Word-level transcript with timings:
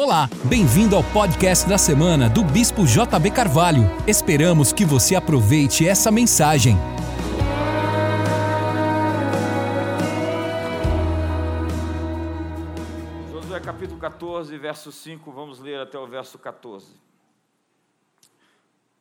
Olá, 0.00 0.30
bem-vindo 0.44 0.94
ao 0.94 1.02
podcast 1.02 1.68
da 1.68 1.76
semana 1.76 2.30
do 2.30 2.44
Bispo 2.44 2.86
JB 2.86 3.32
Carvalho. 3.32 3.82
Esperamos 4.06 4.72
que 4.72 4.84
você 4.84 5.16
aproveite 5.16 5.88
essa 5.88 6.08
mensagem. 6.08 6.76
Josué 13.32 13.58
capítulo 13.58 13.98
14, 13.98 14.56
verso 14.56 14.92
5, 14.92 15.32
vamos 15.32 15.58
ler 15.58 15.80
até 15.80 15.98
o 15.98 16.06
verso 16.06 16.38
14. 16.38 16.86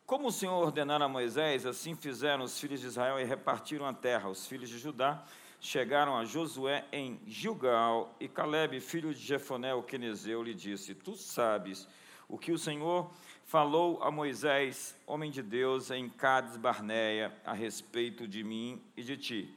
Como 0.04 0.30
o 0.30 0.32
Senhor 0.32 0.56
ordenara 0.56 1.06
a 1.06 1.08
Moisés, 1.08 1.68
assim 1.68 1.94
fizeram 1.94 2.44
os 2.44 2.60
filhos 2.60 2.82
de 2.82 2.88
Israel 2.88 3.20
e 3.20 3.24
repartiram 3.24 3.86
a 3.86 3.94
terra. 3.94 4.30
Os 4.30 4.48
filhos 4.48 4.68
de 4.68 4.80
Judá 4.80 5.24
chegaram 5.60 6.18
a 6.18 6.26
Josué 6.26 6.86
em 6.92 7.20
Gilgal, 7.26 8.16
e 8.20 8.28
Caleb, 8.28 8.80
filho 8.80 9.14
de 9.14 9.20
Jefoné, 9.20 9.74
o 9.74 9.84
quenezeu, 9.84 10.44
lhe 10.44 10.54
disse: 10.54 10.94
Tu 10.94 11.16
sabes 11.16 11.88
o 12.28 12.38
que 12.38 12.52
o 12.52 12.58
Senhor 12.58 13.10
falou 13.46 14.04
a 14.04 14.12
Moisés, 14.12 14.96
homem 15.06 15.32
de 15.32 15.42
Deus, 15.42 15.90
em 15.90 16.10
Cades 16.10 16.58
Barneia, 16.58 17.34
a 17.46 17.54
respeito 17.54 18.28
de 18.28 18.44
mim 18.44 18.82
e 18.96 19.04
de 19.04 19.18
ti. 19.18 19.54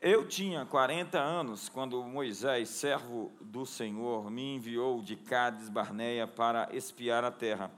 Eu 0.00 0.26
tinha 0.28 0.66
40 0.66 1.18
anos 1.18 1.68
quando 1.68 2.02
Moisés, 2.02 2.68
servo 2.68 3.32
do 3.40 3.64
Senhor, 3.64 4.30
me 4.30 4.56
enviou 4.56 5.00
de 5.00 5.16
Cades 5.16 5.68
Barneia 5.68 6.26
para 6.26 6.68
espiar 6.74 7.24
a 7.24 7.30
terra. 7.30 7.70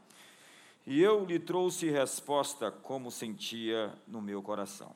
E 0.87 1.01
eu 1.01 1.25
lhe 1.25 1.39
trouxe 1.39 1.89
resposta 1.91 2.71
como 2.71 3.11
sentia 3.11 3.93
no 4.07 4.21
meu 4.21 4.43
coração. 4.43 4.95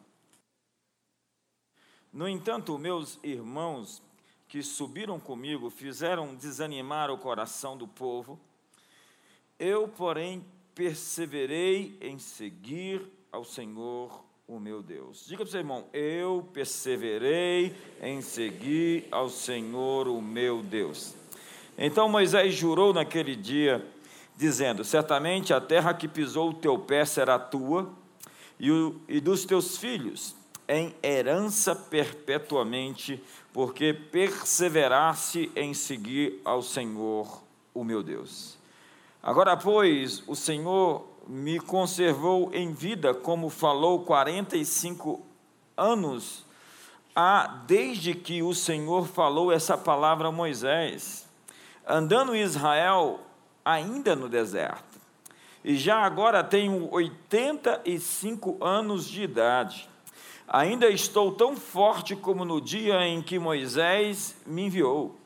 No 2.12 2.28
entanto, 2.28 2.76
meus 2.76 3.20
irmãos 3.22 4.02
que 4.48 4.64
subiram 4.64 5.20
comigo 5.20 5.70
fizeram 5.70 6.34
desanimar 6.34 7.08
o 7.08 7.16
coração 7.16 7.76
do 7.76 7.86
povo. 7.86 8.38
Eu, 9.56 9.86
porém, 9.86 10.44
perseverei 10.74 11.96
em 12.00 12.18
seguir 12.18 13.06
ao 13.30 13.44
Senhor, 13.44 14.24
o 14.48 14.58
meu 14.58 14.82
Deus. 14.82 15.24
Diga 15.26 15.44
para 15.44 15.44
o 15.44 15.50
seu 15.50 15.60
irmão: 15.60 15.84
Eu 15.92 16.48
perseverei 16.52 17.76
em 18.02 18.20
seguir 18.20 19.06
ao 19.12 19.30
Senhor, 19.30 20.08
o 20.08 20.20
meu 20.20 20.64
Deus. 20.64 21.14
Então 21.78 22.08
Moisés 22.08 22.52
jurou 22.54 22.92
naquele 22.92 23.36
dia, 23.36 23.86
dizendo: 24.36 24.82
Certamente 24.82 25.54
a 25.54 25.60
terra 25.60 25.94
que 25.94 26.08
pisou 26.08 26.50
o 26.50 26.54
teu 26.54 26.76
pé 26.76 27.04
será 27.04 27.38
tua 27.38 27.88
e, 28.58 28.68
o, 28.72 29.00
e 29.08 29.20
dos 29.20 29.44
teus 29.44 29.78
filhos 29.78 30.39
em 30.70 30.94
herança 31.02 31.74
perpetuamente, 31.74 33.20
porque 33.52 33.92
perseverasse 33.92 35.50
em 35.56 35.74
seguir 35.74 36.40
ao 36.44 36.62
Senhor, 36.62 37.42
o 37.74 37.82
meu 37.82 38.04
Deus. 38.04 38.56
Agora, 39.20 39.56
pois, 39.56 40.22
o 40.28 40.36
Senhor 40.36 41.04
me 41.26 41.58
conservou 41.58 42.54
em 42.54 42.72
vida, 42.72 43.12
como 43.12 43.50
falou 43.50 44.04
45 44.04 45.20
anos 45.76 46.44
há 47.16 47.62
desde 47.66 48.14
que 48.14 48.40
o 48.40 48.54
Senhor 48.54 49.08
falou 49.08 49.50
essa 49.50 49.76
palavra 49.76 50.28
a 50.28 50.32
Moisés, 50.32 51.28
andando 51.84 52.36
Israel 52.36 53.20
ainda 53.64 54.14
no 54.14 54.28
deserto. 54.28 55.00
E 55.64 55.74
já 55.76 55.98
agora 55.98 56.44
tenho 56.44 56.88
85 56.92 58.64
anos 58.64 59.06
de 59.06 59.24
idade. 59.24 59.89
Ainda 60.52 60.88
estou 60.88 61.30
tão 61.30 61.56
forte 61.56 62.16
como 62.16 62.44
no 62.44 62.60
dia 62.60 63.06
em 63.06 63.22
que 63.22 63.38
Moisés 63.38 64.34
me 64.44 64.66
enviou. 64.66 65.16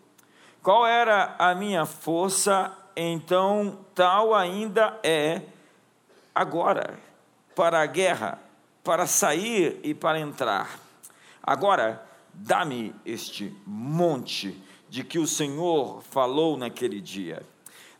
Qual 0.62 0.86
era 0.86 1.34
a 1.38 1.54
minha 1.54 1.86
força, 1.86 2.70
então 2.94 3.78
tal 3.94 4.34
ainda 4.34 5.00
é 5.02 5.40
agora, 6.34 7.00
para 7.56 7.80
a 7.80 7.86
guerra, 7.86 8.38
para 8.82 9.06
sair 9.06 9.80
e 9.82 9.94
para 9.94 10.20
entrar. 10.20 10.78
Agora, 11.42 12.06
dá-me 12.34 12.94
este 13.06 13.50
monte 13.66 14.62
de 14.90 15.02
que 15.02 15.18
o 15.18 15.26
Senhor 15.26 16.02
falou 16.02 16.58
naquele 16.58 17.00
dia. 17.00 17.42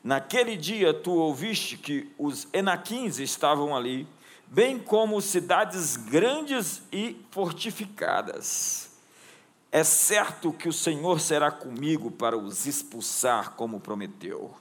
Naquele 0.02 0.58
dia 0.58 0.92
tu 0.92 1.12
ouviste 1.12 1.78
que 1.78 2.12
os 2.18 2.46
enaquins 2.52 3.18
estavam 3.18 3.74
ali 3.74 4.06
bem 4.54 4.78
como 4.78 5.20
cidades 5.20 5.96
grandes 5.96 6.80
e 6.92 7.20
fortificadas. 7.32 8.88
É 9.72 9.82
certo 9.82 10.52
que 10.52 10.68
o 10.68 10.72
Senhor 10.72 11.18
será 11.18 11.50
comigo 11.50 12.08
para 12.08 12.38
os 12.38 12.64
expulsar, 12.64 13.54
como 13.56 13.80
prometeu. 13.80 14.54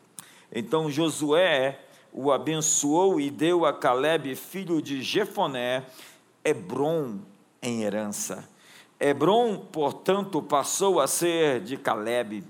Então 0.52 0.90
Josué 0.90 1.80
o 2.12 2.32
abençoou 2.32 3.22
e 3.22 3.30
deu 3.30 3.68
a 3.68 3.74
Caleb, 3.74 4.36
filho 4.36 4.82
de 4.82 5.04
Jefoné, 5.04 5.86
Hebron 6.44 7.20
em 7.62 7.84
herança. 7.84 8.50
Hebron, 9.00 9.58
portanto, 9.58 10.42
passou 10.42 11.00
a 11.00 11.06
ser 11.06 11.62
de 11.62 11.78
Caleb, 11.78 12.44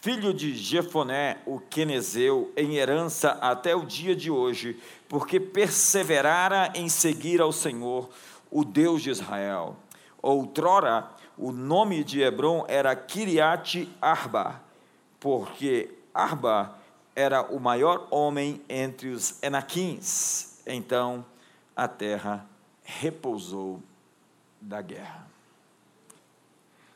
filho 0.00 0.32
de 0.32 0.54
Jefoné, 0.54 1.38
o 1.44 1.60
quenezeu, 1.60 2.50
em 2.56 2.76
herança 2.76 3.32
até 3.40 3.76
o 3.76 3.84
dia 3.84 4.16
de 4.16 4.30
hoje, 4.30 4.80
porque 5.08 5.38
perseverara 5.38 6.72
em 6.74 6.88
seguir 6.88 7.40
ao 7.40 7.52
Senhor, 7.52 8.08
o 8.50 8.64
Deus 8.64 9.02
de 9.02 9.10
Israel. 9.10 9.76
Outrora, 10.22 11.10
o 11.36 11.52
nome 11.52 12.02
de 12.02 12.20
Hebron 12.20 12.64
era 12.66 12.96
Kiriat 12.96 13.88
Arba, 14.00 14.60
porque 15.18 15.90
Arba 16.14 16.76
era 17.14 17.42
o 17.42 17.60
maior 17.60 18.08
homem 18.10 18.62
entre 18.68 19.08
os 19.08 19.42
Enaquins. 19.42 20.60
Então, 20.66 21.24
a 21.76 21.86
terra 21.86 22.46
repousou 22.82 23.82
da 24.60 24.80
guerra. 24.80 25.29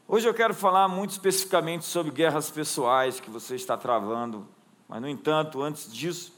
Hoje 0.07 0.29
eu 0.29 0.35
quero 0.35 0.53
falar 0.53 0.87
muito 0.87 1.13
especificamente 1.13 1.87
sobre 1.87 2.13
guerras 2.13 2.51
pessoais 2.51 3.21
que 3.21 3.31
você 3.31 3.55
está 3.55 3.75
travando, 3.75 4.47
mas, 4.87 5.01
no 5.01 5.09
entanto, 5.09 5.63
antes 5.63 5.91
disso, 5.91 6.31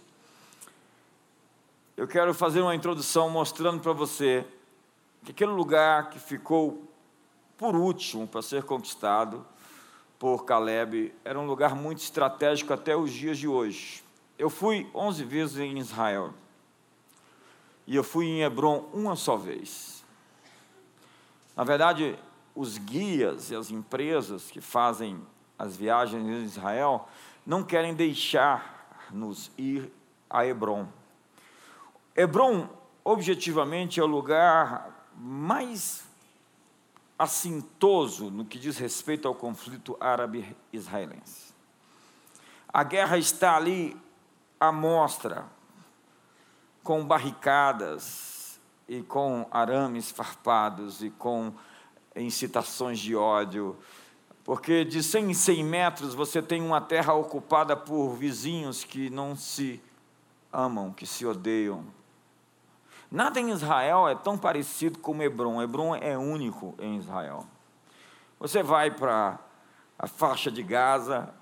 eu 1.97 2.06
quero 2.06 2.32
fazer 2.32 2.60
uma 2.60 2.77
introdução 2.77 3.28
mostrando 3.28 3.81
para 3.81 3.93
você 3.93 4.47
que 5.25 5.32
aquele 5.32 5.50
lugar 5.50 6.10
que 6.10 6.21
ficou 6.21 6.88
por 7.59 7.75
último 7.75 8.28
para 8.28 8.41
ser 8.41 8.62
conquistado 8.62 9.44
por 10.16 10.44
Caleb 10.44 11.12
era 11.25 11.37
um 11.37 11.44
lugar 11.44 11.75
muito 11.75 11.98
estratégico 11.98 12.72
até 12.72 12.97
os 12.97 13.12
dias 13.12 13.37
de 13.37 13.48
hoje. 13.48 14.04
Eu 14.38 14.48
fui 14.48 14.88
11 14.94 15.25
vezes 15.25 15.59
em 15.59 15.77
Israel 15.77 16.33
e 17.84 17.97
eu 17.97 18.04
fui 18.04 18.27
em 18.27 18.43
Hebron 18.43 18.88
uma 18.93 19.16
só 19.16 19.37
vez. 19.37 20.04
Na 21.56 21.65
verdade, 21.65 22.16
os 22.56 22.78
guias 22.78 23.50
e 23.50 23.54
as 23.54 23.70
empresas 23.70 24.50
que 24.50 24.60
fazem 24.60 25.20
as 25.58 25.76
viagens 25.76 26.26
em 26.26 26.42
Israel 26.42 27.08
não 27.44 27.62
querem 27.62 27.94
deixar-nos 27.94 29.52
ir 29.56 29.92
a 30.28 30.44
Hebron. 30.44 30.88
Hebron, 32.16 32.68
objetivamente, 33.04 34.00
é 34.00 34.02
o 34.02 34.06
lugar 34.06 35.06
mais 35.16 36.04
assintoso 37.18 38.30
no 38.30 38.44
que 38.44 38.58
diz 38.58 38.78
respeito 38.78 39.28
ao 39.28 39.34
conflito 39.34 39.96
árabe-israelense. 40.00 41.54
A 42.68 42.82
guerra 42.82 43.16
está 43.16 43.56
ali 43.56 43.96
à 44.58 44.72
mostra, 44.72 45.44
com 46.82 47.04
barricadas 47.04 48.60
e 48.88 49.02
com 49.02 49.46
arames 49.50 50.10
farpados 50.10 51.02
e 51.02 51.10
com 51.10 51.52
incitações 52.16 52.98
de 52.98 53.15
ódio, 53.15 53.77
porque 54.45 54.84
de 54.84 55.03
100 55.03 55.30
em 55.30 55.34
100 55.34 55.65
metros 55.65 56.15
você 56.15 56.41
tem 56.41 56.63
uma 56.63 56.80
terra 56.80 57.15
ocupada 57.15 57.77
por 57.77 58.15
vizinhos 58.15 58.84
que 58.84 59.10
não 59.10 59.36
se 59.36 59.80
amam, 60.53 60.92
que 60.92 61.07
se 61.07 61.27
odeiam, 61.27 61.84
Nada 63.10 63.39
em 63.39 63.51
Israel 63.51 64.09
é 64.09 64.15
tão 64.15 64.36
parecido 64.36 64.98
como 64.98 65.22
Hebron. 65.22 65.63
Hebron 65.63 65.95
é 65.95 66.18
único 66.18 66.74
em 66.78 66.98
Israel. 66.98 67.47
Você 68.39 68.62
vai 68.62 68.91
para 68.91 69.39
a 69.98 70.07
faixa 70.07 70.51
de 70.51 70.62
Gaza, 70.62 71.33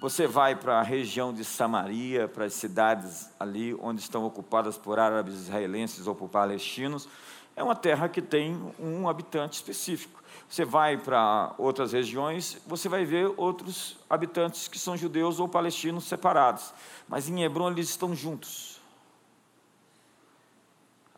você 0.00 0.26
vai 0.26 0.56
para 0.56 0.80
a 0.80 0.82
região 0.82 1.32
de 1.32 1.44
Samaria, 1.44 2.28
para 2.28 2.44
as 2.44 2.54
cidades 2.54 3.30
ali 3.38 3.74
onde 3.80 4.00
estão 4.00 4.24
ocupadas 4.24 4.76
por 4.76 4.98
árabes 4.98 5.34
israelenses 5.34 6.06
ou 6.06 6.14
por 6.14 6.28
palestinos, 6.28 7.08
é 7.56 7.62
uma 7.62 7.74
terra 7.74 8.08
que 8.08 8.20
tem 8.20 8.54
um 8.78 9.08
habitante 9.08 9.54
específico. 9.54 10.22
Você 10.48 10.64
vai 10.64 10.96
para 10.96 11.54
outras 11.58 11.92
regiões, 11.92 12.60
você 12.66 12.88
vai 12.88 13.04
ver 13.04 13.32
outros 13.36 13.96
habitantes 14.08 14.68
que 14.68 14.78
são 14.78 14.96
judeus 14.96 15.40
ou 15.40 15.48
palestinos 15.48 16.04
separados. 16.04 16.72
Mas 17.08 17.28
em 17.28 17.42
Hebron 17.42 17.70
eles 17.70 17.88
estão 17.88 18.14
juntos 18.14 18.76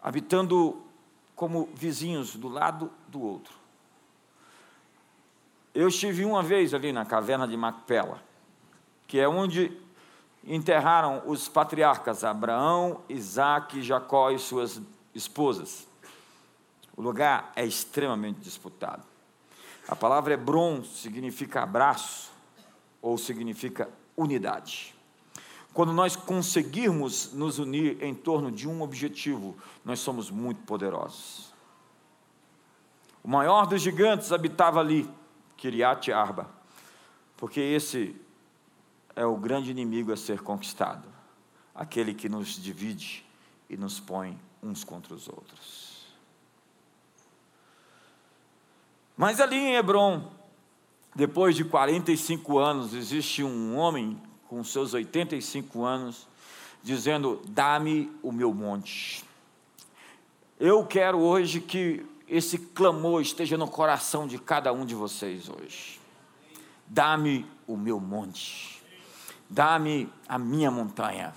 habitando 0.01 0.81
como 1.35 1.69
vizinhos 1.75 2.35
do 2.37 2.49
lado 2.49 2.91
do 3.09 3.21
outro. 3.21 3.53
Eu 5.75 5.89
estive 5.89 6.25
uma 6.25 6.43
vez 6.43 6.73
ali 6.73 6.93
na 6.93 7.05
caverna 7.05 7.47
de 7.47 7.57
Macpela, 7.57 8.23
que 9.07 9.21
é 9.21 9.29
onde 9.29 9.77
enterraram 10.45 11.23
os 11.27 11.49
patriarcas 11.49 12.25
Abraão, 12.25 13.03
Isaac, 13.09 13.83
Jacó 13.83 14.31
e 14.31 14.39
suas 14.39 14.81
esposas. 15.15 15.87
O 16.99 17.01
lugar 17.01 17.53
é 17.55 17.65
extremamente 17.65 18.41
disputado. 18.41 19.07
A 19.87 19.95
palavra 19.95 20.35
Hebron 20.35 20.83
significa 20.83 21.63
abraço 21.63 22.33
ou 23.01 23.17
significa 23.17 23.89
unidade. 24.17 24.97
Quando 25.73 25.93
nós 25.93 26.17
conseguirmos 26.17 27.33
nos 27.33 27.61
unir 27.61 28.03
em 28.03 28.13
torno 28.13 28.51
de 28.51 28.67
um 28.67 28.83
objetivo, 28.83 29.57
nós 29.85 30.01
somos 30.01 30.29
muito 30.29 30.63
poderosos. 30.63 31.55
O 33.23 33.29
maior 33.29 33.69
dos 33.69 33.81
gigantes 33.81 34.33
habitava 34.33 34.81
ali, 34.81 35.09
Kiriat 35.57 36.11
Arba, 36.11 36.51
porque 37.37 37.61
esse 37.61 38.21
é 39.15 39.25
o 39.25 39.37
grande 39.37 39.71
inimigo 39.71 40.13
a 40.13 40.17
ser 40.17 40.41
conquistado, 40.41 41.09
aquele 41.73 42.13
que 42.13 42.29
nos 42.29 42.61
divide 42.61 43.25
e 43.71 43.77
nos 43.77 44.01
põe 44.01 44.37
uns 44.61 44.83
contra 44.83 45.15
os 45.15 45.29
outros. 45.29 45.98
Mas 49.19 49.39
ali 49.39 49.57
em 49.57 49.75
Hebron, 49.75 50.33
depois 51.15 51.55
de 51.55 51.65
45 51.65 52.59
anos, 52.59 52.95
existe 52.95 53.45
um 53.45 53.77
homem 53.77 54.19
com 54.49 54.65
seus 54.65 54.95
85 54.95 55.85
anos, 55.85 56.27
dizendo: 56.83 57.43
Dá-me 57.49 58.11
o 58.23 58.33
meu 58.33 58.55
monte. 58.55 59.23
Eu 60.59 60.87
quero 60.87 61.19
hoje 61.19 61.61
que 61.61 62.07
esse 62.27 62.57
clamor 62.57 63.21
esteja 63.21 63.59
no 63.59 63.69
coração 63.69 64.27
de 64.27 64.39
cada 64.39 64.73
um 64.73 64.87
de 64.87 64.95
vocês 64.95 65.51
hoje. 65.51 66.01
Dá-me 66.87 67.45
o 67.67 67.77
meu 67.77 68.01
monte 68.01 68.79
dá-me 69.49 70.09
a 70.29 70.39
minha 70.39 70.71
montanha. 70.71 71.33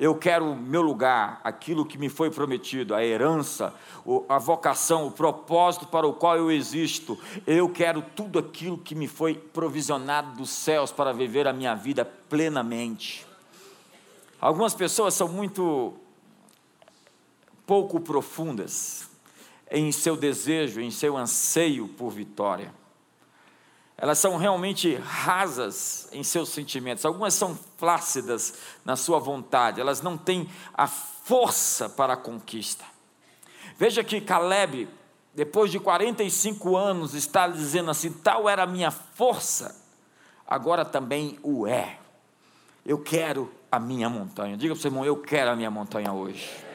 Eu 0.00 0.14
quero 0.14 0.52
o 0.52 0.56
meu 0.56 0.80
lugar, 0.80 1.42
aquilo 1.44 1.84
que 1.84 1.98
me 1.98 2.08
foi 2.08 2.30
prometido, 2.30 2.94
a 2.94 3.04
herança, 3.04 3.74
a 4.30 4.38
vocação, 4.38 5.06
o 5.06 5.12
propósito 5.12 5.86
para 5.86 6.08
o 6.08 6.14
qual 6.14 6.38
eu 6.38 6.50
existo. 6.50 7.18
Eu 7.46 7.68
quero 7.68 8.00
tudo 8.16 8.38
aquilo 8.38 8.78
que 8.78 8.94
me 8.94 9.06
foi 9.06 9.34
provisionado 9.34 10.38
dos 10.38 10.48
céus 10.48 10.90
para 10.90 11.12
viver 11.12 11.46
a 11.46 11.52
minha 11.52 11.74
vida 11.74 12.02
plenamente. 12.02 13.26
Algumas 14.40 14.72
pessoas 14.72 15.12
são 15.12 15.28
muito 15.28 15.92
pouco 17.66 18.00
profundas 18.00 19.06
em 19.70 19.92
seu 19.92 20.16
desejo, 20.16 20.80
em 20.80 20.90
seu 20.90 21.14
anseio 21.14 21.86
por 21.88 22.08
vitória 22.08 22.79
elas 24.00 24.18
são 24.18 24.38
realmente 24.38 24.96
rasas 24.96 26.08
em 26.10 26.24
seus 26.24 26.48
sentimentos, 26.48 27.04
algumas 27.04 27.34
são 27.34 27.56
flácidas 27.76 28.54
na 28.82 28.96
sua 28.96 29.18
vontade, 29.18 29.78
elas 29.78 30.00
não 30.00 30.16
têm 30.16 30.48
a 30.72 30.86
força 30.86 31.86
para 31.86 32.14
a 32.14 32.16
conquista. 32.16 32.82
Veja 33.76 34.02
que 34.02 34.18
Caleb, 34.18 34.88
depois 35.34 35.70
de 35.70 35.78
45 35.78 36.76
anos, 36.76 37.14
está 37.14 37.46
dizendo 37.46 37.90
assim: 37.90 38.10
tal 38.10 38.48
era 38.48 38.62
a 38.62 38.66
minha 38.66 38.90
força, 38.90 39.76
agora 40.48 40.82
também 40.82 41.38
o 41.42 41.66
é. 41.66 41.98
Eu 42.86 42.98
quero 42.98 43.52
a 43.70 43.78
minha 43.78 44.08
montanha. 44.08 44.56
Diga 44.56 44.72
para 44.72 44.78
o 44.78 44.82
seu 44.82 44.88
irmão: 44.88 45.04
eu 45.04 45.16
quero 45.18 45.50
a 45.50 45.56
minha 45.56 45.70
montanha 45.70 46.10
hoje. 46.10 46.69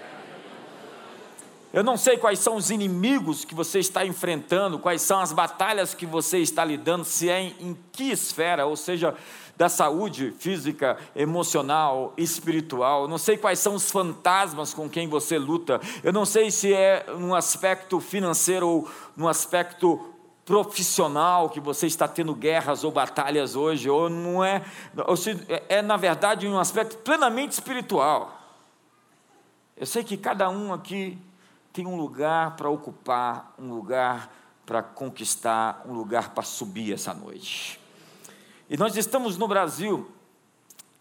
Eu 1.76 1.84
não 1.84 1.98
sei 1.98 2.18
quais 2.18 2.40
são 2.40 2.56
os 2.56 2.72
inimigos 2.72 3.44
que 3.44 3.54
você 3.54 3.80
está 3.80 4.06
enfrentando, 4.06 4.80
quais 4.80 5.02
são 5.02 5.20
as 5.20 5.34
batalhas 5.34 5.94
que 5.94 6.06
você 6.06 6.38
está 6.38 6.64
lidando, 6.64 7.04
se 7.04 7.30
é 7.30 7.42
em, 7.42 7.56
em 7.60 7.78
que 7.92 8.12
esfera, 8.12 8.66
ou 8.66 8.78
seja, 8.78 9.14
da 9.58 9.68
saúde 9.68 10.34
física, 10.40 10.98
emocional, 11.14 12.14
espiritual. 12.16 13.02
Eu 13.02 13.08
não 13.10 13.18
sei 13.18 13.36
quais 13.36 13.60
são 13.60 13.76
os 13.76 13.92
fantasmas 13.92 14.74
com 14.74 14.90
quem 14.90 15.10
você 15.10 15.38
luta. 15.38 15.82
Eu 16.02 16.14
não 16.14 16.24
sei 16.24 16.50
se 16.50 16.74
é 16.74 17.08
no 17.20 17.36
aspecto 17.36 18.00
financeiro 18.00 18.70
ou 18.70 18.90
no 19.14 19.28
aspecto 19.28 20.00
profissional 20.46 21.50
que 21.50 21.60
você 21.60 21.88
está 21.88 22.08
tendo 22.08 22.34
guerras 22.34 22.86
ou 22.86 22.92
batalhas 22.92 23.54
hoje, 23.54 23.90
ou 23.90 24.10
não 24.10 24.42
é, 24.42 24.64
ou 25.08 25.18
se, 25.18 25.32
é, 25.50 25.64
é 25.68 25.82
na 25.82 25.98
verdade 25.98 26.48
um 26.48 26.58
aspecto 26.58 26.96
plenamente 27.00 27.52
espiritual. 27.52 28.32
Eu 29.76 29.86
sei 29.86 30.06
que 30.06 30.16
cada 30.16 30.50
um 30.50 30.72
aqui 30.72 31.18
tem 31.76 31.86
um 31.86 31.98
lugar 31.98 32.56
para 32.56 32.70
ocupar, 32.70 33.54
um 33.60 33.74
lugar 33.74 34.34
para 34.66 34.82
conquistar, 34.82 35.84
um 35.86 35.92
lugar 35.92 36.30
para 36.30 36.42
subir 36.42 36.94
essa 36.94 37.14
noite. 37.14 37.78
E 38.70 38.78
nós 38.78 38.96
estamos 38.96 39.38
no 39.38 39.46
Brasil 39.46 40.10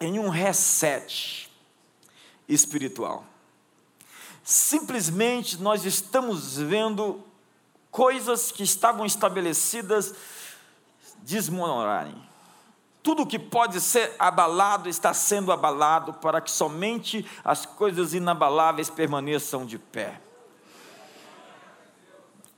em 0.01 0.19
um 0.19 0.29
reset 0.29 1.49
espiritual. 2.49 3.25
Simplesmente 4.43 5.63
nós 5.63 5.85
estamos 5.85 6.57
vendo 6.57 7.23
coisas 7.89 8.51
que 8.51 8.65
estavam 8.65 9.07
estabelecidas 9.07 10.13
desmoronarem. 11.19 12.21
Tudo 13.01 13.25
que 13.25 13.39
pode 13.39 13.81
ser 13.81 14.13
abalado 14.19 14.89
está 14.89 15.15
sendo 15.15 15.53
abalado 15.53 16.15
para 16.15 16.41
que 16.41 16.51
somente 16.51 17.25
as 17.45 17.65
coisas 17.65 18.13
inabaláveis 18.13 18.91
permaneçam 18.91 19.65
de 19.65 19.79
pé. 19.79 20.21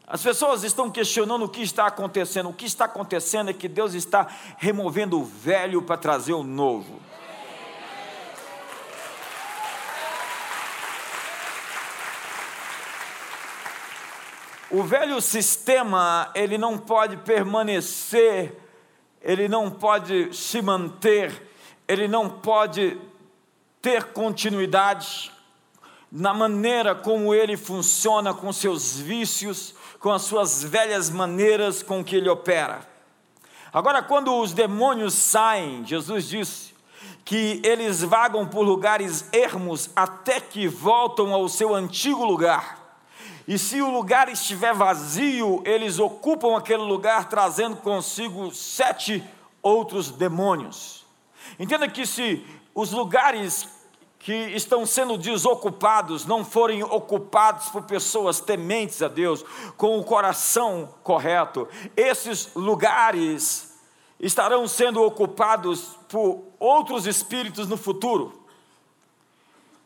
As 0.06 0.23
pessoas 0.23 0.62
estão 0.62 0.88
questionando 0.88 1.44
o 1.44 1.49
que 1.49 1.62
está 1.62 1.87
acontecendo. 1.87 2.49
O 2.49 2.53
que 2.53 2.64
está 2.64 2.85
acontecendo 2.85 3.50
é 3.50 3.53
que 3.53 3.67
Deus 3.67 3.93
está 3.93 4.29
removendo 4.56 5.19
o 5.19 5.25
velho 5.25 5.82
para 5.82 5.97
trazer 5.97 6.32
o 6.32 6.44
novo. 6.44 7.00
O 14.70 14.82
velho 14.85 15.20
sistema, 15.20 16.31
ele 16.35 16.56
não 16.56 16.79
pode 16.79 17.17
permanecer, 17.17 18.56
ele 19.20 19.49
não 19.49 19.70
pode 19.70 20.37
se 20.37 20.62
manter, 20.62 21.50
ele 21.88 22.06
não 22.06 22.29
pode 22.29 23.00
ter 23.81 24.05
continuidade 24.12 25.32
na 26.11 26.32
maneira 26.32 26.94
como 26.94 27.35
ele 27.35 27.56
funciona 27.56 28.32
com 28.32 28.52
seus 28.52 28.99
vícios, 28.99 29.75
com 30.01 30.11
as 30.11 30.23
suas 30.23 30.63
velhas 30.63 31.11
maneiras 31.11 31.83
com 31.83 32.05
que 32.05 32.17
ele 32.17 32.29
opera. 32.29 32.87
Agora, 33.73 34.03
quando 34.03 34.35
os 34.35 34.53
demônios 34.53 35.15
saem, 35.15 35.85
Jesus 35.85 36.29
disse 36.29 36.75
que 37.25 37.61
eles 37.65 38.03
vagam 38.03 38.47
por 38.47 38.62
lugares 38.62 39.29
ermos 39.33 39.91
até 39.95 40.41
que 40.41 40.69
voltam 40.69 41.35
ao 41.35 41.49
seu 41.49 41.75
antigo 41.75 42.25
lugar. 42.25 43.00
E 43.49 43.59
se 43.59 43.81
o 43.83 43.91
lugar 43.91 44.29
estiver 44.29 44.73
vazio, 44.73 45.62
eles 45.65 45.99
ocupam 45.99 46.57
aquele 46.57 46.83
lugar 46.83 47.29
trazendo 47.29 47.76
consigo 47.76 48.53
sete 48.53 49.23
outros 49.62 50.11
demônios. 50.11 51.05
Entenda 51.59 51.88
que 51.88 52.07
se 52.07 52.45
os 52.75 52.93
lugares 52.93 53.69
que 54.26 54.35
estão 54.56 54.85
sendo 54.85 55.16
desocupados 55.16 56.26
não 56.26 56.45
forem 56.45 56.83
ocupados 56.83 57.68
por 57.68 57.83
pessoas 57.83 58.40
tementes 58.40 59.00
a 59.00 59.06
Deus, 59.06 59.45
com 59.76 60.00
o 60.00 60.02
coração 60.02 60.92
correto, 61.04 61.68
esses 61.97 62.52
lugares 62.56 63.78
estarão 64.18 64.66
sendo 64.66 65.00
ocupados 65.00 65.97
por 66.09 66.42
outros 66.59 67.06
espíritos 67.06 67.68
no 67.68 67.76
futuro. 67.76 68.42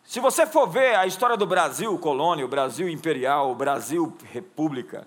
Se 0.04 0.20
você 0.20 0.46
for 0.46 0.66
ver 0.66 0.94
a 0.94 1.06
história 1.06 1.36
do 1.36 1.46
Brasil 1.46 1.98
colônia, 1.98 2.42
o 2.42 2.48
Brasil 2.48 2.88
imperial, 2.88 3.50
o 3.50 3.54
Brasil 3.54 4.16
república, 4.24 5.06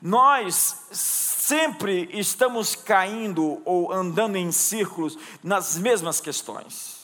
nós 0.00 0.86
sempre 0.92 2.08
estamos 2.12 2.76
caindo 2.76 3.60
ou 3.64 3.92
andando 3.92 4.36
em 4.36 4.52
círculos 4.52 5.18
nas 5.42 5.76
mesmas 5.76 6.20
questões. 6.20 6.99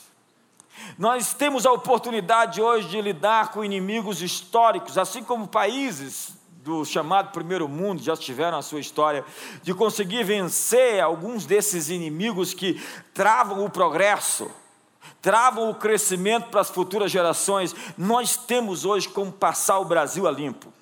Nós 0.97 1.33
temos 1.33 1.65
a 1.65 1.71
oportunidade 1.71 2.61
hoje 2.61 2.87
de 2.87 3.01
lidar 3.01 3.51
com 3.51 3.63
inimigos 3.63 4.21
históricos, 4.21 4.97
assim 4.97 5.23
como 5.23 5.47
países 5.47 6.37
do 6.67 6.83
chamado 6.83 7.31
primeiro 7.31 7.67
mundo 7.69 8.03
já 8.03 8.17
tiveram 8.17 8.57
a 8.57 8.61
sua 8.61 8.81
história, 8.81 9.23
de 9.63 9.73
conseguir 9.73 10.23
vencer 10.25 11.01
alguns 11.01 11.45
desses 11.45 11.89
inimigos 11.89 12.53
que 12.53 12.81
travam 13.13 13.63
o 13.63 13.69
progresso, 13.69 14.51
travam 15.21 15.69
o 15.69 15.75
crescimento 15.75 16.49
para 16.49 16.59
as 16.59 16.69
futuras 16.69 17.09
gerações. 17.09 17.73
Nós 17.97 18.35
temos 18.35 18.83
hoje 18.83 19.07
como 19.07 19.31
passar 19.31 19.79
o 19.79 19.85
Brasil 19.85 20.27
a 20.27 20.31
limpo, 20.31 20.73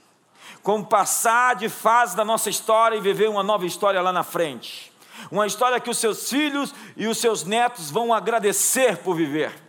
como 0.64 0.84
passar 0.84 1.56
de 1.56 1.70
fase 1.70 2.16
da 2.16 2.26
nossa 2.26 2.50
história 2.50 2.96
e 2.96 3.02
viver 3.02 3.30
uma 3.30 3.44
nova 3.44 3.68
história 3.68 4.02
lá 4.02 4.12
na 4.12 4.24
frente. 4.24 4.92
Uma 5.30 5.46
história 5.46 5.80
que 5.80 5.90
os 5.90 6.00
seus 6.00 6.30
filhos 6.30 6.74
e 6.98 7.06
os 7.06 7.20
seus 7.20 7.44
netos 7.44 7.92
vão 7.92 8.12
agradecer 8.12 8.98
por 8.98 9.16
viver. 9.16 9.65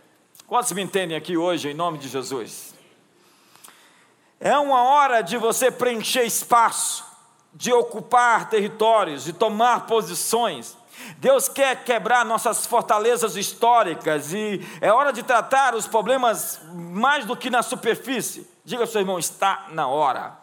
Quantos 0.47 0.71
me 0.71 0.81
entendem 0.81 1.17
aqui 1.17 1.35
hoje, 1.35 1.67
em 1.67 1.73
nome 1.73 1.97
de 1.97 2.07
Jesus? 2.07 2.73
É 4.39 4.57
uma 4.57 4.81
hora 4.81 5.21
de 5.21 5.35
você 5.35 5.69
preencher 5.69 6.23
espaço, 6.23 7.05
de 7.53 7.73
ocupar 7.73 8.49
territórios, 8.49 9.25
de 9.25 9.33
tomar 9.33 9.87
posições. 9.87 10.77
Deus 11.17 11.49
quer 11.49 11.83
quebrar 11.83 12.23
nossas 12.23 12.65
fortalezas 12.65 13.35
históricas 13.35 14.31
e 14.31 14.65
é 14.79 14.89
hora 14.89 15.11
de 15.11 15.21
tratar 15.21 15.75
os 15.75 15.85
problemas 15.85 16.61
mais 16.73 17.25
do 17.25 17.35
que 17.35 17.49
na 17.49 17.61
superfície. 17.61 18.49
Diga 18.63 18.83
ao 18.83 18.87
seu 18.87 19.01
irmão, 19.01 19.19
está 19.19 19.65
na 19.71 19.89
hora. 19.89 20.37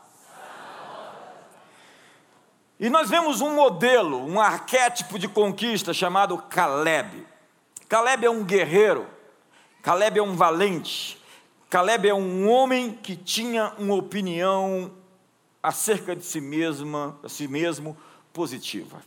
E 2.79 2.91
nós 2.91 3.09
vemos 3.09 3.41
um 3.41 3.55
modelo, 3.55 4.19
um 4.19 4.39
arquétipo 4.39 5.19
de 5.19 5.29
conquista 5.29 5.95
chamado 5.95 6.37
Caleb. 6.37 7.27
Caleb 7.89 8.27
é 8.27 8.31
um 8.31 8.45
guerreiro, 8.45 9.14
Caleb 9.85 10.19
é 10.19 10.23
um 10.23 10.35
valente, 10.35 11.21
Caleb 11.69 12.09
é 12.09 12.15
um 12.15 12.49
homem 12.49 12.91
que 12.91 13.15
tinha 13.15 13.75
uma 13.77 13.95
opinião 13.95 14.91
acerca 15.63 16.17
de 16.17 16.25
si 16.25 16.41
mesma, 16.41 17.19
a 17.23 17.29
si 17.29 17.47
mesmo 17.47 17.95
positiva. 18.33 19.03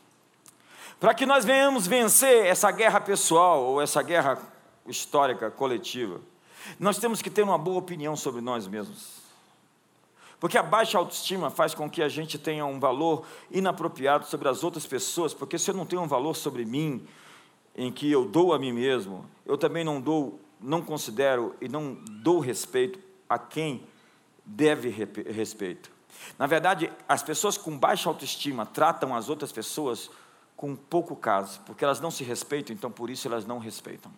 Para 0.99 1.15
que 1.15 1.25
nós 1.25 1.43
venhamos 1.43 1.87
vencer 1.87 2.45
essa 2.45 2.69
guerra 2.69 3.01
pessoal 3.01 3.63
ou 3.63 3.81
essa 3.81 4.03
guerra 4.03 4.39
histórica 4.85 5.49
coletiva, 5.49 6.21
nós 6.79 6.99
temos 6.99 7.23
que 7.23 7.31
ter 7.31 7.41
uma 7.41 7.57
boa 7.57 7.79
opinião 7.79 8.15
sobre 8.15 8.39
nós 8.39 8.67
mesmos. 8.67 9.17
Porque 10.39 10.59
a 10.59 10.63
baixa 10.63 10.99
autoestima 10.99 11.49
faz 11.49 11.73
com 11.73 11.89
que 11.89 12.03
a 12.03 12.07
gente 12.07 12.37
tenha 12.37 12.67
um 12.67 12.79
valor 12.79 13.25
inapropriado 13.49 14.27
sobre 14.27 14.47
as 14.47 14.63
outras 14.63 14.85
pessoas, 14.85 15.33
porque 15.33 15.57
se 15.57 15.71
eu 15.71 15.75
não 15.75 15.87
tenho 15.87 16.03
um 16.03 16.07
valor 16.07 16.35
sobre 16.35 16.65
mim, 16.65 17.03
em 17.75 17.91
que 17.91 18.11
eu 18.11 18.25
dou 18.25 18.53
a 18.53 18.59
mim 18.59 18.71
mesmo, 18.71 19.25
eu 19.43 19.57
também 19.57 19.83
não 19.83 19.99
dou, 19.99 20.39
não 20.59 20.81
considero 20.81 21.55
e 21.61 21.67
não 21.67 21.95
dou 21.95 22.39
respeito 22.39 22.99
a 23.29 23.37
quem 23.37 23.87
deve 24.45 24.89
respeito. 24.89 25.91
Na 26.37 26.47
verdade, 26.47 26.91
as 27.07 27.21
pessoas 27.21 27.57
com 27.57 27.77
baixa 27.77 28.09
autoestima 28.09 28.65
tratam 28.65 29.15
as 29.15 29.29
outras 29.29 29.51
pessoas 29.51 30.09
com 30.55 30.75
pouco 30.75 31.15
caso, 31.15 31.59
porque 31.65 31.83
elas 31.83 31.99
não 31.99 32.09
se 32.09 32.23
respeitam, 32.23 32.75
então 32.75 32.91
por 32.91 33.09
isso 33.09 33.27
elas 33.27 33.45
não 33.45 33.59
respeitam. 33.59 34.11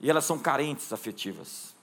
E 0.00 0.08
elas 0.08 0.24
são 0.24 0.38
carentes 0.38 0.92
afetivas. 0.92 1.74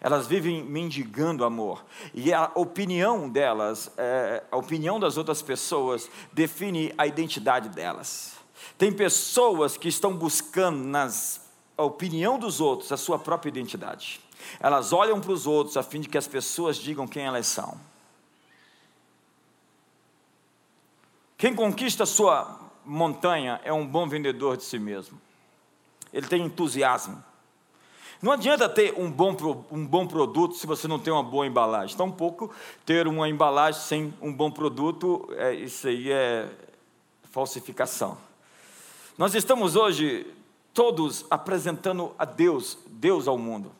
Elas 0.00 0.28
vivem 0.28 0.62
mendigando 0.62 1.44
amor. 1.44 1.84
E 2.14 2.32
a 2.32 2.50
opinião 2.54 3.28
delas, 3.28 3.90
é, 3.96 4.44
a 4.50 4.56
opinião 4.56 5.00
das 5.00 5.16
outras 5.16 5.42
pessoas, 5.42 6.08
define 6.32 6.94
a 6.96 7.06
identidade 7.06 7.68
delas. 7.68 8.36
Tem 8.78 8.92
pessoas 8.92 9.76
que 9.76 9.88
estão 9.88 10.16
buscando 10.16 10.78
nas 10.78 11.47
a 11.78 11.84
opinião 11.84 12.38
dos 12.38 12.60
outros 12.60 12.90
a 12.90 12.96
sua 12.96 13.18
própria 13.20 13.48
identidade. 13.48 14.20
Elas 14.58 14.92
olham 14.92 15.20
para 15.20 15.30
os 15.30 15.46
outros 15.46 15.76
a 15.76 15.82
fim 15.82 16.00
de 16.00 16.08
que 16.08 16.18
as 16.18 16.26
pessoas 16.26 16.76
digam 16.76 17.06
quem 17.06 17.24
elas 17.24 17.46
são. 17.46 17.78
Quem 21.36 21.54
conquista 21.54 22.02
a 22.02 22.06
sua 22.06 22.58
montanha 22.84 23.60
é 23.62 23.72
um 23.72 23.86
bom 23.86 24.08
vendedor 24.08 24.56
de 24.56 24.64
si 24.64 24.78
mesmo. 24.78 25.20
Ele 26.12 26.26
tem 26.26 26.44
entusiasmo. 26.44 27.22
Não 28.20 28.32
adianta 28.32 28.68
ter 28.68 28.94
um 28.98 29.08
bom, 29.08 29.64
um 29.70 29.86
bom 29.86 30.04
produto 30.04 30.56
se 30.56 30.66
você 30.66 30.88
não 30.88 30.98
tem 30.98 31.12
uma 31.12 31.22
boa 31.22 31.46
embalagem. 31.46 31.96
Tão 31.96 32.10
pouco 32.10 32.52
ter 32.84 33.06
uma 33.06 33.28
embalagem 33.28 33.80
sem 33.80 34.14
um 34.20 34.32
bom 34.32 34.50
produto, 34.50 35.28
é, 35.36 35.54
isso 35.54 35.86
aí 35.86 36.10
é 36.10 36.48
falsificação. 37.30 38.18
Nós 39.16 39.36
estamos 39.36 39.76
hoje 39.76 40.26
todos 40.78 41.26
apresentando 41.28 42.14
a 42.16 42.24
Deus, 42.24 42.78
Deus 42.86 43.26
ao 43.26 43.36
mundo. 43.36 43.72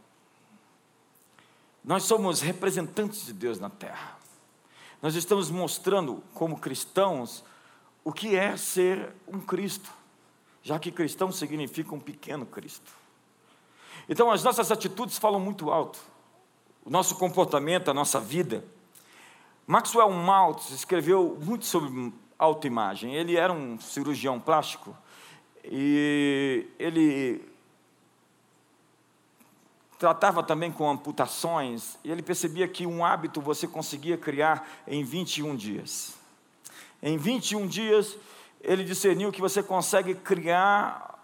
Nós 1.84 2.02
somos 2.02 2.40
representantes 2.40 3.24
de 3.24 3.32
Deus 3.32 3.60
na 3.60 3.70
terra. 3.70 4.18
Nós 5.00 5.14
estamos 5.14 5.48
mostrando, 5.48 6.20
como 6.34 6.58
cristãos, 6.58 7.44
o 8.02 8.12
que 8.12 8.34
é 8.34 8.56
ser 8.56 9.14
um 9.28 9.38
Cristo, 9.38 9.88
já 10.60 10.76
que 10.76 10.90
cristão 10.90 11.30
significa 11.30 11.94
um 11.94 12.00
pequeno 12.00 12.44
Cristo. 12.44 12.90
Então, 14.08 14.28
as 14.32 14.42
nossas 14.42 14.72
atitudes 14.72 15.18
falam 15.18 15.38
muito 15.38 15.70
alto, 15.70 16.00
o 16.84 16.90
nosso 16.90 17.14
comportamento, 17.14 17.92
a 17.92 17.94
nossa 17.94 18.18
vida. 18.18 18.64
Maxwell 19.68 20.10
Maltz 20.10 20.70
escreveu 20.70 21.38
muito 21.40 21.64
sobre 21.64 22.12
autoimagem. 22.36 23.14
Ele 23.14 23.36
era 23.36 23.52
um 23.52 23.78
cirurgião 23.78 24.40
plástico 24.40 24.96
e 25.70 26.66
ele 26.78 27.46
tratava 29.98 30.42
também 30.42 30.70
com 30.72 30.88
amputações, 30.88 31.98
e 32.04 32.10
ele 32.10 32.22
percebia 32.22 32.68
que 32.68 32.86
um 32.86 33.04
hábito 33.04 33.40
você 33.40 33.66
conseguia 33.66 34.16
criar 34.16 34.66
em 34.86 35.02
21 35.04 35.56
dias. 35.56 36.16
Em 37.02 37.18
21 37.18 37.66
dias, 37.66 38.16
ele 38.60 38.84
discerniu 38.84 39.32
que 39.32 39.40
você 39.40 39.62
consegue 39.62 40.14
criar 40.14 41.18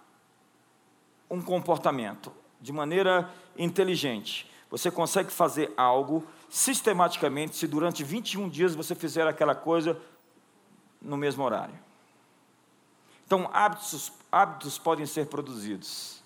um 1.31 1.41
comportamento 1.41 2.33
de 2.61 2.73
maneira 2.73 3.31
inteligente. 3.57 4.51
Você 4.71 4.91
consegue 4.91 5.33
fazer 5.33 5.73
algo 5.77 6.27
sistematicamente 6.49 7.57
se 7.57 7.67
durante 7.67 8.05
21 8.05 8.49
dias 8.49 8.75
você 8.75 8.95
fizer 8.95 9.27
aquela 9.27 9.55
coisa 9.55 10.01
no 11.01 11.17
mesmo 11.17 11.45
horário. 11.45 11.75
Então, 13.27 13.49
hábitos, 13.53 14.13
hábitos 14.35 14.79
podem 14.79 15.07
ser 15.07 15.27
produzidos. 15.27 16.23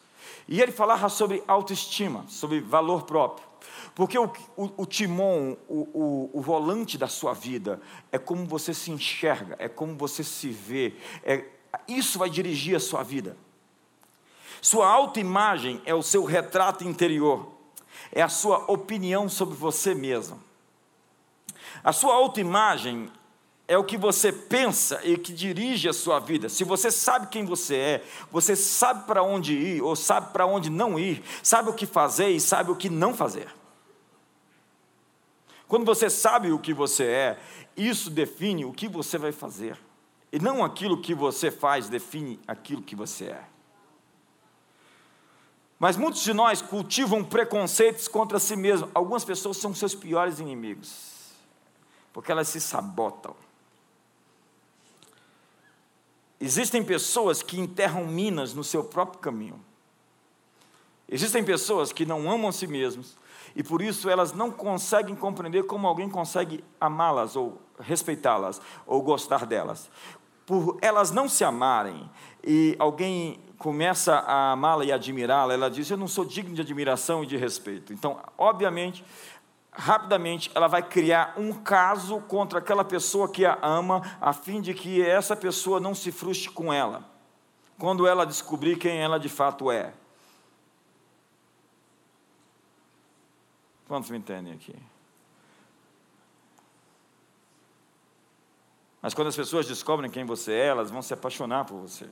E 0.49 0.62
ele 0.62 0.73
falava 0.73 1.09
sobre 1.09 1.45
autoestima, 1.47 2.25
sobre 2.29 2.61
valor 2.61 3.03
próprio. 3.03 3.47
Porque 3.95 4.19
o, 4.19 4.33
o, 4.57 4.71
o 4.79 4.87
timão, 4.87 5.59
o, 5.69 6.31
o, 6.33 6.41
volante 6.41 6.97
da 6.97 7.09
sua 7.09 7.35
vida, 7.35 7.81
é 8.11 8.19
como 8.19 8.47
você 8.47 8.73
se 8.73 8.91
enxerga, 8.91 9.57
é 9.59 9.69
como 9.69 9.95
você 9.97 10.25
se 10.25 10.49
vê. 10.49 10.95
É, 11.23 11.45
isso 11.87 12.19
vai 12.19 12.31
dirigir 12.31 12.77
a 12.77 12.81
sua 12.81 13.03
vida. 13.03 13.37
Sua 14.62 14.88
autoimagem 14.88 15.83
é 15.85 15.95
o 15.95 16.03
seu 16.03 16.25
retrato 16.25 16.85
interior, 16.85 17.53
é 18.11 18.23
a 18.23 18.29
sua 18.29 18.71
opinião 18.71 19.29
sobre 19.29 19.55
você 19.55 19.95
mesmo. 19.95 20.43
A 21.85 21.93
sua 21.93 22.15
autoimagem 22.15 23.11
é 23.68 23.76
o 23.76 23.84
que 23.84 23.98
você 23.98 24.32
pensa 24.32 24.98
e 25.04 25.18
que 25.18 25.30
dirige 25.30 25.90
a 25.90 25.92
sua 25.92 26.18
vida. 26.18 26.48
Se 26.48 26.64
você 26.64 26.90
sabe 26.90 27.26
quem 27.26 27.44
você 27.44 27.76
é, 27.76 28.04
você 28.32 28.56
sabe 28.56 29.06
para 29.06 29.22
onde 29.22 29.52
ir 29.52 29.82
ou 29.82 29.94
sabe 29.94 30.32
para 30.32 30.46
onde 30.46 30.70
não 30.70 30.98
ir, 30.98 31.22
sabe 31.42 31.68
o 31.68 31.75
que 31.75 31.84
fazer 31.84 32.30
e 32.30 32.40
sabe 32.40 32.70
o 32.70 32.76
que 32.76 32.88
não 32.88 33.12
fazer. 33.12 33.54
Quando 35.68 35.84
você 35.84 36.08
sabe 36.08 36.50
o 36.50 36.58
que 36.58 36.72
você 36.72 37.04
é, 37.04 37.38
isso 37.76 38.08
define 38.08 38.64
o 38.64 38.72
que 38.72 38.88
você 38.88 39.18
vai 39.18 39.32
fazer. 39.32 39.78
E 40.32 40.38
não 40.38 40.64
aquilo 40.64 41.02
que 41.02 41.14
você 41.14 41.50
faz 41.50 41.90
define 41.90 42.40
aquilo 42.48 42.80
que 42.80 42.96
você 42.96 43.26
é. 43.26 43.44
Mas 45.78 45.94
muitos 45.94 46.22
de 46.22 46.32
nós 46.32 46.62
cultivam 46.62 47.22
preconceitos 47.22 48.08
contra 48.08 48.38
si 48.38 48.56
mesmos. 48.56 48.90
Algumas 48.94 49.26
pessoas 49.26 49.58
são 49.58 49.75
seus 49.75 49.94
piores 49.94 50.40
inimigos, 50.40 51.34
porque 52.14 52.32
elas 52.32 52.48
se 52.48 52.62
sabotam. 52.62 53.37
Existem 56.40 56.83
pessoas 56.83 57.42
que 57.42 57.59
enterram 57.59 58.07
minas 58.07 58.54
no 58.54 58.62
seu 58.62 58.85
próprio 58.85 59.18
caminho. 59.18 59.61
Existem 61.09 61.42
pessoas 61.42 61.92
que 61.92 62.04
não 62.04 62.30
amam 62.30 62.49
a 62.49 62.52
si 62.52 62.66
mesmos 62.66 63.16
e 63.57 63.62
por 63.62 63.80
isso 63.80 64.09
elas 64.09 64.33
não 64.33 64.50
conseguem 64.50 65.16
compreender 65.16 65.64
como 65.64 65.87
alguém 65.87 66.09
consegue 66.09 66.62
amá-las 66.80 67.35
ou 67.35 67.61
respeitá-las 67.80 68.61
ou 68.87 69.02
gostar 69.02 69.47
delas. 69.47 69.90
Por 70.47 70.78
elas 70.80 71.11
não 71.11 71.28
se 71.28 71.45
amarem 71.45 72.09
e 72.45 72.76
alguém 72.78 73.40
começa 73.59 74.14
a 74.14 74.52
amá-la 74.52 74.85
e 74.85 74.92
admirá-la, 74.92 75.52
ela 75.52 75.71
diz: 75.71 75.90
Eu 75.90 75.97
não 75.97 76.09
sou 76.09 76.25
digno 76.25 76.54
de 76.54 76.61
admiração 76.61 77.25
e 77.25 77.26
de 77.26 77.37
respeito. 77.37 77.92
Então, 77.92 78.21
obviamente, 78.37 79.04
rapidamente 79.78 80.50
ela 80.56 80.66
vai 80.66 80.82
criar 80.82 81.35
um 81.37 81.52
caso 81.52 82.20
contra 82.23 82.58
aquela 82.58 82.85
pessoa 82.85 83.30
que 83.30 83.47
a 83.47 83.56
ama, 83.62 84.02
a 84.20 84.32
fim 84.32 84.61
de 84.61 84.75
que 84.75 85.00
essa 85.00 85.37
pessoa 85.37 85.78
não 85.78 85.94
se 85.94 86.11
frustre 86.11 86.50
com 86.50 86.73
ela, 86.73 87.08
quando 87.78 88.04
ela 88.04 88.26
descobrir 88.26 88.76
quem 88.76 88.99
ela 88.99 89.20
de 89.20 89.28
fato 89.28 89.70
é. 89.70 89.94
Quantos 93.87 94.11
me 94.11 94.18
entendem 94.18 94.52
aqui? 94.52 94.75
Mas 99.00 99.14
quando 99.14 99.28
as 99.28 99.37
pessoas 99.37 99.64
descobrem 99.64 100.11
quem 100.11 100.26
você 100.26 100.52
é, 100.52 100.66
elas 100.66 100.90
vão 100.90 101.00
se 101.00 101.14
apaixonar 101.14 101.64
por 101.64 101.78
você. 101.78 102.11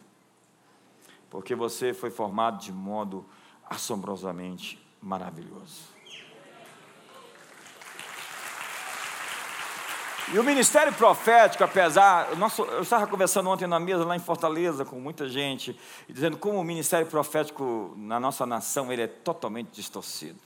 Porque 1.29 1.57
você 1.57 1.93
foi 1.93 2.11
formado 2.11 2.61
de 2.61 2.71
modo 2.71 3.27
assombrosamente 3.69 4.81
maravilhoso. 5.03 5.96
E 10.33 10.41
o 10.41 10.43
ministério 10.43 10.93
profético, 10.93 11.63
apesar. 11.63 12.35
Nosso, 12.37 12.63
eu 12.65 12.83
estava 12.83 13.07
conversando 13.07 13.49
ontem 13.49 13.69
na 13.69 13.79
mesa 13.79 14.05
lá 14.05 14.17
em 14.17 14.21
Fortaleza 14.21 14.85
com 14.85 14.99
muita 14.99 15.29
gente, 15.29 15.79
dizendo 16.09 16.37
como 16.37 16.59
o 16.59 16.65
ministério 16.65 17.07
profético 17.07 17.95
na 17.97 18.19
nossa 18.19 18.45
nação 18.45 18.93
ele 18.93 19.03
é 19.03 19.07
totalmente 19.07 19.69
distorcido. 19.71 20.41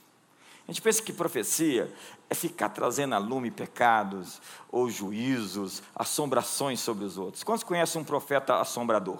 A 0.67 0.71
gente 0.71 0.83
pensa 0.83 1.01
que 1.01 1.11
profecia 1.11 1.91
é 2.29 2.35
ficar 2.35 2.69
trazendo 2.69 3.15
a 3.15 3.17
lume 3.17 3.49
pecados, 3.49 4.39
ou 4.71 4.87
juízos, 4.87 5.81
assombrações 5.95 6.79
sobre 6.79 7.03
os 7.03 7.17
outros. 7.17 7.43
Quantos 7.43 7.63
conhecem 7.63 7.99
um 7.99 8.05
profeta 8.05 8.61
assombrador? 8.61 9.19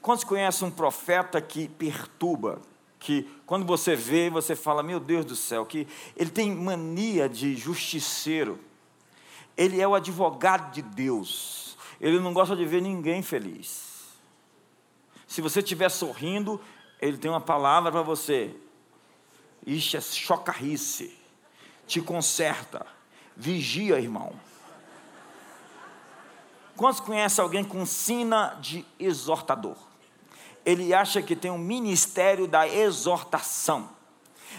Quantos 0.00 0.22
conhecem 0.22 0.68
um 0.68 0.70
profeta 0.70 1.40
que 1.42 1.68
perturba, 1.68 2.62
que 3.00 3.28
quando 3.44 3.66
você 3.66 3.96
vê, 3.96 4.30
você 4.30 4.54
fala, 4.54 4.84
meu 4.84 5.00
Deus 5.00 5.24
do 5.24 5.34
céu, 5.34 5.66
que 5.66 5.88
ele 6.16 6.30
tem 6.30 6.54
mania 6.54 7.28
de 7.28 7.56
justiceiro, 7.56 8.69
ele 9.60 9.78
é 9.78 9.86
o 9.86 9.94
advogado 9.94 10.72
de 10.72 10.80
Deus, 10.80 11.76
ele 12.00 12.18
não 12.18 12.32
gosta 12.32 12.56
de 12.56 12.64
ver 12.64 12.80
ninguém 12.80 13.22
feliz. 13.22 14.08
Se 15.26 15.42
você 15.42 15.60
estiver 15.60 15.90
sorrindo, 15.90 16.58
ele 16.98 17.18
tem 17.18 17.30
uma 17.30 17.42
palavra 17.42 17.92
para 17.92 18.00
você, 18.00 18.56
Ixi, 19.66 19.98
é 19.98 20.00
chocarrice. 20.00 21.14
Te 21.86 22.00
conserta. 22.00 22.86
Vigia, 23.36 24.00
irmão. 24.00 24.32
Quantos 26.74 27.00
conhecem 27.00 27.42
alguém 27.42 27.62
com 27.62 27.84
sina 27.84 28.56
de 28.62 28.82
exortador? 28.98 29.76
Ele 30.64 30.94
acha 30.94 31.20
que 31.20 31.36
tem 31.36 31.50
um 31.50 31.58
ministério 31.58 32.46
da 32.46 32.66
exortação. 32.66 33.90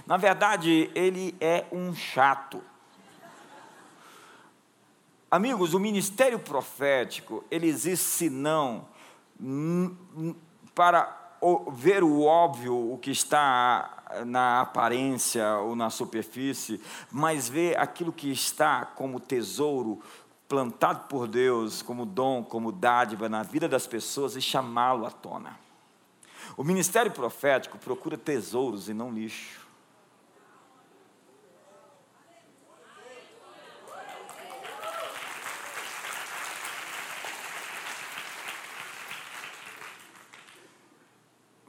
Na 0.05 0.17
verdade, 0.17 0.91
ele 0.93 1.35
é 1.41 1.65
um 1.71 1.95
chato. 1.95 2.61
Amigos, 5.33 5.73
o 5.73 5.79
ministério 5.79 6.37
profético, 6.39 7.41
ele 7.49 7.65
existe 7.65 8.29
não 8.29 8.85
para 10.75 11.37
ver 11.71 12.03
o 12.03 12.23
óbvio, 12.23 12.91
o 12.91 12.97
que 12.97 13.11
está 13.11 14.03
na 14.25 14.59
aparência 14.59 15.57
ou 15.59 15.73
na 15.73 15.89
superfície, 15.89 16.81
mas 17.09 17.47
ver 17.47 17.79
aquilo 17.79 18.11
que 18.11 18.29
está 18.29 18.85
como 18.85 19.21
tesouro 19.21 20.01
plantado 20.49 21.07
por 21.07 21.29
Deus, 21.29 21.81
como 21.81 22.05
dom, 22.05 22.43
como 22.43 22.69
dádiva 22.69 23.29
na 23.29 23.41
vida 23.41 23.69
das 23.69 23.87
pessoas 23.87 24.35
e 24.35 24.41
chamá-lo 24.41 25.05
à 25.05 25.11
tona. 25.11 25.57
O 26.57 26.63
ministério 26.65 27.09
profético 27.09 27.77
procura 27.77 28.17
tesouros 28.17 28.89
e 28.89 28.93
não 28.93 29.09
lixo. 29.09 29.60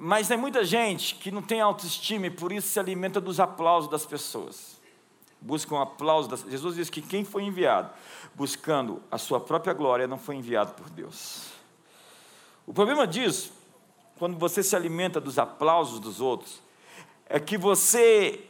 Mas 0.05 0.27
tem 0.27 0.37
muita 0.37 0.65
gente 0.65 1.15
que 1.15 1.31
não 1.31 1.41
tem 1.41 1.61
autoestima 1.61 2.27
e 2.27 2.31
por 2.31 2.51
isso 2.51 2.67
se 2.67 2.81
alimenta 2.81 3.21
dos 3.21 3.39
aplausos 3.39 3.89
das 3.89 4.05
pessoas. 4.05 4.77
Buscam 5.41 5.81
aplausos. 5.81 6.29
Das... 6.29 6.41
Jesus 6.51 6.75
diz 6.75 6.91
que 6.91 7.01
quem 7.01 7.25
foi 7.25 7.45
enviado 7.45 7.89
buscando 8.35 9.01
a 9.13 9.17
sua 9.17 9.39
própria 9.39 9.73
glória 9.73 10.09
não 10.09 10.19
foi 10.19 10.35
enviado 10.35 10.75
por 10.75 10.91
Deus. 10.91 11.53
O 12.67 12.75
problema 12.75 13.07
disso, 13.07 13.53
quando 14.19 14.37
você 14.37 14.61
se 14.61 14.75
alimenta 14.75 15.21
dos 15.21 15.39
aplausos 15.39 16.01
dos 16.01 16.21
outros, 16.21 16.61
é 17.27 17.39
que 17.39 17.57
você 17.57 18.45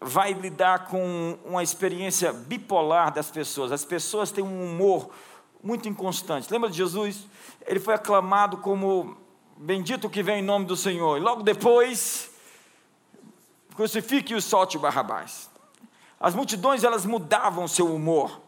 vai 0.00 0.32
lidar 0.32 0.86
com 0.86 1.38
uma 1.44 1.62
experiência 1.62 2.32
bipolar 2.32 3.12
das 3.12 3.30
pessoas. 3.30 3.70
As 3.70 3.84
pessoas 3.84 4.30
têm 4.30 4.42
um 4.42 4.64
humor 4.64 5.10
muito 5.62 5.90
inconstante. 5.90 6.50
Lembra 6.50 6.70
de 6.70 6.76
Jesus? 6.78 7.26
Ele 7.66 7.80
foi 7.80 7.92
aclamado 7.92 8.56
como 8.56 9.25
bendito 9.56 10.10
que 10.10 10.22
vem 10.22 10.40
em 10.40 10.42
nome 10.42 10.66
do 10.66 10.76
Senhor. 10.76 11.16
E 11.16 11.20
logo 11.20 11.42
depois, 11.42 12.30
crucifique 13.74 14.34
e 14.34 14.40
solte 14.40 14.78
Barrabás. 14.78 15.50
As 16.18 16.34
multidões, 16.34 16.84
elas 16.84 17.04
mudavam 17.04 17.68
seu 17.68 17.94
humor. 17.94 18.40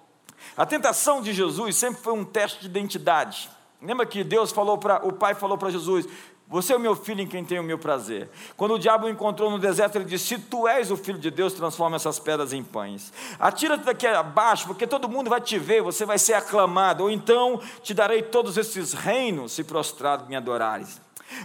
A 0.57 0.65
tentação 0.65 1.21
de 1.21 1.33
Jesus 1.33 1.77
sempre 1.77 2.03
foi 2.03 2.13
um 2.13 2.25
teste 2.25 2.61
de 2.61 2.67
identidade. 2.67 3.51
Lembra 3.81 4.07
que 4.07 4.25
Deus 4.25 4.51
falou 4.51 4.77
para, 4.79 5.07
o 5.07 5.13
Pai 5.13 5.35
falou 5.35 5.57
para 5.57 5.71
Jesus: 5.71 6.09
você 6.51 6.73
é 6.73 6.77
o 6.77 6.81
meu 6.81 6.97
filho 6.97 7.21
em 7.21 7.27
quem 7.27 7.45
tenho 7.45 7.61
o 7.61 7.65
meu 7.65 7.79
prazer. 7.79 8.31
Quando 8.57 8.73
o 8.73 8.79
diabo 8.79 9.07
o 9.07 9.11
encontrou 9.11 9.51
no 9.51 9.59
deserto, 9.59 9.97
ele 9.97 10.07
disse: 10.07 10.29
Se 10.29 10.39
tu 10.39 10.67
és 10.67 10.91
o 10.91 10.97
filho 10.97 11.19
de 11.19 11.31
Deus, 11.31 11.53
transforma 11.53 11.97
essas 11.97 12.19
pedras 12.19 12.55
em 12.55 12.65
pães. 12.65 13.13
Atira-te 13.39 13.85
daqui 13.85 14.07
abaixo, 14.07 14.67
porque 14.67 14.87
todo 14.87 15.11
mundo 15.11 15.29
vai 15.29 15.43
te 15.43 15.59
ver, 15.59 15.83
você 15.83 16.07
vai 16.07 16.19
ser 16.19 16.33
aclamado. 16.33 17.05
Ou 17.05 17.11
então 17.11 17.61
te 17.83 17.93
darei 17.93 18.23
todos 18.23 18.57
esses 18.57 18.95
reinos, 18.95 19.53
se 19.53 19.63
prostrado 19.63 20.27
me 20.27 20.35
adorares. 20.35 20.99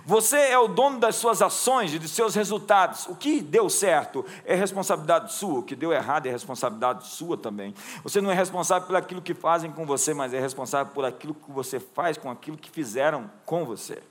Você 0.06 0.38
é 0.38 0.58
o 0.58 0.68
dono 0.68 1.00
das 1.00 1.16
suas 1.16 1.42
ações 1.42 1.94
e 1.94 2.00
dos 2.00 2.12
seus 2.12 2.36
resultados. 2.36 3.08
O 3.08 3.16
que 3.16 3.42
deu 3.42 3.70
certo 3.70 4.26
é 4.46 4.56
responsabilidade 4.56 5.34
sua, 5.34 5.60
o 5.60 5.64
que 5.64 5.76
deu 5.76 5.92
errado 5.92 6.28
é 6.28 6.32
responsabilidade 6.32 7.08
sua 7.08 7.38
também. 7.38 7.74
Você 8.04 8.22
não 8.22 8.32
é 8.32 8.34
responsável 8.34 8.88
por 8.88 8.96
aquilo 8.96 9.22
que 9.22 9.34
fazem 9.34 9.72
com 9.72 9.86
você, 9.86 10.14
mas 10.14 10.34
é 10.34 10.40
responsável 10.40 10.94
por 10.94 11.06
aquilo 11.06 11.34
que 11.34 11.52
você 11.52 11.80
faz 11.80 12.18
com 12.18 12.30
aquilo 12.30 12.58
que 12.58 12.70
fizeram 12.70 13.30
com 13.46 13.66
você. 13.66 14.02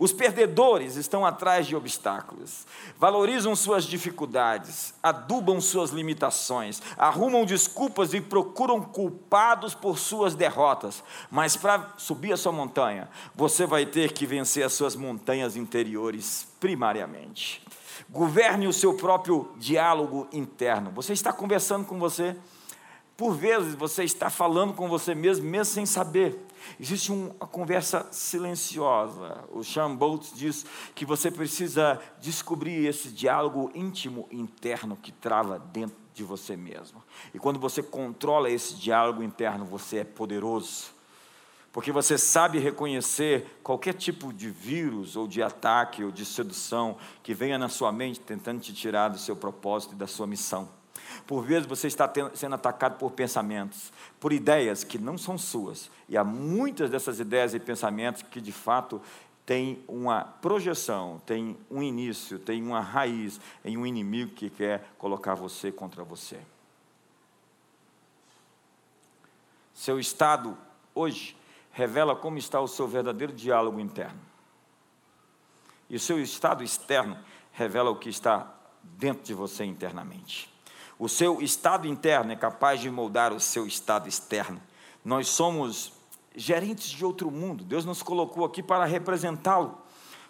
Os 0.00 0.14
perdedores 0.14 0.96
estão 0.96 1.26
atrás 1.26 1.66
de 1.66 1.76
obstáculos, 1.76 2.66
valorizam 2.98 3.54
suas 3.54 3.84
dificuldades, 3.84 4.94
adubam 5.02 5.60
suas 5.60 5.90
limitações, 5.90 6.80
arrumam 6.96 7.44
desculpas 7.44 8.14
e 8.14 8.20
procuram 8.22 8.80
culpados 8.80 9.74
por 9.74 9.98
suas 9.98 10.34
derrotas. 10.34 11.04
Mas 11.30 11.54
para 11.54 11.92
subir 11.98 12.32
a 12.32 12.38
sua 12.38 12.50
montanha, 12.50 13.10
você 13.34 13.66
vai 13.66 13.84
ter 13.84 14.12
que 14.12 14.24
vencer 14.24 14.64
as 14.64 14.72
suas 14.72 14.96
montanhas 14.96 15.54
interiores, 15.54 16.48
primariamente. 16.58 17.62
Governe 18.08 18.66
o 18.66 18.72
seu 18.72 18.94
próprio 18.94 19.52
diálogo 19.58 20.26
interno. 20.32 20.90
Você 20.92 21.12
está 21.12 21.30
conversando 21.30 21.84
com 21.84 21.98
você, 21.98 22.34
por 23.18 23.34
vezes 23.34 23.74
você 23.74 24.02
está 24.04 24.30
falando 24.30 24.72
com 24.72 24.88
você 24.88 25.14
mesmo, 25.14 25.44
mesmo 25.44 25.74
sem 25.74 25.84
saber. 25.84 26.42
Existe 26.78 27.12
uma 27.12 27.46
conversa 27.46 28.06
silenciosa. 28.10 29.44
O 29.50 29.62
Sean 29.62 29.94
Boltz 29.94 30.32
diz 30.34 30.64
que 30.94 31.04
você 31.04 31.30
precisa 31.30 32.00
descobrir 32.20 32.86
esse 32.86 33.10
diálogo 33.10 33.70
íntimo 33.74 34.28
interno 34.30 34.96
que 34.96 35.12
trava 35.12 35.58
dentro 35.58 35.96
de 36.14 36.24
você 36.24 36.56
mesmo. 36.56 37.02
E 37.32 37.38
quando 37.38 37.58
você 37.58 37.82
controla 37.82 38.50
esse 38.50 38.74
diálogo 38.74 39.22
interno, 39.22 39.64
você 39.64 39.98
é 39.98 40.04
poderoso. 40.04 40.90
Porque 41.72 41.92
você 41.92 42.18
sabe 42.18 42.58
reconhecer 42.58 43.60
qualquer 43.62 43.94
tipo 43.94 44.32
de 44.32 44.50
vírus 44.50 45.14
ou 45.14 45.28
de 45.28 45.40
ataque 45.40 46.02
ou 46.02 46.10
de 46.10 46.24
sedução 46.24 46.96
que 47.22 47.32
venha 47.32 47.56
na 47.58 47.68
sua 47.68 47.92
mente 47.92 48.18
tentando 48.18 48.60
te 48.60 48.72
tirar 48.72 49.08
do 49.08 49.18
seu 49.18 49.36
propósito 49.36 49.94
e 49.94 49.96
da 49.96 50.06
sua 50.06 50.26
missão. 50.26 50.79
Por 51.26 51.44
vezes 51.44 51.66
você 51.66 51.86
está 51.86 52.10
sendo 52.34 52.54
atacado 52.54 52.98
por 52.98 53.12
pensamentos, 53.12 53.92
por 54.18 54.32
ideias 54.32 54.84
que 54.84 54.98
não 54.98 55.16
são 55.16 55.38
suas. 55.38 55.90
E 56.08 56.16
há 56.16 56.24
muitas 56.24 56.90
dessas 56.90 57.20
ideias 57.20 57.54
e 57.54 57.60
pensamentos 57.60 58.22
que 58.22 58.40
de 58.40 58.52
fato 58.52 59.00
têm 59.46 59.82
uma 59.88 60.22
projeção, 60.22 61.20
têm 61.26 61.56
um 61.70 61.82
início, 61.82 62.38
têm 62.38 62.62
uma 62.62 62.80
raiz 62.80 63.40
em 63.64 63.76
um 63.76 63.86
inimigo 63.86 64.32
que 64.32 64.48
quer 64.50 64.84
colocar 64.98 65.34
você 65.34 65.72
contra 65.72 66.04
você. 66.04 66.38
Seu 69.74 69.98
estado 69.98 70.56
hoje 70.94 71.36
revela 71.72 72.14
como 72.14 72.38
está 72.38 72.60
o 72.60 72.68
seu 72.68 72.86
verdadeiro 72.86 73.32
diálogo 73.32 73.80
interno. 73.80 74.20
E 75.88 75.96
o 75.96 76.00
seu 76.00 76.20
estado 76.22 76.62
externo 76.62 77.18
revela 77.52 77.90
o 77.90 77.96
que 77.96 78.08
está 78.08 78.54
dentro 78.82 79.24
de 79.24 79.34
você 79.34 79.64
internamente. 79.64 80.48
O 81.00 81.08
seu 81.08 81.40
estado 81.40 81.88
interno 81.88 82.30
é 82.30 82.36
capaz 82.36 82.78
de 82.78 82.90
moldar 82.90 83.32
o 83.32 83.40
seu 83.40 83.66
estado 83.66 84.06
externo. 84.06 84.60
Nós 85.02 85.28
somos 85.28 85.94
gerentes 86.36 86.90
de 86.90 87.02
outro 87.02 87.30
mundo. 87.30 87.64
Deus 87.64 87.86
nos 87.86 88.02
colocou 88.02 88.44
aqui 88.44 88.62
para 88.62 88.84
representá-lo. 88.84 89.78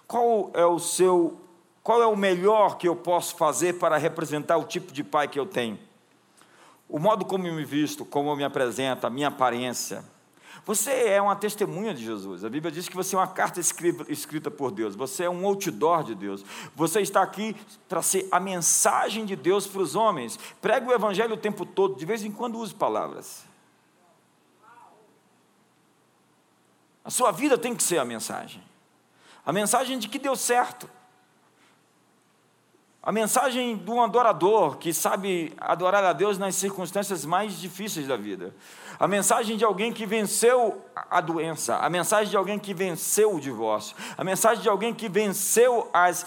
Qual 0.06 0.48
é 0.54 0.64
o 0.64 0.78
seu 0.78 1.40
qual 1.82 2.00
é 2.00 2.06
o 2.06 2.14
melhor 2.14 2.78
que 2.78 2.86
eu 2.86 2.94
posso 2.94 3.34
fazer 3.34 3.80
para 3.80 3.96
representar 3.96 4.58
o 4.58 4.64
tipo 4.64 4.92
de 4.92 5.02
pai 5.02 5.26
que 5.26 5.40
eu 5.40 5.44
tenho? 5.44 5.76
O 6.88 7.00
modo 7.00 7.24
como 7.24 7.48
eu 7.48 7.54
me 7.54 7.64
visto, 7.64 8.04
como 8.04 8.30
eu 8.30 8.36
me 8.36 8.44
apresento, 8.44 9.08
a 9.08 9.10
minha 9.10 9.26
aparência, 9.26 10.04
você 10.64 10.90
é 10.90 11.20
uma 11.20 11.34
testemunha 11.34 11.94
de 11.94 12.04
Jesus. 12.04 12.44
A 12.44 12.48
Bíblia 12.48 12.70
diz 12.70 12.88
que 12.88 12.94
você 12.94 13.14
é 13.14 13.18
uma 13.18 13.26
carta 13.26 13.60
escrita 13.60 14.50
por 14.50 14.70
Deus. 14.70 14.94
Você 14.94 15.24
é 15.24 15.30
um 15.30 15.44
outdoor 15.46 16.04
de 16.04 16.14
Deus. 16.14 16.44
Você 16.76 17.00
está 17.00 17.22
aqui 17.22 17.56
para 17.88 18.02
ser 18.02 18.28
a 18.30 18.38
mensagem 18.38 19.24
de 19.24 19.34
Deus 19.34 19.66
para 19.66 19.80
os 19.80 19.94
homens. 19.94 20.38
Pregue 20.60 20.86
o 20.86 20.92
Evangelho 20.92 21.34
o 21.34 21.38
tempo 21.38 21.64
todo. 21.64 21.96
De 21.96 22.04
vez 22.04 22.24
em 22.24 22.30
quando 22.30 22.58
use 22.58 22.74
palavras. 22.74 23.44
A 27.04 27.10
sua 27.10 27.32
vida 27.32 27.56
tem 27.56 27.74
que 27.74 27.82
ser 27.82 27.98
a 27.98 28.04
mensagem. 28.04 28.62
A 29.44 29.52
mensagem 29.52 29.98
de 29.98 30.08
que 30.08 30.18
deu 30.18 30.36
certo. 30.36 30.88
A 33.02 33.10
mensagem 33.10 33.78
de 33.78 33.90
um 33.90 34.02
adorador 34.02 34.76
que 34.76 34.92
sabe 34.92 35.54
adorar 35.58 36.04
a 36.04 36.12
Deus 36.12 36.36
nas 36.36 36.54
circunstâncias 36.54 37.24
mais 37.24 37.58
difíceis 37.58 38.06
da 38.06 38.14
vida. 38.14 38.54
A 38.98 39.08
mensagem 39.08 39.56
de 39.56 39.64
alguém 39.64 39.90
que 39.90 40.04
venceu 40.04 40.84
a 41.10 41.18
doença. 41.22 41.76
A 41.76 41.88
mensagem 41.88 42.28
de 42.28 42.36
alguém 42.36 42.58
que 42.58 42.74
venceu 42.74 43.34
o 43.34 43.40
divórcio. 43.40 43.96
A 44.18 44.22
mensagem 44.22 44.62
de 44.62 44.68
alguém 44.68 44.92
que 44.92 45.08
venceu 45.08 45.88
as 45.94 46.26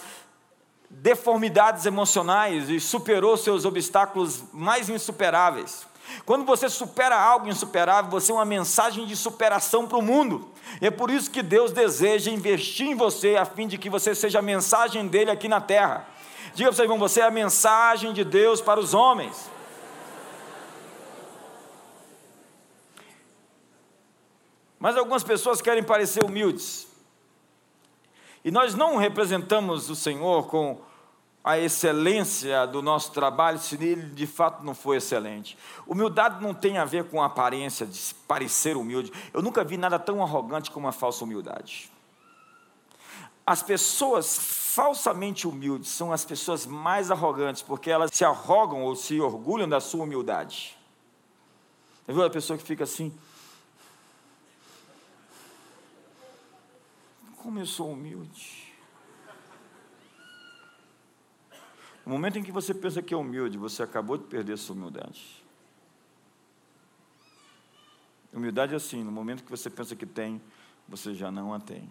deformidades 0.89 1.85
emocionais 1.85 2.67
e 2.71 2.79
superou 2.79 3.37
seus 3.37 3.65
obstáculos 3.65 4.43
mais 4.51 4.89
insuperáveis. 4.89 5.85
Quando 6.25 6.43
você 6.43 6.67
supera 6.67 7.15
algo 7.15 7.47
insuperável, 7.47 8.09
você 8.09 8.31
é 8.31 8.35
uma 8.35 8.45
mensagem 8.45 9.05
de 9.05 9.15
superação 9.15 9.87
para 9.87 9.97
o 9.99 10.01
mundo. 10.01 10.49
E 10.81 10.87
é 10.87 10.91
por 10.91 11.11
isso 11.11 11.29
que 11.29 11.43
Deus 11.43 11.71
deseja 11.71 12.31
investir 12.31 12.87
em 12.87 12.95
você, 12.95 13.35
a 13.35 13.45
fim 13.45 13.67
de 13.67 13.77
que 13.77 13.91
você 13.91 14.15
seja 14.15 14.39
a 14.39 14.41
mensagem 14.41 15.07
dele 15.07 15.29
aqui 15.29 15.47
na 15.47 15.61
terra. 15.61 16.12
Diga 16.53 16.69
para 16.69 16.75
você, 16.75 16.81
irmão, 16.83 16.99
você 16.99 17.19
é 17.21 17.23
a 17.23 17.31
mensagem 17.31 18.13
de 18.13 18.23
Deus 18.23 18.61
para 18.61 18.79
os 18.79 18.93
homens. 18.93 19.49
Mas 24.77 24.97
algumas 24.97 25.23
pessoas 25.23 25.61
querem 25.61 25.81
parecer 25.81 26.23
humildes. 26.23 26.87
E 28.43 28.51
nós 28.51 28.75
não 28.75 28.97
representamos 28.97 29.89
o 29.89 29.95
Senhor 29.95 30.47
com 30.47 30.81
a 31.41 31.57
excelência 31.57 32.65
do 32.67 32.81
nosso 32.81 33.13
trabalho 33.13 33.57
se 33.59 33.75
ele 33.75 34.09
de 34.09 34.27
fato 34.27 34.63
não 34.63 34.75
for 34.75 34.95
excelente. 34.95 35.57
Humildade 35.87 36.43
não 36.43 36.53
tem 36.53 36.77
a 36.77 36.85
ver 36.85 37.05
com 37.05 37.21
a 37.21 37.27
aparência 37.27 37.85
de 37.85 38.13
parecer 38.27 38.75
humilde. 38.75 39.11
Eu 39.33 39.41
nunca 39.41 39.63
vi 39.63 39.77
nada 39.77 39.97
tão 39.97 40.21
arrogante 40.21 40.69
como 40.69 40.87
a 40.87 40.91
falsa 40.91 41.23
humildade. 41.23 41.92
As 43.45 43.61
pessoas 43.61 44.37
falsamente 44.73 45.47
humildes 45.47 45.89
são 45.89 46.13
as 46.13 46.23
pessoas 46.23 46.65
mais 46.65 47.11
arrogantes, 47.11 47.61
porque 47.61 47.91
elas 47.91 48.11
se 48.13 48.23
arrogam 48.23 48.83
ou 48.83 48.95
se 48.95 49.19
orgulham 49.19 49.67
da 49.67 49.81
sua 49.81 50.03
humildade. 50.03 50.77
Você 52.05 52.13
viu 52.13 52.23
a 52.23 52.29
pessoa 52.29 52.57
que 52.57 52.63
fica 52.63 52.85
assim? 52.85 53.13
Como 57.37 57.59
eu 57.59 57.65
sou 57.65 57.91
humilde. 57.91 58.73
No 62.05 62.11
momento 62.11 62.37
em 62.37 62.43
que 62.43 62.51
você 62.51 62.73
pensa 62.73 63.01
que 63.01 63.13
é 63.13 63.17
humilde, 63.17 63.57
você 63.57 63.83
acabou 63.83 64.17
de 64.17 64.25
perder 64.25 64.57
sua 64.57 64.75
humildade. 64.75 65.43
Humildade 68.33 68.73
é 68.73 68.77
assim, 68.77 69.03
no 69.03 69.11
momento 69.11 69.43
que 69.43 69.51
você 69.51 69.69
pensa 69.69 69.95
que 69.95 70.05
tem, 70.05 70.41
você 70.87 71.13
já 71.13 71.31
não 71.31 71.53
a 71.53 71.59
tem. 71.59 71.89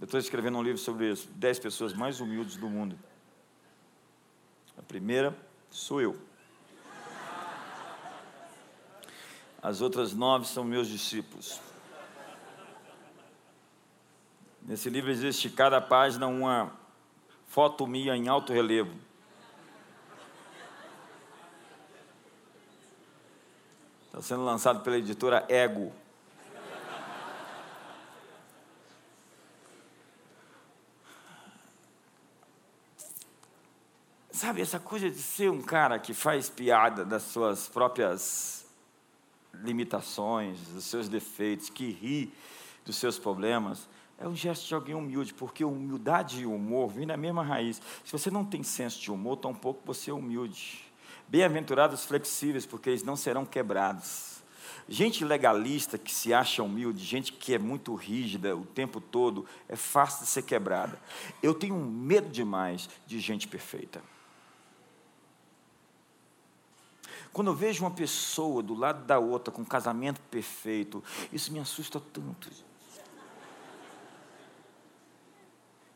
Eu 0.00 0.06
estou 0.06 0.18
escrevendo 0.18 0.56
um 0.56 0.62
livro 0.62 0.78
sobre 0.78 1.12
isso, 1.12 1.28
dez 1.34 1.58
pessoas 1.58 1.92
mais 1.92 2.20
humildes 2.20 2.56
do 2.56 2.70
mundo. 2.70 2.98
A 4.78 4.82
primeira 4.82 5.36
sou 5.70 6.00
eu. 6.00 6.16
As 9.62 9.82
outras 9.82 10.14
nove 10.14 10.48
são 10.48 10.64
meus 10.64 10.88
discípulos. 10.88 11.60
Nesse 14.62 14.88
livro 14.88 15.10
existe 15.10 15.50
cada 15.50 15.82
página 15.82 16.26
uma 16.26 16.72
foto 17.46 17.86
minha 17.86 18.16
em 18.16 18.26
alto 18.26 18.54
relevo. 18.54 18.94
Está 24.06 24.22
sendo 24.22 24.44
lançado 24.46 24.80
pela 24.82 24.96
editora 24.96 25.44
Ego. 25.46 25.92
Sabe, 34.40 34.62
essa 34.62 34.80
coisa 34.80 35.10
de 35.10 35.18
ser 35.18 35.50
um 35.50 35.60
cara 35.60 35.98
que 35.98 36.14
faz 36.14 36.48
piada 36.48 37.04
das 37.04 37.24
suas 37.24 37.68
próprias 37.68 38.64
limitações, 39.52 40.58
dos 40.68 40.84
seus 40.84 41.10
defeitos, 41.10 41.68
que 41.68 41.90
ri 41.90 42.32
dos 42.82 42.96
seus 42.96 43.18
problemas 43.18 43.86
é 44.18 44.26
um 44.26 44.34
gesto 44.34 44.66
de 44.66 44.74
alguém 44.74 44.94
humilde, 44.94 45.34
porque 45.34 45.62
humildade 45.62 46.40
e 46.40 46.46
humor 46.46 46.88
vêm 46.88 47.04
na 47.04 47.18
mesma 47.18 47.42
raiz. 47.42 47.82
Se 48.02 48.10
você 48.10 48.30
não 48.30 48.42
tem 48.42 48.62
senso 48.62 48.98
de 48.98 49.12
humor, 49.12 49.36
tampouco 49.36 49.82
você 49.84 50.10
é 50.10 50.14
humilde. 50.14 50.90
Bem-aventurados 51.28 52.06
flexíveis, 52.06 52.64
porque 52.64 52.88
eles 52.88 53.02
não 53.02 53.16
serão 53.16 53.44
quebrados. 53.44 54.42
Gente 54.88 55.22
legalista 55.22 55.98
que 55.98 56.10
se 56.10 56.32
acha 56.32 56.62
humilde, 56.62 57.04
gente 57.04 57.34
que 57.34 57.52
é 57.52 57.58
muito 57.58 57.94
rígida 57.94 58.56
o 58.56 58.64
tempo 58.64 59.02
todo, 59.02 59.44
é 59.68 59.76
fácil 59.76 60.24
de 60.24 60.30
ser 60.30 60.44
quebrada. 60.44 60.98
Eu 61.42 61.52
tenho 61.52 61.76
medo 61.76 62.30
demais 62.30 62.88
de 63.06 63.20
gente 63.20 63.46
perfeita. 63.46 64.00
Quando 67.32 67.48
eu 67.48 67.54
vejo 67.54 67.84
uma 67.84 67.90
pessoa 67.90 68.62
do 68.62 68.74
lado 68.74 69.04
da 69.04 69.18
outra 69.18 69.52
com 69.52 69.62
um 69.62 69.64
casamento 69.64 70.20
perfeito, 70.22 71.02
isso 71.32 71.52
me 71.52 71.60
assusta 71.60 72.00
tanto. 72.00 72.50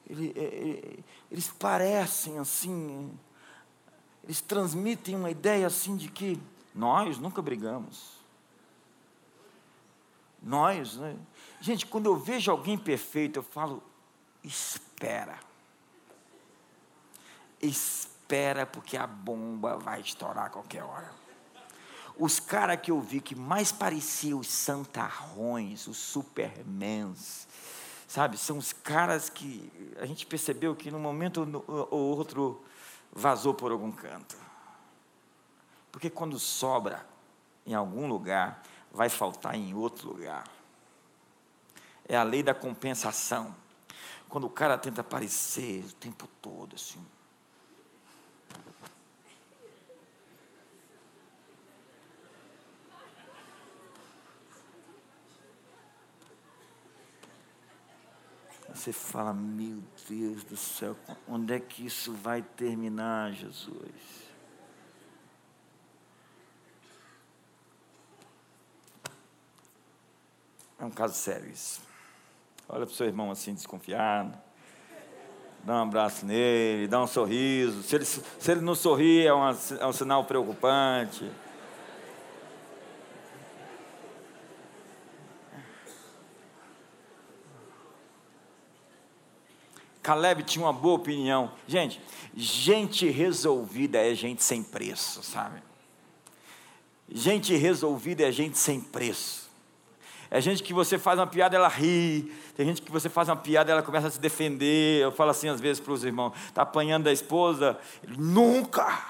é, 0.09 0.13
ele, 0.13 1.05
eles 1.31 1.49
parecem 1.49 2.39
assim, 2.39 3.19
eles 4.23 4.41
transmitem 4.41 5.17
uma 5.17 5.31
ideia 5.31 5.67
assim 5.67 5.97
de 5.97 6.09
que 6.09 6.41
nós 6.75 7.19
nunca 7.19 7.43
brigamos. 7.43 8.15
Nós, 10.43 10.97
né? 10.97 11.17
Gente, 11.61 11.87
quando 11.87 12.07
eu 12.07 12.17
vejo 12.17 12.51
alguém 12.51 12.77
perfeito, 12.77 13.39
eu 13.39 13.43
falo, 13.43 13.83
espera. 14.43 15.39
Espera, 17.63 18.67
porque 18.67 18.97
a 18.97 19.07
bomba 19.07 19.79
vai 19.79 20.03
estourar 20.03 20.47
a 20.47 20.51
qualquer 20.51 20.83
hora. 20.83 21.24
Os 22.19 22.39
caras 22.39 22.81
que 22.81 22.91
eu 22.91 23.01
vi 23.01 23.21
que 23.21 23.35
mais 23.35 23.73
pareciam 23.73 24.39
os 24.39 24.49
santarrões, 24.49 25.87
os 25.87 25.97
supermans, 25.97 27.47
Sabe, 28.15 28.39
são 28.39 28.59
os 28.59 28.73
caras 28.73 29.29
que 29.29 29.73
a 29.99 30.07
gente 30.07 30.25
percebeu 30.25 30.77
que 30.77 30.89
no 30.89 31.01
momento 31.01 31.65
ou 31.67 32.17
outro 32.17 32.63
vazou 33.13 33.53
por 33.53 33.73
algum 33.73 33.91
canto. 33.91 34.37
Porque 35.91 36.09
quando 36.09 36.39
sobra 36.39 37.05
em 37.67 37.75
algum 37.75 38.07
lugar, 38.07 38.63
vai 38.93 39.09
faltar 39.09 39.57
em 39.57 39.75
outro 39.75 40.11
lugar. 40.11 40.45
É 42.07 42.17
a 42.17 42.23
lei 42.23 42.41
da 42.41 42.55
compensação. 42.55 43.53
Quando 44.29 44.47
o 44.47 44.51
cara 44.51 44.79
tenta 44.79 45.01
aparecer 45.01 45.85
o 45.85 45.93
tempo 45.95 46.29
todo 46.41 46.77
assim, 46.77 47.05
Você 58.75 58.93
fala, 58.93 59.33
meu 59.33 59.79
Deus 60.09 60.43
do 60.43 60.57
céu, 60.57 60.97
onde 61.29 61.55
é 61.55 61.61
que 61.61 61.87
isso 61.87 62.13
vai 62.13 62.43
terminar, 62.43 63.33
Jesus? 63.33 64.25
É 70.77 70.85
um 70.85 70.91
caso 70.91 71.15
sério 71.15 71.49
isso. 71.49 71.81
Olha 72.69 72.85
para 72.85 72.93
o 72.93 72.97
seu 72.97 73.07
irmão 73.07 73.31
assim, 73.31 73.55
desconfiado. 73.55 74.37
Dá 75.63 75.77
um 75.77 75.83
abraço 75.85 76.27
nele, 76.27 76.89
dá 76.89 77.01
um 77.01 77.07
sorriso. 77.07 77.83
Se 77.85 77.95
ele, 77.95 78.05
se 78.05 78.51
ele 78.51 78.61
não 78.61 78.75
sorrir, 78.75 79.25
é, 79.25 79.33
uma, 79.33 79.57
é 79.81 79.87
um 79.87 79.93
sinal 79.93 80.25
preocupante. 80.25 81.31
Caleb 90.05 90.43
tinha 90.43 90.67
uma 90.67 90.73
boa 90.73 90.97
opinião. 90.97 91.51
Gente, 91.67 91.99
gente 92.37 93.09
resolvida 93.09 93.99
é 93.99 94.15
gente 94.15 94.45
sem 94.45 94.63
preço, 94.63 95.23
sabe? 95.23 95.63
Gente 97.09 97.57
resolvida 97.57 98.23
é 98.23 98.31
gente 98.31 98.59
sem 98.59 98.83
preço. 98.83 99.51
É 100.31 100.43
gente 100.43 100.63
que 100.63 100.75
você 100.75 100.99
faz 100.99 101.19
uma 101.19 101.27
piada, 101.27 101.57
ela 101.57 101.69
ri. 101.69 102.31
Tem 102.55 102.67
gente 102.67 102.83
que 102.83 102.93
você 102.93 103.09
faz 103.09 103.31
uma 103.31 103.37
piada, 103.37 103.73
ela 103.73 103.83
começa 103.83 104.09
a 104.09 104.11
se 104.11 104.21
defender. 104.21 105.03
Eu 105.03 105.11
falo 105.11 105.31
assim 105.31 105.49
às 105.49 105.59
vezes 105.59 105.81
para 105.81 105.95
os 105.95 106.05
irmãos: 106.05 106.35
está 106.49 106.61
apanhando 106.63 107.05
da 107.05 107.13
esposa? 107.13 107.79
Ele, 108.03 108.17
nunca! 108.19 109.03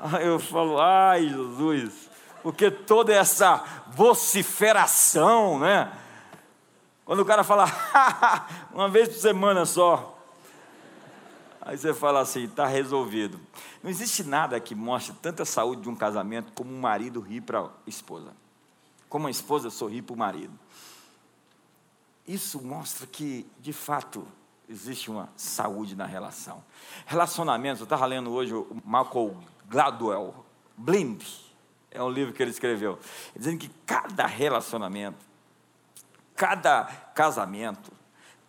Aí 0.00 0.26
eu 0.26 0.40
falo: 0.40 0.80
ai, 0.80 1.28
Jesus, 1.28 2.10
porque 2.42 2.72
toda 2.72 3.14
essa 3.14 3.62
vociferação, 3.86 5.60
né? 5.60 5.92
Quando 7.08 7.20
o 7.20 7.24
cara 7.24 7.42
fala, 7.42 7.64
uma 8.70 8.86
vez 8.86 9.08
por 9.08 9.14
semana 9.14 9.64
só. 9.64 10.14
Aí 11.62 11.78
você 11.78 11.94
fala 11.94 12.20
assim, 12.20 12.44
está 12.44 12.66
resolvido. 12.66 13.40
Não 13.82 13.88
existe 13.88 14.22
nada 14.22 14.60
que 14.60 14.74
mostre 14.74 15.16
tanta 15.22 15.42
saúde 15.46 15.80
de 15.80 15.88
um 15.88 15.96
casamento 15.96 16.52
como 16.52 16.70
um 16.70 16.78
marido 16.78 17.18
rir 17.22 17.40
para 17.40 17.60
a 17.60 17.70
esposa. 17.86 18.34
Como 19.08 19.26
a 19.26 19.30
esposa 19.30 19.70
sorrir 19.70 20.02
para 20.02 20.12
o 20.12 20.18
marido. 20.18 20.52
Isso 22.26 22.60
mostra 22.62 23.06
que, 23.06 23.46
de 23.58 23.72
fato, 23.72 24.28
existe 24.68 25.10
uma 25.10 25.30
saúde 25.34 25.96
na 25.96 26.04
relação. 26.04 26.62
Relacionamentos, 27.06 27.80
eu 27.80 27.84
estava 27.84 28.04
lendo 28.04 28.30
hoje 28.30 28.52
o 28.52 28.82
Malcolm 28.84 29.34
Gladwell, 29.66 30.44
Blind, 30.76 31.22
é 31.90 32.02
um 32.02 32.10
livro 32.10 32.34
que 32.34 32.42
ele 32.42 32.50
escreveu, 32.50 32.98
dizendo 33.34 33.56
que 33.56 33.70
cada 33.86 34.26
relacionamento 34.26 35.27
Cada 36.38 36.84
casamento 37.16 37.90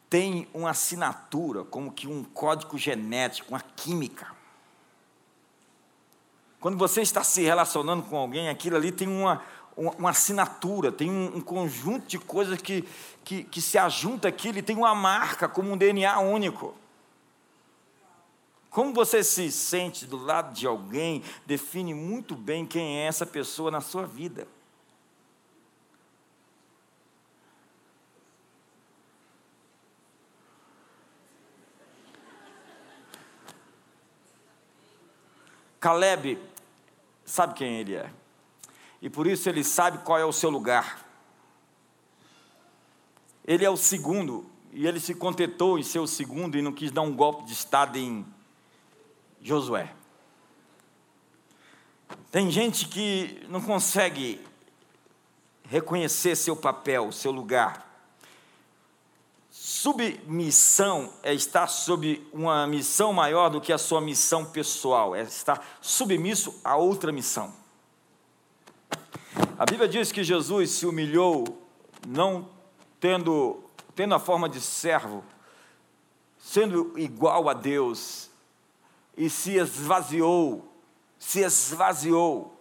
tem 0.08 0.48
uma 0.54 0.70
assinatura, 0.70 1.64
como 1.64 1.92
que 1.92 2.08
um 2.08 2.24
código 2.24 2.78
genético, 2.78 3.50
uma 3.50 3.62
química. 3.62 4.28
Quando 6.60 6.78
você 6.78 7.02
está 7.02 7.24
se 7.24 7.42
relacionando 7.42 8.04
com 8.04 8.16
alguém, 8.16 8.48
aquilo 8.48 8.76
ali 8.76 8.92
tem 8.92 9.08
uma, 9.08 9.42
uma, 9.76 10.12
assinatura, 10.12 10.92
tem 10.92 11.10
um, 11.10 11.38
um, 11.38 11.42
conjunto 11.42 12.06
de 12.06 12.20
coisas 12.20 12.62
que, 12.62 12.88
que, 13.24 13.44
que 13.44 13.60
se 13.60 13.76
ajunta 13.76 14.28
aquilo 14.28 14.60
e 14.60 14.62
tem 14.62 14.78
uma 14.78 14.94
marca, 14.94 15.50
como 15.50 15.72
um 15.72 15.78
DNA 15.78 16.20
único. 16.20 16.76
Como 18.70 18.94
você 18.94 19.24
se 19.24 19.52
sente 19.52 20.06
do 20.06 20.24
lado 20.24 20.54
de 20.54 20.68
alguém 20.68 21.24
define 21.44 21.96
muito 21.96 22.36
bem 22.36 22.68
quem 22.68 23.00
é 23.00 23.08
essa 23.08 23.26
pessoa 23.26 23.72
na 23.72 23.82
sua 23.82 24.06
vida. 24.06 24.48
Caleb 35.80 36.38
sabe 37.26 37.54
quem 37.54 37.78
ele 37.78 37.96
é. 37.96 38.12
E 39.02 39.10
por 39.10 39.28
isso 39.28 39.48
ele 39.48 39.64
sabe 39.64 40.00
qual 40.00 40.18
é 40.18 40.26
o 40.26 40.34
seu 40.34 40.50
lugar. 40.50 41.06
Ele 43.46 43.66
é 43.66 43.70
o 43.70 43.78
segundo, 43.78 44.46
e 44.72 44.86
ele 44.86 45.00
se 45.00 45.16
contentou 45.16 45.80
em 45.80 45.84
ser 45.84 46.00
o 46.00 46.08
segundo 46.08 46.58
e 46.58 46.62
não 46.62 46.72
quis 46.72 46.92
dar 46.92 47.02
um 47.02 47.16
golpe 47.16 47.46
de 47.46 47.54
Estado 47.54 47.98
em 47.98 48.26
Josué. 49.42 49.94
Tem 52.32 52.52
gente 52.52 52.88
que 52.88 53.44
não 53.50 53.62
consegue 53.62 54.46
reconhecer 55.64 56.36
seu 56.36 56.56
papel, 56.56 57.12
seu 57.12 57.32
lugar. 57.32 57.89
Submissão 59.70 61.14
é 61.22 61.32
estar 61.32 61.68
sob 61.68 62.28
uma 62.34 62.66
missão 62.66 63.14
maior 63.14 63.50
do 63.50 63.62
que 63.62 63.72
a 63.72 63.78
sua 63.78 64.02
missão 64.02 64.44
pessoal, 64.44 65.16
é 65.16 65.22
estar 65.22 65.64
submisso 65.80 66.60
a 66.64 66.76
outra 66.76 67.12
missão. 67.12 67.54
A 69.60 69.68
Bíblia 69.68 69.88
diz 69.88 70.12
que 70.12 70.24
Jesus 70.24 70.72
se 70.72 70.88
humilhou, 70.88 71.46
não 72.08 72.50
tendo, 73.00 73.64
tendo 73.94 74.16
a 74.16 74.20
forma 74.20 74.50
de 74.50 74.60
servo, 74.60 75.24
sendo 76.40 76.92
igual 76.98 77.48
a 77.48 77.54
Deus, 77.54 78.32
e 79.16 79.30
se 79.30 79.56
esvaziou, 79.56 80.68
se 81.20 81.42
esvaziou, 81.42 82.60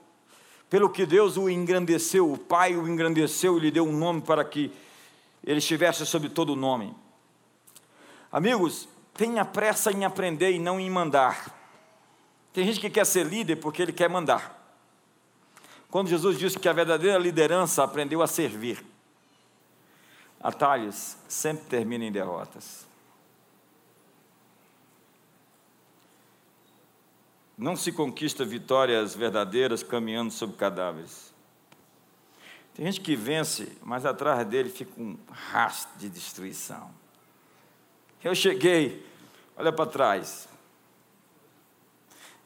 pelo 0.68 0.90
que 0.90 1.06
Deus 1.06 1.38
o 1.38 1.48
engrandeceu, 1.48 2.30
o 2.30 2.36
Pai 2.36 2.76
o 2.76 2.86
engrandeceu 2.86 3.56
e 3.56 3.60
lhe 3.60 3.70
deu 3.70 3.88
um 3.88 3.96
nome 3.96 4.20
para 4.20 4.44
que 4.44 4.70
ele 5.44 5.58
estivesse 5.58 6.04
sobre 6.04 6.28
todo 6.28 6.52
o 6.52 6.56
nome. 6.56 6.94
Amigos, 8.30 8.88
tenha 9.14 9.44
pressa 9.44 9.90
em 9.90 10.04
aprender 10.04 10.52
e 10.52 10.58
não 10.58 10.78
em 10.78 10.90
mandar. 10.90 11.54
Tem 12.52 12.64
gente 12.64 12.80
que 12.80 12.90
quer 12.90 13.06
ser 13.06 13.26
líder 13.26 13.56
porque 13.56 13.82
ele 13.82 13.92
quer 13.92 14.08
mandar. 14.08 14.56
Quando 15.90 16.08
Jesus 16.08 16.38
disse 16.38 16.58
que 16.58 16.68
a 16.68 16.72
verdadeira 16.72 17.18
liderança 17.18 17.82
aprendeu 17.82 18.20
a 18.20 18.26
servir, 18.26 18.84
atalhos 20.40 21.16
sempre 21.26 21.64
terminam 21.66 22.06
em 22.06 22.12
derrotas. 22.12 22.86
Não 27.56 27.74
se 27.74 27.90
conquista 27.90 28.44
vitórias 28.44 29.16
verdadeiras 29.16 29.82
caminhando 29.82 30.30
sobre 30.30 30.56
cadáveres. 30.56 31.34
Tem 32.78 32.86
gente 32.86 33.00
que 33.00 33.16
vence, 33.16 33.76
mas 33.82 34.06
atrás 34.06 34.46
dele 34.46 34.70
fica 34.70 34.92
um 35.00 35.18
rastro 35.28 35.98
de 35.98 36.08
destruição. 36.08 36.88
Eu 38.22 38.36
cheguei, 38.36 39.04
olha 39.56 39.72
para 39.72 39.90
trás. 39.90 40.48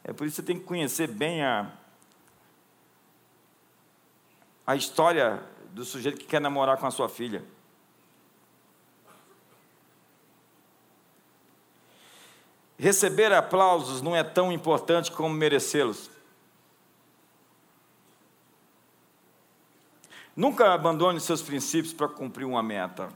É 0.03 0.11
por 0.11 0.25
isso 0.25 0.37
que 0.37 0.41
você 0.41 0.47
tem 0.47 0.57
que 0.59 0.65
conhecer 0.65 1.07
bem 1.07 1.43
a, 1.43 1.71
a 4.65 4.75
história 4.75 5.39
do 5.69 5.85
sujeito 5.85 6.17
que 6.17 6.25
quer 6.25 6.41
namorar 6.41 6.77
com 6.77 6.87
a 6.87 6.91
sua 6.91 7.07
filha. 7.07 7.45
Receber 12.75 13.31
aplausos 13.31 14.01
não 14.01 14.15
é 14.15 14.23
tão 14.23 14.51
importante 14.51 15.11
como 15.11 15.29
merecê-los. 15.29 16.09
Nunca 20.35 20.73
abandone 20.73 21.19
seus 21.19 21.41
princípios 21.41 21.93
para 21.93 22.07
cumprir 22.07 22.45
uma 22.45 22.63
meta. 22.63 23.09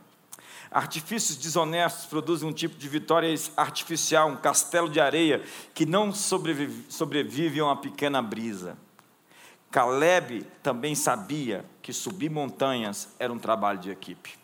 Artifícios 0.70 1.38
desonestos 1.38 2.06
produzem 2.06 2.48
um 2.48 2.54
tipo 2.54 2.76
de 2.76 2.88
vitória 2.88 3.34
artificial, 3.56 4.30
um 4.30 4.36
castelo 4.36 4.90
de 4.90 5.00
areia 5.00 5.44
que 5.74 5.86
não 5.86 6.14
sobrevive, 6.14 6.86
sobrevive 6.92 7.60
a 7.60 7.66
uma 7.66 7.78
pequena 7.78 8.22
brisa. 8.22 8.78
Caleb 9.72 10.46
também 10.62 10.94
sabia 10.94 11.66
que 11.82 11.92
subir 11.92 12.30
montanhas 12.30 13.10
era 13.18 13.32
um 13.32 13.40
trabalho 13.40 13.80
de 13.80 13.90
equipe. 13.90 14.38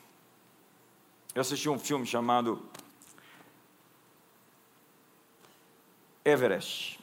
Eu 1.36 1.42
assisti 1.42 1.70
um 1.70 1.80
filme 1.80 2.06
chamado 2.06 2.62
Everest. 6.24 7.00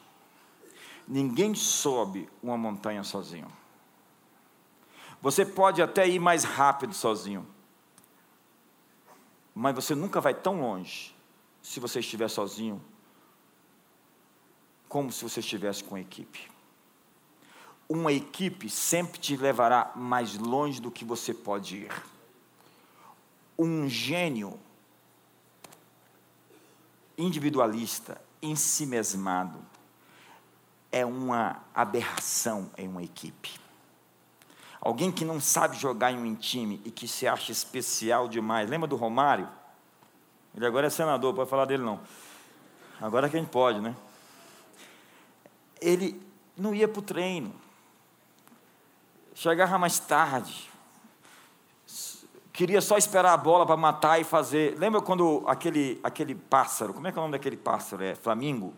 Ninguém 1.07 1.55
sobe 1.55 2.29
uma 2.43 2.57
montanha 2.57 3.03
sozinho. 3.03 3.60
Você 5.21 5.45
pode 5.45 5.83
até 5.83 6.09
ir 6.09 6.19
mais 6.19 6.45
rápido 6.45 6.95
sozinho, 6.95 7.47
mas 9.55 9.75
você 9.75 9.95
nunca 9.95 10.21
vai 10.21 10.33
tão 10.33 10.61
longe 10.61 11.15
se 11.63 11.79
você 11.79 12.01
estiver 12.01 12.29
sozinho, 12.29 12.83
como 14.89 15.13
se 15.13 15.23
você 15.23 15.41
estivesse 15.41 15.85
com 15.85 15.99
equipe. 15.99 16.51
Uma 17.89 18.13
equipe 18.13 18.71
sempre 18.71 19.21
te 19.21 19.37
levará 19.37 19.93
mais 19.95 20.39
longe 20.39 20.81
do 20.81 20.91
que 20.91 21.05
você 21.05 21.35
pode 21.35 21.79
ir. 21.79 22.03
Um 23.59 23.89
gênio 23.89 24.59
individualista, 27.19 28.21
em 28.41 28.57
si 28.57 28.87
mesmado, 28.87 29.61
é 30.91 31.05
uma 31.05 31.63
aberração 31.75 32.71
em 32.79 32.89
uma 32.89 33.03
equipe. 33.03 33.61
Alguém 34.81 35.13
que 35.13 35.27
não 35.27 35.39
sabe 35.39 35.77
jogar 35.77 36.11
em 36.11 36.19
um 36.19 36.35
time 36.35 36.81
e 36.85 36.91
que 36.91 37.07
se 37.07 37.27
acha 37.27 37.53
especial 37.53 38.27
demais. 38.27 38.69
Lembra 38.69 38.89
do 38.89 38.97
Romário? 38.97 39.47
Ele 40.57 40.67
agora 40.67 40.87
é 40.87 40.91
senador, 40.91 41.35
pode 41.35 41.51
falar 41.51 41.67
dele 41.67 41.83
não. 41.83 42.01
Agora 43.01 43.29
quem 43.29 43.45
pode, 43.45 43.81
né? 43.81 43.95
Ele 45.81 46.21
não 46.57 46.75
ia 46.75 46.89
para 46.89 46.99
o 46.99 47.03
treino. 47.03 47.55
Chegava 49.35 49.79
mais 49.79 49.99
tarde. 49.99 50.71
Queria 52.51 52.81
só 52.81 52.97
esperar 52.97 53.33
a 53.33 53.37
bola 53.37 53.67
para 53.67 53.77
matar 53.77 54.19
e 54.19 54.25
fazer. 54.25 54.79
Lembra 54.79 55.01
quando 55.03 55.45
aquele, 55.47 56.01
aquele 56.03 56.35
pássaro, 56.35 56.95
como 56.95 57.07
é 57.07 57.13
que 57.13 57.19
é 57.19 57.21
o 57.21 57.25
nome 57.25 57.33
daquele 57.33 57.57
pássaro? 57.57 58.03
É 58.03 58.15
Flamingo? 58.15 58.75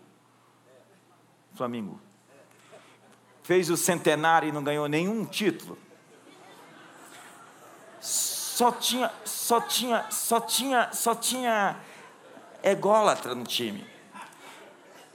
Flamingo. 1.55 1.99
Fez 3.41 3.69
o 3.69 3.75
centenário 3.75 4.49
e 4.49 4.51
não 4.51 4.63
ganhou 4.63 4.87
nenhum 4.87 5.25
título 5.25 5.77
só 8.03 8.69
tinha, 8.69 9.09
só 9.23 9.61
tinha, 9.61 10.05
só 10.11 10.39
tinha, 10.41 10.89
só 10.91 11.15
tinha 11.15 11.77
ególatra 12.61 13.33
no 13.33 13.45
time. 13.45 13.85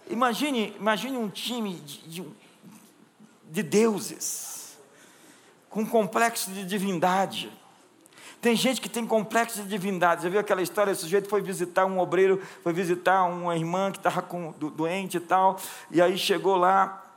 Imagine, 0.09 0.75
imagine 0.79 1.19
um 1.19 1.29
time 1.29 1.75
de, 1.75 1.99
de, 2.09 2.25
de 3.45 3.63
deuses, 3.63 4.79
com 5.69 5.85
complexo 5.85 6.51
de 6.51 6.65
divindade. 6.65 7.53
Tem 8.41 8.57
gente 8.57 8.81
que 8.81 8.89
tem 8.89 9.07
complexo 9.07 9.63
de 9.63 9.69
divindade. 9.69 10.23
Você 10.23 10.31
viu 10.31 10.41
aquela 10.41 10.63
história? 10.63 10.93
O 10.95 10.97
sujeito 10.97 11.29
foi 11.29 11.43
visitar 11.43 11.85
um 11.85 11.99
obreiro, 11.99 12.43
foi 12.63 12.73
visitar 12.73 13.25
uma 13.25 13.55
irmã 13.55 13.93
que 13.93 13.99
estava 13.99 14.27
doente 14.75 15.19
e 15.19 15.21
tal, 15.21 15.61
e 15.91 16.01
aí 16.01 16.17
chegou 16.17 16.57
lá, 16.57 17.08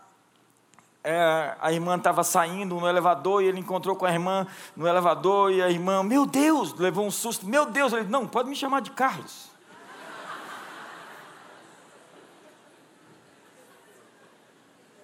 é, 1.04 1.56
a 1.60 1.72
irmã 1.72 1.98
estava 1.98 2.24
saindo 2.24 2.76
no 2.76 2.88
elevador 2.88 3.42
e 3.42 3.48
ele 3.48 3.60
encontrou 3.60 3.96
com 3.96 4.06
a 4.06 4.12
irmã 4.12 4.46
no 4.76 4.88
elevador 4.88 5.52
e 5.52 5.62
a 5.62 5.70
irmã, 5.70 6.04
meu 6.04 6.26
Deus, 6.26 6.74
levou 6.76 7.06
um 7.06 7.12
susto, 7.12 7.46
meu 7.46 7.66
Deus, 7.66 7.92
ele, 7.94 8.08
não, 8.08 8.28
pode 8.28 8.50
me 8.50 8.56
chamar 8.56 8.82
de 8.82 8.92
Carlos. 8.92 9.50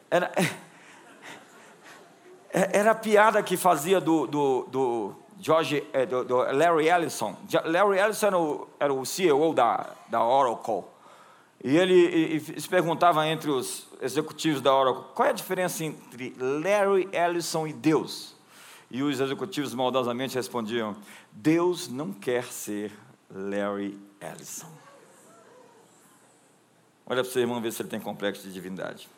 Era, 0.09 0.31
é, 2.53 2.79
era 2.79 2.91
a 2.91 2.95
piada 2.95 3.43
que 3.43 3.57
fazia 3.57 3.99
do, 3.99 4.25
do, 4.25 4.67
do 4.69 5.15
George, 5.39 5.85
é, 5.91 6.05
do, 6.05 6.23
do, 6.23 6.37
Larry 6.37 6.87
Ellison. 6.87 7.35
Larry 7.65 7.99
Ellison 7.99 8.27
era 8.27 8.39
o, 8.39 8.67
era 8.79 8.93
o 8.93 9.05
CEO 9.05 9.53
da, 9.53 9.87
da 10.07 10.23
Oracle. 10.23 10.83
E 11.67 11.75
ele 11.75 11.93
e, 11.93 12.35
e 12.37 12.61
se 12.61 12.69
perguntava 12.69 13.27
entre 13.27 13.51
os 13.51 13.87
executivos 14.01 14.61
da 14.61 14.73
Oracle, 14.73 15.03
qual 15.13 15.27
é 15.27 15.31
a 15.31 15.33
diferença 15.33 15.83
entre 15.83 16.33
Larry 16.39 17.09
Ellison 17.11 17.67
e 17.67 17.73
Deus? 17.73 18.37
E 18.89 19.03
os 19.03 19.19
executivos 19.19 19.73
maldosamente 19.73 20.35
respondiam: 20.35 20.95
Deus 21.29 21.89
não 21.89 22.13
quer 22.13 22.45
ser 22.45 22.97
Larry 23.29 23.99
Ellison. 24.21 24.71
Olha 27.05 27.21
para 27.21 27.29
o 27.29 27.33
seu 27.33 27.41
irmão 27.41 27.59
ver 27.59 27.73
se 27.73 27.81
ele 27.81 27.89
tem 27.89 27.99
complexo 27.99 28.43
de 28.43 28.53
divindade. 28.53 29.09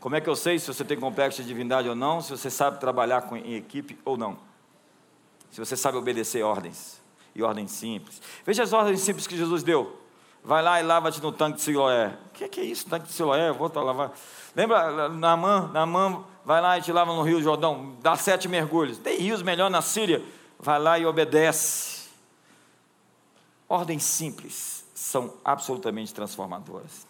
Como 0.00 0.16
é 0.16 0.20
que 0.22 0.30
eu 0.30 0.36
sei 0.36 0.58
se 0.58 0.66
você 0.66 0.82
tem 0.82 0.98
complexo 0.98 1.42
de 1.42 1.48
divindade 1.48 1.90
ou 1.90 1.94
não? 1.94 2.22
Se 2.22 2.30
você 2.30 2.48
sabe 2.48 2.80
trabalhar 2.80 3.20
com, 3.28 3.36
em 3.36 3.54
equipe 3.54 3.98
ou 4.02 4.16
não. 4.16 4.38
Se 5.50 5.60
você 5.60 5.76
sabe 5.76 5.98
obedecer 5.98 6.42
ordens. 6.42 7.02
E 7.34 7.42
ordens 7.42 7.72
simples. 7.72 8.22
Veja 8.46 8.62
as 8.62 8.72
ordens 8.72 9.00
simples 9.00 9.26
que 9.26 9.36
Jesus 9.36 9.62
deu. 9.62 10.05
Vai 10.46 10.62
lá 10.62 10.80
e 10.80 10.84
lava-te 10.84 11.20
no 11.20 11.32
tanque 11.32 11.56
de 11.56 11.62
Siloé. 11.62 12.16
O 12.26 12.30
que 12.32 12.48
que 12.48 12.60
é 12.60 12.62
isso, 12.62 12.86
tanque 12.86 13.08
de 13.08 13.12
Siloé? 13.12 13.48
Eu 13.48 13.54
vou 13.54 13.68
lavar. 13.74 14.12
Lembra, 14.54 15.08
Naamã, 15.08 15.68
Naamã 15.72 16.22
vai 16.44 16.60
lá 16.60 16.78
e 16.78 16.82
te 16.82 16.92
lava 16.92 17.12
no 17.12 17.22
Rio 17.22 17.42
Jordão, 17.42 17.96
dá 18.00 18.14
sete 18.14 18.46
mergulhos. 18.46 18.96
Tem 18.96 19.18
rios 19.18 19.42
melhor 19.42 19.68
na 19.68 19.82
Síria. 19.82 20.22
Vai 20.56 20.78
lá 20.78 21.00
e 21.00 21.04
obedece. 21.04 22.08
Ordens 23.68 24.04
simples 24.04 24.84
são 24.94 25.34
absolutamente 25.44 26.14
transformadoras. 26.14 27.08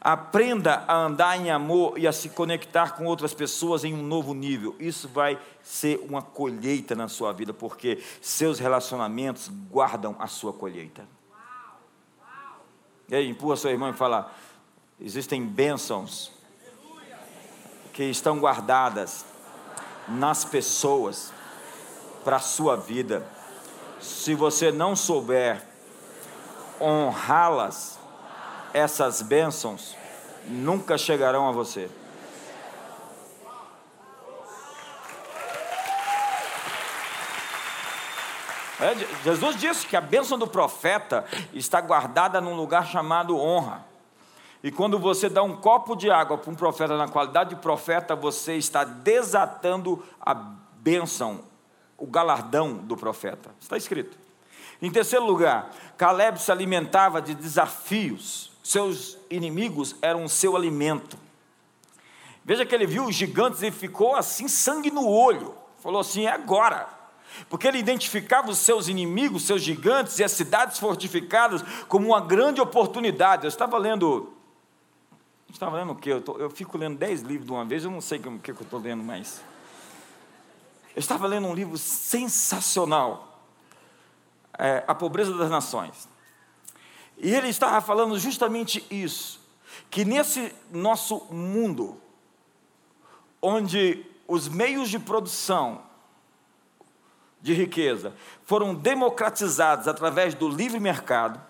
Aprenda 0.00 0.84
a 0.86 0.94
andar 0.98 1.36
em 1.36 1.50
amor 1.50 1.98
e 1.98 2.06
a 2.06 2.12
se 2.12 2.28
conectar 2.28 2.92
com 2.92 3.06
outras 3.06 3.34
pessoas 3.34 3.82
em 3.82 3.92
um 3.92 4.04
novo 4.04 4.32
nível. 4.34 4.76
Isso 4.78 5.08
vai 5.08 5.36
ser 5.64 5.98
uma 6.08 6.22
colheita 6.22 6.94
na 6.94 7.08
sua 7.08 7.32
vida, 7.32 7.52
porque 7.52 8.00
seus 8.22 8.60
relacionamentos 8.60 9.50
guardam 9.68 10.14
a 10.20 10.28
sua 10.28 10.52
colheita. 10.52 11.17
E 13.08 13.16
aí, 13.16 13.28
empurra 13.28 13.56
sua 13.56 13.70
irmã 13.70 13.90
e 13.90 13.94
fala: 13.94 14.32
existem 15.00 15.44
bênçãos 15.44 16.30
que 17.92 18.04
estão 18.04 18.38
guardadas 18.38 19.24
nas 20.08 20.44
pessoas 20.44 21.32
para 22.24 22.36
a 22.36 22.40
sua 22.40 22.76
vida. 22.76 23.26
Se 24.00 24.34
você 24.34 24.70
não 24.70 24.94
souber 24.94 25.66
honrá-las, 26.80 27.98
essas 28.72 29.22
bênçãos 29.22 29.96
nunca 30.46 30.96
chegarão 30.96 31.48
a 31.48 31.52
você. 31.52 31.90
É, 38.80 38.94
Jesus 39.24 39.56
disse 39.56 39.86
que 39.86 39.96
a 39.96 40.00
bênção 40.00 40.38
do 40.38 40.46
profeta 40.46 41.24
está 41.52 41.80
guardada 41.80 42.40
num 42.40 42.54
lugar 42.54 42.86
chamado 42.86 43.36
honra. 43.36 43.84
E 44.62 44.70
quando 44.70 44.98
você 44.98 45.28
dá 45.28 45.42
um 45.42 45.56
copo 45.56 45.96
de 45.96 46.10
água 46.10 46.38
para 46.38 46.50
um 46.50 46.54
profeta 46.54 46.96
na 46.96 47.08
qualidade 47.08 47.50
de 47.50 47.56
profeta, 47.56 48.14
você 48.14 48.54
está 48.54 48.84
desatando 48.84 50.04
a 50.20 50.34
bênção, 50.34 51.40
o 51.96 52.06
galardão 52.06 52.74
do 52.74 52.96
profeta. 52.96 53.50
Está 53.60 53.76
escrito. 53.76 54.16
Em 54.80 54.90
terceiro 54.90 55.24
lugar, 55.24 55.70
Caleb 55.96 56.40
se 56.40 56.52
alimentava 56.52 57.20
de 57.20 57.34
desafios. 57.34 58.52
Seus 58.62 59.18
inimigos 59.28 59.96
eram 60.00 60.28
seu 60.28 60.56
alimento. 60.56 61.16
Veja 62.44 62.64
que 62.64 62.74
ele 62.74 62.86
viu 62.86 63.04
os 63.06 63.14
gigantes 63.14 63.62
e 63.62 63.70
ficou 63.70 64.14
assim, 64.14 64.46
sangue 64.46 64.90
no 64.90 65.08
olho. 65.08 65.54
Falou 65.80 66.00
assim: 66.00 66.26
é 66.26 66.30
agora 66.30 66.97
porque 67.48 67.66
ele 67.66 67.78
identificava 67.78 68.50
os 68.50 68.58
seus 68.58 68.88
inimigos, 68.88 69.44
seus 69.44 69.62
gigantes 69.62 70.18
e 70.18 70.24
as 70.24 70.32
cidades 70.32 70.78
fortificadas 70.78 71.62
como 71.88 72.08
uma 72.08 72.20
grande 72.20 72.60
oportunidade. 72.60 73.44
Eu 73.44 73.48
estava 73.48 73.78
lendo. 73.78 74.32
Estava 75.50 75.76
lendo 75.78 75.92
o 75.92 75.96
quê? 75.96 76.12
Eu, 76.12 76.20
tô, 76.20 76.36
eu 76.36 76.50
fico 76.50 76.76
lendo 76.76 76.98
dez 76.98 77.22
livros 77.22 77.46
de 77.46 77.52
uma 77.52 77.64
vez, 77.64 77.84
eu 77.84 77.90
não 77.90 78.00
sei 78.00 78.18
o 78.18 78.38
que, 78.38 78.52
que 78.52 78.60
eu 78.60 78.64
estou 78.64 78.78
lendo 78.80 79.02
mais. 79.02 79.40
Eu 80.94 81.00
estava 81.00 81.26
lendo 81.26 81.46
um 81.46 81.54
livro 81.54 81.78
sensacional, 81.78 83.40
é, 84.58 84.84
A 84.86 84.94
Pobreza 84.94 85.32
das 85.34 85.50
Nações. 85.50 86.08
E 87.16 87.34
ele 87.34 87.48
estava 87.48 87.80
falando 87.80 88.18
justamente 88.18 88.84
isso: 88.90 89.40
que 89.90 90.04
nesse 90.04 90.54
nosso 90.70 91.26
mundo, 91.30 92.00
onde 93.40 94.04
os 94.26 94.48
meios 94.48 94.90
de 94.90 94.98
produção 94.98 95.87
de 97.40 97.52
riqueza 97.54 98.12
foram 98.44 98.74
democratizados 98.74 99.86
através 99.86 100.34
do 100.34 100.48
livre 100.48 100.80
mercado, 100.80 101.40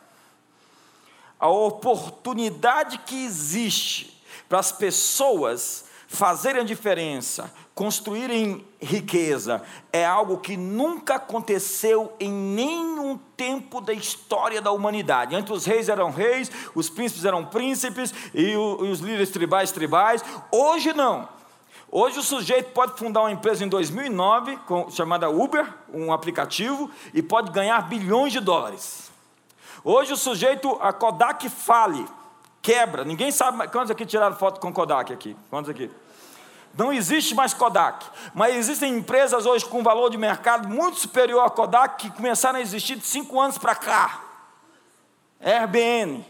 a 1.38 1.48
oportunidade 1.48 2.98
que 2.98 3.24
existe 3.24 4.22
para 4.48 4.58
as 4.58 4.72
pessoas 4.72 5.86
fazerem 6.08 6.62
a 6.62 6.64
diferença, 6.64 7.52
construírem 7.74 8.66
riqueza, 8.80 9.62
é 9.92 10.04
algo 10.04 10.38
que 10.38 10.56
nunca 10.56 11.16
aconteceu 11.16 12.12
em 12.18 12.32
nenhum 12.32 13.18
tempo 13.36 13.80
da 13.80 13.92
história 13.92 14.60
da 14.60 14.72
humanidade. 14.72 15.36
Antes 15.36 15.52
os 15.52 15.64
reis 15.64 15.88
eram 15.88 16.10
reis, 16.10 16.50
os 16.74 16.88
príncipes 16.88 17.24
eram 17.24 17.44
príncipes 17.44 18.12
e 18.34 18.56
os 18.56 19.00
líderes 19.00 19.30
tribais 19.30 19.70
tribais. 19.70 20.24
Hoje 20.50 20.92
não. 20.92 21.28
Hoje 21.90 22.18
o 22.18 22.22
sujeito 22.22 22.72
pode 22.72 22.98
fundar 22.98 23.20
uma 23.20 23.30
empresa 23.30 23.64
em 23.64 23.68
2009, 23.68 24.56
com, 24.66 24.90
chamada 24.90 25.30
Uber, 25.30 25.66
um 25.92 26.12
aplicativo, 26.12 26.90
e 27.14 27.22
pode 27.22 27.50
ganhar 27.50 27.80
bilhões 27.88 28.32
de 28.32 28.40
dólares. 28.40 29.10
Hoje 29.82 30.12
o 30.12 30.16
sujeito, 30.16 30.76
a 30.82 30.92
Kodak 30.92 31.48
fale, 31.48 32.06
quebra. 32.60 33.04
Ninguém 33.04 33.30
sabe, 33.30 33.66
quantos 33.68 33.90
aqui 33.90 34.04
tiraram 34.04 34.36
foto 34.36 34.60
com 34.60 34.70
Kodak 34.70 35.12
aqui? 35.12 35.34
Quantos 35.48 35.70
aqui? 35.70 35.90
Não 36.76 36.92
existe 36.92 37.34
mais 37.34 37.54
Kodak, 37.54 38.04
mas 38.34 38.54
existem 38.54 38.94
empresas 38.94 39.46
hoje 39.46 39.64
com 39.64 39.82
valor 39.82 40.10
de 40.10 40.18
mercado 40.18 40.68
muito 40.68 40.98
superior 40.98 41.42
a 41.42 41.50
Kodak 41.50 41.96
que 41.96 42.14
começaram 42.14 42.58
a 42.58 42.62
existir 42.62 42.96
de 42.96 43.06
cinco 43.06 43.40
anos 43.40 43.56
para 43.56 43.74
cá. 43.74 44.22
Airbnb, 45.40 46.24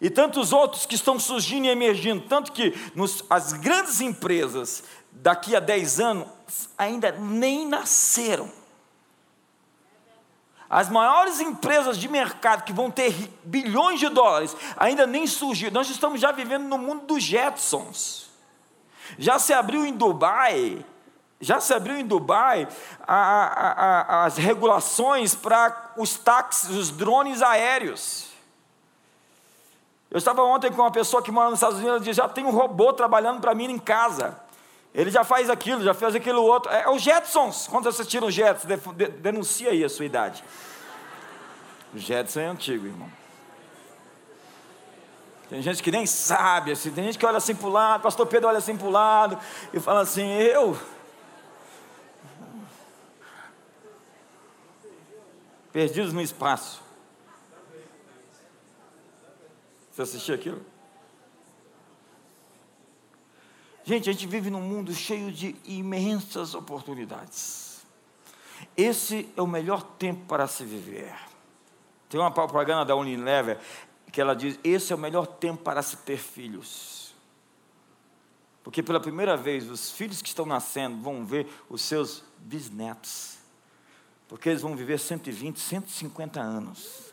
e 0.00 0.08
tantos 0.08 0.52
outros 0.52 0.86
que 0.86 0.94
estão 0.94 1.18
surgindo 1.18 1.66
e 1.66 1.68
emergindo, 1.68 2.22
tanto 2.26 2.52
que 2.52 2.74
nos, 2.94 3.22
as 3.28 3.52
grandes 3.52 4.00
empresas 4.00 4.82
daqui 5.12 5.54
a 5.54 5.60
10 5.60 6.00
anos 6.00 6.28
ainda 6.78 7.12
nem 7.12 7.66
nasceram. 7.66 8.50
As 10.70 10.88
maiores 10.88 11.40
empresas 11.40 11.98
de 11.98 12.08
mercado 12.08 12.62
que 12.62 12.72
vão 12.72 12.90
ter 12.90 13.12
bilhões 13.42 13.98
de 13.98 14.08
dólares 14.08 14.56
ainda 14.76 15.04
nem 15.04 15.26
surgiram. 15.26 15.74
Nós 15.74 15.90
estamos 15.90 16.20
já 16.20 16.30
vivendo 16.30 16.64
no 16.64 16.78
mundo 16.78 17.06
dos 17.06 17.22
Jetsons. 17.22 18.30
Já 19.18 19.38
se 19.40 19.52
abriu 19.52 19.84
em 19.84 19.92
Dubai, 19.92 20.86
já 21.40 21.58
se 21.60 21.74
abriu 21.74 21.98
em 21.98 22.06
Dubai 22.06 22.68
a, 23.00 23.16
a, 23.16 23.70
a, 23.72 24.24
as 24.26 24.36
regulações 24.36 25.34
para 25.34 25.92
os 25.96 26.16
táxis, 26.16 26.70
os 26.70 26.90
drones 26.90 27.42
aéreos. 27.42 28.29
Eu 30.10 30.18
estava 30.18 30.42
ontem 30.42 30.72
com 30.72 30.82
uma 30.82 30.90
pessoa 30.90 31.22
que 31.22 31.30
mora 31.30 31.50
nos 31.50 31.58
Estados 31.58 31.78
Unidos 31.78 32.02
e 32.02 32.04
disse: 32.04 32.16
já 32.16 32.28
tem 32.28 32.44
um 32.44 32.50
robô 32.50 32.92
trabalhando 32.92 33.40
para 33.40 33.54
mim 33.54 33.70
em 33.70 33.78
casa. 33.78 34.38
Ele 34.92 35.10
já 35.10 35.22
faz 35.22 35.48
aquilo, 35.48 35.82
já 35.82 35.94
fez 35.94 36.16
aquilo 36.16 36.42
outro. 36.42 36.72
É, 36.72 36.82
é 36.82 36.88
o 36.88 36.98
Jetsons. 36.98 37.68
Quando 37.68 37.84
vocês 37.84 38.08
tiram 38.08 38.26
o 38.26 38.30
Jetsons, 38.30 38.68
denuncia 39.20 39.70
aí 39.70 39.84
a 39.84 39.88
sua 39.88 40.04
idade. 40.04 40.42
O 41.94 41.98
Jetson 41.98 42.40
é 42.40 42.46
antigo, 42.46 42.86
irmão. 42.86 43.10
Tem 45.48 45.60
gente 45.60 45.82
que 45.82 45.90
nem 45.90 46.06
sabe, 46.06 46.70
assim, 46.70 46.92
tem 46.92 47.02
gente 47.02 47.18
que 47.18 47.26
olha 47.26 47.38
assim 47.38 47.56
para 47.56 47.66
o 47.66 47.72
lado, 47.72 48.02
pastor 48.02 48.24
Pedro 48.24 48.48
olha 48.48 48.58
assim 48.58 48.76
para 48.76 48.86
o 48.86 48.90
lado 48.90 49.36
e 49.74 49.80
fala 49.80 50.00
assim, 50.02 50.32
eu. 50.32 50.78
Perdidos 55.72 56.12
no 56.12 56.20
espaço. 56.20 56.80
Você 60.06 60.32
aquilo? 60.32 60.64
Gente, 63.84 64.08
a 64.08 64.12
gente 64.12 64.26
vive 64.26 64.48
num 64.48 64.62
mundo 64.62 64.94
cheio 64.94 65.30
de 65.30 65.54
imensas 65.64 66.54
oportunidades. 66.54 67.84
Esse 68.76 69.28
é 69.36 69.42
o 69.42 69.46
melhor 69.46 69.82
tempo 69.82 70.24
para 70.26 70.46
se 70.46 70.64
viver. 70.64 71.14
Tem 72.08 72.18
uma 72.18 72.30
propaganda 72.30 72.84
da 72.84 72.96
Unilever 72.96 73.58
que 74.10 74.20
ela 74.20 74.34
diz: 74.34 74.58
esse 74.64 74.92
é 74.92 74.96
o 74.96 74.98
melhor 74.98 75.26
tempo 75.26 75.62
para 75.62 75.82
se 75.82 75.98
ter 75.98 76.16
filhos. 76.16 77.14
Porque 78.62 78.82
pela 78.82 79.00
primeira 79.00 79.36
vez 79.36 79.68
os 79.68 79.90
filhos 79.90 80.22
que 80.22 80.28
estão 80.28 80.46
nascendo 80.46 80.96
vão 81.02 81.26
ver 81.26 81.46
os 81.68 81.82
seus 81.82 82.22
bisnetos. 82.38 83.38
Porque 84.28 84.48
eles 84.48 84.62
vão 84.62 84.74
viver 84.76 84.98
120, 84.98 85.58
150 85.58 86.40
anos 86.40 87.09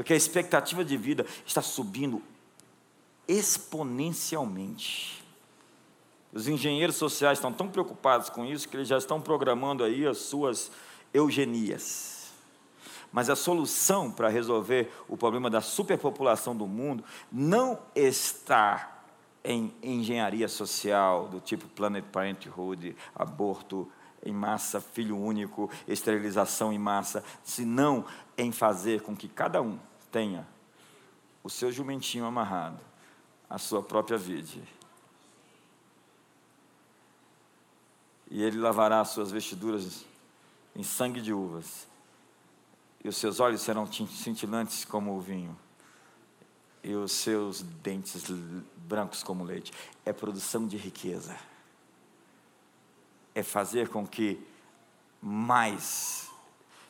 porque 0.00 0.14
a 0.14 0.16
expectativa 0.16 0.82
de 0.82 0.96
vida 0.96 1.26
está 1.44 1.60
subindo 1.60 2.22
exponencialmente. 3.28 5.22
Os 6.32 6.48
engenheiros 6.48 6.96
sociais 6.96 7.36
estão 7.36 7.52
tão 7.52 7.68
preocupados 7.68 8.30
com 8.30 8.46
isso 8.46 8.66
que 8.66 8.78
eles 8.78 8.88
já 8.88 8.96
estão 8.96 9.20
programando 9.20 9.84
aí 9.84 10.06
as 10.06 10.16
suas 10.16 10.72
eugenias. 11.12 12.32
Mas 13.12 13.28
a 13.28 13.36
solução 13.36 14.10
para 14.10 14.30
resolver 14.30 14.90
o 15.06 15.18
problema 15.18 15.50
da 15.50 15.60
superpopulação 15.60 16.56
do 16.56 16.66
mundo 16.66 17.04
não 17.30 17.78
está 17.94 19.02
em 19.44 19.70
engenharia 19.82 20.48
social, 20.48 21.28
do 21.28 21.40
tipo 21.40 21.68
Planet 21.68 22.06
Parenthood, 22.06 22.96
aborto 23.14 23.86
em 24.24 24.32
massa, 24.32 24.80
filho 24.80 25.18
único, 25.18 25.70
esterilização 25.86 26.72
em 26.72 26.78
massa, 26.78 27.22
senão 27.44 28.06
em 28.38 28.50
fazer 28.50 29.02
com 29.02 29.14
que 29.14 29.28
cada 29.28 29.60
um 29.60 29.78
tenha 30.10 30.46
o 31.42 31.48
seu 31.48 31.72
jumentinho 31.72 32.26
amarrado, 32.26 32.80
a 33.48 33.58
sua 33.58 33.82
própria 33.82 34.18
vida. 34.18 34.60
E 38.30 38.42
ele 38.42 38.58
lavará 38.58 39.00
as 39.00 39.10
suas 39.10 39.30
vestiduras 39.30 40.04
em 40.76 40.82
sangue 40.82 41.20
de 41.20 41.32
uvas, 41.32 41.88
e 43.02 43.08
os 43.08 43.16
seus 43.16 43.40
olhos 43.40 43.62
serão 43.62 43.90
cintilantes 43.90 44.84
como 44.84 45.16
o 45.16 45.20
vinho 45.20 45.58
e 46.82 46.94
os 46.94 47.12
seus 47.12 47.62
dentes 47.62 48.24
brancos 48.76 49.22
como 49.22 49.44
leite. 49.44 49.72
É 50.04 50.12
produção 50.12 50.66
de 50.66 50.76
riqueza. 50.76 51.36
É 53.34 53.42
fazer 53.42 53.88
com 53.88 54.06
que 54.06 54.40
mais, 55.20 56.30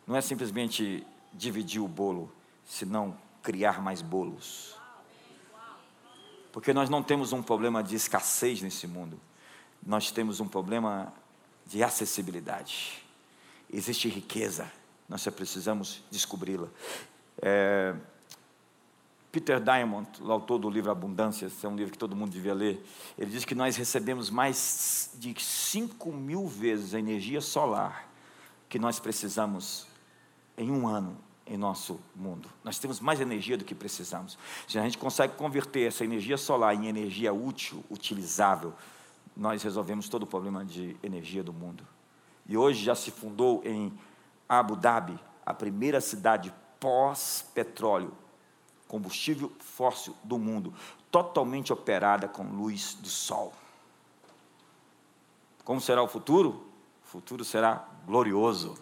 não 0.07 0.17
é 0.17 0.21
simplesmente 0.21 1.07
dividir 1.33 1.81
o 1.81 1.89
bolo, 1.89 2.33
senão 2.71 3.17
criar 3.43 3.83
mais 3.83 4.01
bolos. 4.01 4.77
Porque 6.53 6.73
nós 6.73 6.89
não 6.89 7.03
temos 7.03 7.33
um 7.33 7.43
problema 7.43 7.83
de 7.83 7.97
escassez 7.97 8.63
nesse 8.63 8.87
mundo, 8.87 9.21
nós 9.85 10.13
temos 10.13 10.39
um 10.39 10.47
problema 10.47 11.13
de 11.67 11.83
acessibilidade. 11.83 13.05
Existe 13.73 14.09
riqueza, 14.09 14.71
nós 15.09 15.21
só 15.21 15.33
precisamos 15.33 16.05
descobri-la. 16.13 16.69
É, 17.43 17.95
Peter 19.33 19.61
Diamond, 19.61 20.09
o 20.21 20.31
autor 20.31 20.59
do 20.59 20.71
livro 20.71 20.93
Abundância, 20.93 21.47
esse 21.47 21.67
é 21.67 21.69
um 21.69 21.75
livro 21.75 21.93
que 21.93 21.99
todo 21.99 22.15
mundo 22.15 22.31
devia 22.31 22.55
ler, 22.55 22.85
ele 23.19 23.31
diz 23.33 23.45
que 23.45 23.55
nós 23.55 23.77
recebemos 23.77 24.31
mais 24.31 25.11
de 25.15 25.35
5 25.41 26.13
mil 26.13 26.47
vezes 26.47 26.95
a 26.95 27.01
energia 27.01 27.41
solar 27.41 28.09
que 28.69 28.79
nós 28.79 29.01
precisamos 29.01 29.89
em 30.57 30.71
um 30.71 30.87
ano 30.87 31.30
em 31.51 31.57
nosso 31.57 32.01
mundo. 32.15 32.49
Nós 32.63 32.79
temos 32.79 33.01
mais 33.01 33.21
energia 33.21 33.59
do 33.59 33.65
que 33.65 33.75
precisamos. 33.75 34.39
Se 34.69 34.79
a 34.79 34.83
gente 34.83 34.97
consegue 34.97 35.35
converter 35.35 35.89
essa 35.89 36.05
energia 36.05 36.39
solar 36.39 36.75
em 36.75 36.87
energia 36.87 37.33
útil, 37.35 37.85
utilizável, 37.91 38.73
nós 39.37 39.63
resolvemos 39.63 40.09
todo 40.09 40.23
o 40.23 40.27
problema 40.27 40.65
de 40.65 40.97
energia 41.03 41.43
do 41.43 41.53
mundo. 41.53 41.85
E 42.47 42.57
hoje 42.57 42.85
já 42.85 42.95
se 42.95 43.11
fundou 43.11 43.63
em 43.65 43.93
Abu 44.49 44.77
Dhabi 44.77 45.19
a 45.45 45.53
primeira 45.53 46.01
cidade 46.01 46.55
pós-petróleo 46.79 48.13
combustível 48.87 49.53
fóssil 49.61 50.17
do 50.25 50.37
mundo, 50.37 50.75
totalmente 51.13 51.73
operada 51.73 52.27
com 52.27 52.43
luz 52.43 52.95
do 52.95 53.09
sol. 53.09 53.53
Como 55.65 55.81
será 55.81 56.03
o 56.03 56.09
futuro? 56.09 56.67
O 57.05 57.07
futuro 57.07 57.45
será 57.45 57.87
glorioso. 58.05 58.77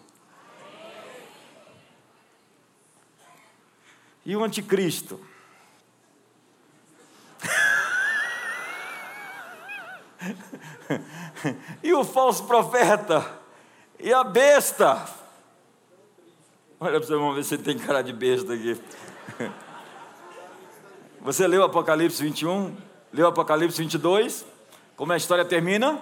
E 4.29 4.35
o 4.35 4.43
anticristo? 4.43 5.19
e 11.81 11.91
o 11.91 12.03
falso 12.03 12.45
profeta? 12.45 13.25
E 13.99 14.13
a 14.13 14.23
besta? 14.23 15.09
Olha 16.79 16.99
para 16.99 17.07
você, 17.07 17.15
vamos 17.15 17.37
ver 17.37 17.43
se 17.43 17.57
tem 17.57 17.75
cara 17.75 18.03
de 18.03 18.13
besta 18.13 18.53
aqui. 18.53 18.79
Você 21.21 21.47
leu 21.47 21.63
Apocalipse 21.63 22.21
21? 22.21 22.77
Leu 23.11 23.25
Apocalipse 23.25 23.81
22? 23.81 24.45
Como 24.95 25.11
a 25.11 25.17
história 25.17 25.43
termina? 25.43 25.99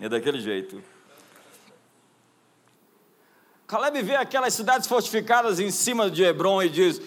É 0.00 0.08
daquele 0.08 0.40
jeito. 0.40 0.82
Caleb 3.72 4.02
vê 4.02 4.16
aquelas 4.16 4.52
cidades 4.52 4.86
fortificadas 4.86 5.58
em 5.58 5.70
cima 5.70 6.10
de 6.10 6.22
Hebron 6.22 6.62
e 6.62 6.68
diz: 6.68 7.00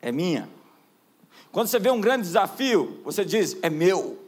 É 0.00 0.10
minha. 0.10 0.48
Quando 1.52 1.68
você 1.68 1.78
vê 1.78 1.90
um 1.90 2.00
grande 2.00 2.22
desafio, 2.22 2.98
você 3.04 3.26
diz: 3.26 3.58
É 3.60 3.68
meu. 3.68 4.18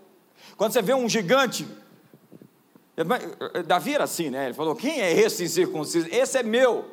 Quando 0.58 0.72
você 0.72 0.82
vê 0.82 0.92
um 0.92 1.08
gigante, 1.08 1.66
Davi 3.66 3.94
era 3.94 4.04
assim, 4.04 4.28
né? 4.28 4.44
Ele 4.44 4.54
falou: 4.54 4.76
Quem 4.76 5.00
é 5.00 5.10
esse 5.10 5.42
incircunciso? 5.42 6.06
Esse 6.10 6.36
é 6.36 6.42
meu. 6.42 6.84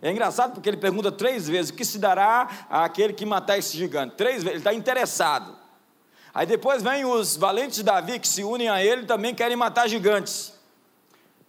É 0.00 0.10
engraçado 0.10 0.54
porque 0.54 0.70
ele 0.70 0.78
pergunta 0.78 1.12
três 1.12 1.46
vezes: 1.46 1.70
o 1.70 1.74
que 1.74 1.84
se 1.84 1.98
dará 1.98 2.66
àquele 2.70 3.12
que 3.12 3.26
matar 3.26 3.58
esse 3.58 3.76
gigante? 3.76 4.16
Três 4.16 4.36
vezes, 4.36 4.48
ele 4.48 4.58
está 4.60 4.72
interessado. 4.72 5.54
Aí 6.32 6.46
depois 6.46 6.82
vem 6.82 7.04
os 7.04 7.36
valentes 7.36 7.76
de 7.76 7.82
Davi 7.82 8.18
que 8.18 8.26
se 8.26 8.42
unem 8.42 8.70
a 8.70 8.82
ele 8.82 9.04
também 9.04 9.34
querem 9.34 9.54
matar 9.54 9.86
gigantes. 9.86 10.57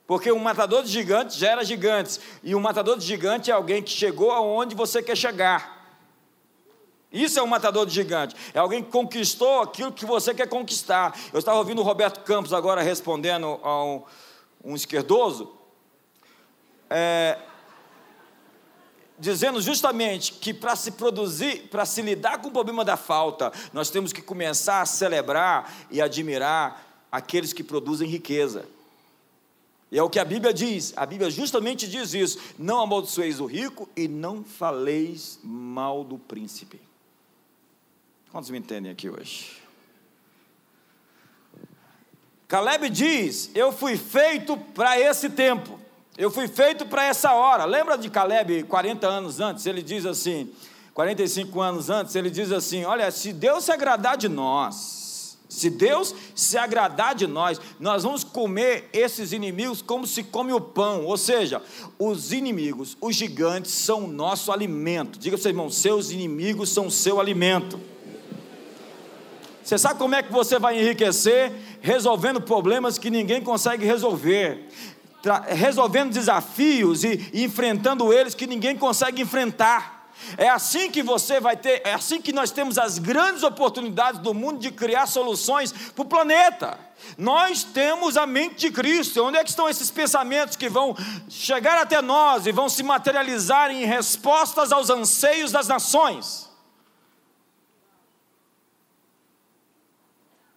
Porque 0.09 0.31
um 0.31 0.39
matador 0.39 0.81
de 0.81 0.89
gigantes 0.89 1.35
gera 1.35 1.63
gigantes. 1.63 2.19
E 2.41 2.55
um 2.55 2.59
matador 2.59 2.97
de 2.97 3.05
gigante 3.05 3.51
é 3.51 3.53
alguém 3.53 3.83
que 3.83 3.91
chegou 3.91 4.31
aonde 4.31 4.73
você 4.73 5.03
quer 5.03 5.15
chegar. 5.15 5.87
Isso 7.13 7.37
é 7.37 7.43
um 7.43 7.47
matador 7.47 7.85
de 7.85 7.93
gigante. 7.93 8.35
É 8.51 8.57
alguém 8.57 8.83
que 8.83 8.89
conquistou 8.89 9.61
aquilo 9.61 9.91
que 9.91 10.07
você 10.07 10.33
quer 10.33 10.49
conquistar. 10.49 11.15
Eu 11.31 11.37
estava 11.37 11.59
ouvindo 11.59 11.77
o 11.81 11.83
Roberto 11.83 12.21
Campos 12.21 12.53
agora 12.53 12.81
respondendo 12.81 13.59
a 13.61 13.83
um, 13.85 14.03
um 14.65 14.75
esquerdoso. 14.75 15.53
É, 16.89 17.37
dizendo 19.19 19.61
justamente 19.61 20.33
que 20.33 20.55
para 20.55 20.75
se 20.75 20.93
produzir, 20.93 21.67
para 21.69 21.85
se 21.85 22.01
lidar 22.01 22.39
com 22.39 22.47
o 22.47 22.51
problema 22.51 22.83
da 22.83 22.97
falta, 22.97 23.53
nós 23.71 23.91
temos 23.91 24.11
que 24.11 24.23
começar 24.23 24.81
a 24.81 24.87
celebrar 24.87 25.71
e 25.91 26.01
admirar 26.01 27.05
aqueles 27.11 27.53
que 27.53 27.63
produzem 27.63 28.09
riqueza. 28.09 28.65
E 29.91 29.97
é 29.97 30.03
o 30.03 30.09
que 30.09 30.19
a 30.19 30.25
Bíblia 30.25 30.53
diz, 30.53 30.93
a 30.95 31.05
Bíblia 31.05 31.31
justamente 31.31 31.87
diz 31.87 32.13
isso: 32.13 32.39
não 32.57 32.81
amaldiçoeis 32.81 33.39
o 33.39 33.45
rico 33.45 33.89
e 33.95 34.07
não 34.07 34.43
faleis 34.43 35.39
mal 35.43 36.03
do 36.03 36.17
príncipe. 36.17 36.79
Quantos 38.31 38.49
me 38.51 38.59
entendem 38.59 38.91
aqui 38.91 39.09
hoje? 39.09 39.57
Caleb 42.47 42.89
diz: 42.89 43.51
Eu 43.55 43.71
fui 43.71 43.97
feito 43.97 44.57
para 44.57 44.99
esse 44.99 45.29
tempo. 45.29 45.79
Eu 46.17 46.29
fui 46.29 46.47
feito 46.47 46.85
para 46.85 47.05
essa 47.05 47.33
hora. 47.33 47.63
Lembra 47.65 47.97
de 47.97 48.09
Caleb 48.09 48.63
40 48.63 49.07
anos 49.07 49.39
antes? 49.39 49.65
Ele 49.65 49.81
diz 49.81 50.05
assim, 50.05 50.51
45 50.93 51.61
anos 51.61 51.89
antes, 51.89 52.13
ele 52.13 52.29
diz 52.29 52.51
assim: 52.51 52.83
Olha, 52.83 53.09
se 53.09 53.31
Deus 53.31 53.63
se 53.63 53.71
agradar 53.71 54.17
de 54.17 54.27
nós, 54.27 54.75
se 55.49 55.71
Deus 55.71 56.13
se 56.35 56.59
agradar 56.59 57.15
de 57.15 57.25
nós, 57.25 57.59
nós 57.79 58.03
vamos 58.03 58.23
comer 58.23 58.87
esses 58.93 59.33
inimigos 59.33 59.81
como 59.81 60.05
se 60.05 60.23
come 60.23 60.53
o 60.53 60.61
pão. 60.61 61.05
Ou 61.05 61.17
seja, 61.17 61.59
os 61.97 62.31
inimigos, 62.31 62.95
os 63.01 63.15
gigantes, 63.15 63.71
são 63.71 64.05
o 64.05 64.07
nosso 64.07 64.51
alimento. 64.51 65.17
Diga 65.17 65.35
para 65.35 65.41
seu 65.41 65.49
irmão: 65.49 65.69
seus 65.71 66.11
inimigos 66.11 66.69
são 66.69 66.85
o 66.85 66.91
seu 66.91 67.19
alimento. 67.19 67.79
Você 69.63 69.77
sabe 69.77 69.99
como 69.99 70.15
é 70.15 70.21
que 70.21 70.31
você 70.31 70.59
vai 70.59 70.79
enriquecer? 70.79 71.51
Resolvendo 71.81 72.39
problemas 72.39 72.97
que 72.97 73.09
ninguém 73.09 73.41
consegue 73.41 73.85
resolver 73.85 74.67
resolvendo 75.47 76.13
desafios 76.13 77.03
e, 77.03 77.29
e 77.33 77.43
enfrentando 77.43 78.13
eles 78.13 78.33
que 78.33 78.47
ninguém 78.47 78.77
consegue 78.77 79.21
enfrentar. 79.21 79.98
É 80.37 80.49
assim 80.49 80.91
que 80.91 81.01
você 81.01 81.39
vai 81.39 81.55
ter, 81.55 81.81
é 81.85 81.93
assim 81.93 82.21
que 82.21 82.33
nós 82.33 82.51
temos 82.51 82.77
as 82.77 82.99
grandes 82.99 83.43
oportunidades 83.43 84.19
do 84.19 84.33
mundo 84.33 84.59
de 84.59 84.71
criar 84.71 85.07
soluções 85.07 85.71
para 85.71 86.01
o 86.01 86.05
planeta. 86.05 86.77
Nós 87.17 87.63
temos 87.63 88.17
a 88.17 88.27
mente 88.27 88.67
de 88.67 88.71
Cristo. 88.71 89.23
Onde 89.23 89.37
é 89.37 89.43
que 89.43 89.49
estão 89.49 89.69
esses 89.69 89.89
pensamentos 89.89 90.55
que 90.55 90.69
vão 90.69 90.95
chegar 91.29 91.77
até 91.77 92.01
nós 92.01 92.45
e 92.45 92.51
vão 92.51 92.67
se 92.67 92.83
materializar 92.83 93.71
em 93.71 93.85
respostas 93.85 94.71
aos 94.71 94.89
anseios 94.89 95.51
das 95.51 95.67
nações? 95.67 96.48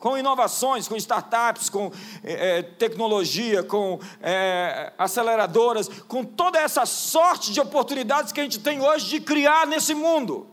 Com 0.02 0.18
inovações, 0.18 0.88
com 0.88 0.96
startups, 0.96 1.70
com 1.70 1.92
é, 2.24 2.60
tecnologia, 2.60 3.62
com 3.62 4.00
é, 4.20 4.92
aceleradoras, 4.98 5.88
com 6.08 6.24
toda 6.24 6.58
essa 6.58 6.84
sorte 6.84 7.52
de 7.52 7.60
oportunidades 7.60 8.32
que 8.32 8.40
a 8.40 8.42
gente 8.42 8.58
tem 8.58 8.80
hoje 8.80 9.06
de 9.06 9.20
criar 9.20 9.64
nesse 9.64 9.94
mundo. 9.94 10.48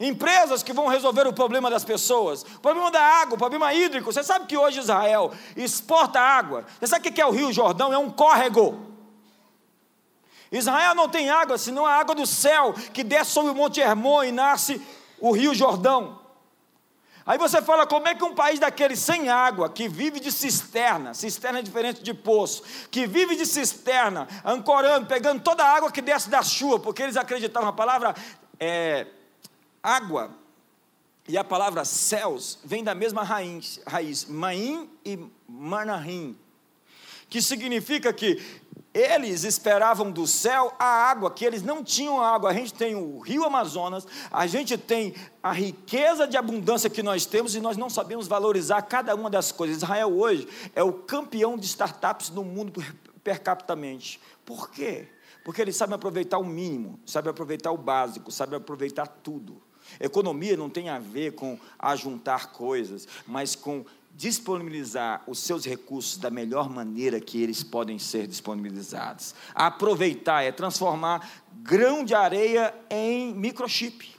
Empresas 0.00 0.62
que 0.62 0.72
vão 0.72 0.86
resolver 0.86 1.26
o 1.26 1.32
problema 1.34 1.68
das 1.68 1.84
pessoas, 1.84 2.42
o 2.42 2.60
problema 2.60 2.90
da 2.90 3.02
água, 3.02 3.34
o 3.34 3.38
problema 3.38 3.74
hídrico. 3.74 4.10
Você 4.10 4.22
sabe 4.22 4.46
que 4.46 4.56
hoje 4.56 4.78
Israel 4.80 5.30
exporta 5.54 6.18
água. 6.18 6.64
Você 6.80 6.86
sabe 6.86 7.06
o 7.06 7.12
que 7.12 7.20
é 7.20 7.26
o 7.26 7.32
Rio 7.32 7.52
Jordão? 7.52 7.92
É 7.92 7.98
um 7.98 8.08
córrego. 8.08 8.80
Israel 10.50 10.94
não 10.94 11.10
tem 11.10 11.28
água, 11.28 11.58
senão 11.58 11.84
a 11.84 11.92
água 11.92 12.14
do 12.14 12.26
céu 12.26 12.72
que 12.94 13.04
desce 13.04 13.32
sobre 13.32 13.52
o 13.52 13.54
Monte 13.54 13.82
Hermon 13.82 14.24
e 14.24 14.32
nasce 14.32 14.80
o 15.20 15.32
Rio 15.32 15.54
Jordão. 15.54 16.23
Aí 17.26 17.38
você 17.38 17.62
fala, 17.62 17.86
como 17.86 18.06
é 18.06 18.14
que 18.14 18.22
um 18.22 18.34
país 18.34 18.60
daquele 18.60 18.94
sem 18.94 19.30
água, 19.30 19.70
que 19.70 19.88
vive 19.88 20.20
de 20.20 20.30
cisterna, 20.30 21.14
cisterna 21.14 21.60
é 21.60 21.62
diferente 21.62 22.02
de 22.02 22.12
poço, 22.12 22.62
que 22.90 23.06
vive 23.06 23.34
de 23.34 23.46
cisterna, 23.46 24.28
ancorando, 24.44 25.06
pegando 25.06 25.42
toda 25.42 25.64
a 25.64 25.74
água 25.74 25.90
que 25.90 26.02
desce 26.02 26.28
da 26.28 26.42
chuva, 26.42 26.78
porque 26.78 27.02
eles 27.02 27.16
acreditavam, 27.16 27.68
a 27.68 27.72
palavra 27.72 28.14
é, 28.60 29.06
água 29.82 30.30
E 31.26 31.38
a 31.38 31.44
palavra 31.44 31.86
céus 31.86 32.58
vem 32.62 32.84
da 32.84 32.94
mesma 32.94 33.22
raiz, 33.22 33.80
raiz 33.86 34.26
Maim 34.26 34.90
e 35.02 35.18
Manahim, 35.48 36.36
que 37.34 37.42
significa 37.42 38.12
que 38.12 38.40
eles 38.94 39.42
esperavam 39.42 40.08
do 40.08 40.24
céu 40.24 40.72
a 40.78 40.84
água, 40.84 41.32
que 41.32 41.44
eles 41.44 41.64
não 41.64 41.82
tinham 41.82 42.22
água. 42.22 42.50
A 42.50 42.54
gente 42.54 42.72
tem 42.72 42.94
o 42.94 43.18
rio 43.18 43.44
Amazonas, 43.44 44.06
a 44.30 44.46
gente 44.46 44.78
tem 44.78 45.16
a 45.42 45.50
riqueza 45.50 46.28
de 46.28 46.36
abundância 46.36 46.88
que 46.88 47.02
nós 47.02 47.26
temos 47.26 47.56
e 47.56 47.60
nós 47.60 47.76
não 47.76 47.90
sabemos 47.90 48.28
valorizar 48.28 48.82
cada 48.82 49.16
uma 49.16 49.28
das 49.28 49.50
coisas. 49.50 49.78
Israel 49.78 50.16
hoje 50.16 50.46
é 50.76 50.82
o 50.84 50.92
campeão 50.92 51.58
de 51.58 51.66
startups 51.66 52.30
no 52.30 52.44
mundo 52.44 52.80
per 53.24 53.42
capitamente. 53.42 54.20
Por 54.44 54.70
quê? 54.70 55.08
Porque 55.44 55.60
eles 55.60 55.74
sabem 55.74 55.96
aproveitar 55.96 56.38
o 56.38 56.44
mínimo, 56.44 57.00
sabem 57.04 57.32
aproveitar 57.32 57.72
o 57.72 57.76
básico, 57.76 58.30
sabem 58.30 58.58
aproveitar 58.58 59.08
tudo. 59.08 59.60
Economia 59.98 60.56
não 60.56 60.70
tem 60.70 60.88
a 60.88 61.00
ver 61.00 61.32
com 61.32 61.58
ajuntar 61.80 62.52
coisas, 62.52 63.08
mas 63.26 63.56
com 63.56 63.84
disponibilizar 64.16 65.22
os 65.26 65.40
seus 65.40 65.64
recursos 65.64 66.18
da 66.18 66.30
melhor 66.30 66.70
maneira 66.70 67.20
que 67.20 67.42
eles 67.42 67.62
podem 67.62 67.98
ser 67.98 68.26
disponibilizados. 68.26 69.34
Aproveitar 69.54 70.42
é 70.42 70.52
transformar 70.52 71.44
grão 71.62 72.04
de 72.04 72.14
areia 72.14 72.74
em 72.88 73.34
microchip. 73.34 74.14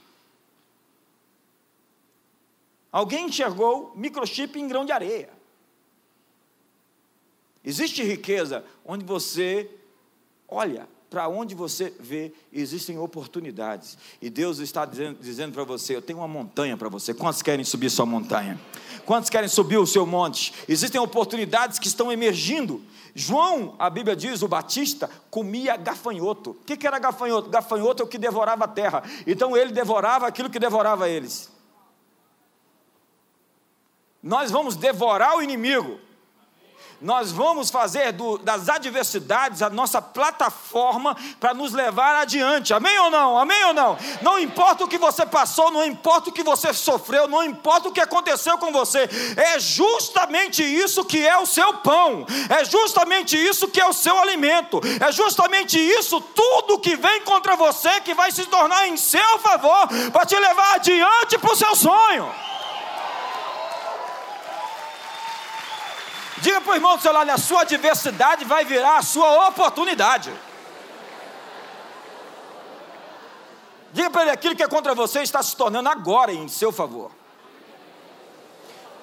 Alguém 2.92 3.26
enxergou 3.26 3.92
microchip 3.96 4.58
em 4.58 4.68
grão 4.68 4.84
de 4.84 4.92
areia. 4.92 5.30
Existe 7.64 8.02
riqueza 8.02 8.64
onde 8.84 9.04
você 9.04 9.68
olha, 10.46 10.88
para 11.10 11.28
onde 11.28 11.54
você 11.54 11.92
vê, 11.98 12.32
existem 12.52 12.98
oportunidades. 12.98 13.96
E 14.20 14.28
Deus 14.28 14.58
está 14.58 14.84
dizendo, 14.84 15.18
dizendo 15.20 15.52
para 15.52 15.64
você: 15.64 15.96
Eu 15.96 16.02
tenho 16.02 16.18
uma 16.18 16.28
montanha 16.28 16.76
para 16.76 16.88
você. 16.88 17.14
Quantos 17.14 17.42
querem 17.42 17.64
subir 17.64 17.90
sua 17.90 18.06
montanha? 18.06 18.60
Quantos 19.06 19.30
querem 19.30 19.48
subir 19.48 19.78
o 19.78 19.86
seu 19.86 20.04
monte? 20.04 20.52
Existem 20.68 21.00
oportunidades 21.00 21.78
que 21.78 21.86
estão 21.86 22.10
emergindo. 22.10 22.82
João, 23.14 23.76
a 23.78 23.88
Bíblia 23.88 24.16
diz, 24.16 24.42
o 24.42 24.48
Batista, 24.48 25.08
comia 25.30 25.76
gafanhoto. 25.76 26.50
O 26.50 26.54
que, 26.54 26.84
era 26.84 26.98
gafanhoto? 26.98 27.48
Gafanhoto 27.48 28.02
é 28.02 28.04
o 28.04 28.08
que 28.08 28.18
devorava 28.18 28.64
a 28.64 28.68
terra. 28.68 29.04
Então 29.24 29.56
ele 29.56 29.70
devorava 29.70 30.26
aquilo 30.26 30.50
que 30.50 30.58
devorava 30.58 31.08
eles. 31.08 31.50
Nós 34.20 34.50
vamos 34.50 34.74
devorar 34.74 35.36
o 35.36 35.42
inimigo 35.42 36.00
nós 37.00 37.30
vamos 37.30 37.70
fazer 37.70 38.12
do, 38.12 38.38
das 38.38 38.68
adversidades 38.68 39.62
a 39.62 39.68
nossa 39.68 40.00
plataforma 40.00 41.16
para 41.38 41.52
nos 41.52 41.72
levar 41.72 42.16
adiante. 42.16 42.72
Amém 42.72 42.98
ou 42.98 43.10
não? 43.10 43.38
Amém 43.38 43.64
ou 43.64 43.74
não? 43.74 43.98
Não 44.22 44.38
importa 44.38 44.84
o 44.84 44.88
que 44.88 44.98
você 44.98 45.26
passou, 45.26 45.70
não 45.70 45.84
importa 45.84 46.30
o 46.30 46.32
que 46.32 46.42
você 46.42 46.72
sofreu, 46.72 47.28
não 47.28 47.42
importa 47.44 47.88
o 47.88 47.92
que 47.92 48.00
aconteceu 48.00 48.56
com 48.58 48.72
você, 48.72 49.08
é 49.36 49.58
justamente 49.58 50.62
isso 50.62 51.04
que 51.04 51.26
é 51.26 51.36
o 51.38 51.46
seu 51.46 51.74
pão, 51.74 52.26
é 52.48 52.64
justamente 52.64 53.36
isso 53.36 53.68
que 53.68 53.80
é 53.80 53.86
o 53.86 53.92
seu 53.92 54.18
alimento, 54.18 54.80
é 55.00 55.12
justamente 55.12 55.78
isso 55.78 56.20
tudo 56.20 56.78
que 56.78 56.96
vem 56.96 57.20
contra 57.22 57.56
você 57.56 58.00
que 58.00 58.14
vai 58.14 58.30
se 58.30 58.46
tornar 58.46 58.88
em 58.88 58.96
seu 58.96 59.38
favor 59.38 59.88
para 60.12 60.26
te 60.26 60.38
levar 60.38 60.74
adiante 60.74 61.38
para 61.38 61.52
o 61.52 61.56
seu 61.56 61.74
sonho. 61.74 62.46
Diga 66.38 66.60
para 66.60 66.72
o 66.72 66.74
irmão 66.74 66.96
do 66.96 67.02
seu 67.02 67.12
lado: 67.12 67.30
a 67.30 67.38
sua 67.38 67.62
adversidade 67.62 68.44
vai 68.44 68.64
virar 68.64 68.98
a 68.98 69.02
sua 69.02 69.48
oportunidade. 69.48 70.32
Diga 73.92 74.10
para 74.10 74.22
ele: 74.22 74.30
aquilo 74.30 74.54
que 74.54 74.62
é 74.62 74.68
contra 74.68 74.94
você 74.94 75.22
está 75.22 75.42
se 75.42 75.56
tornando 75.56 75.88
agora 75.88 76.32
em 76.32 76.48
seu 76.48 76.70
favor. 76.72 77.10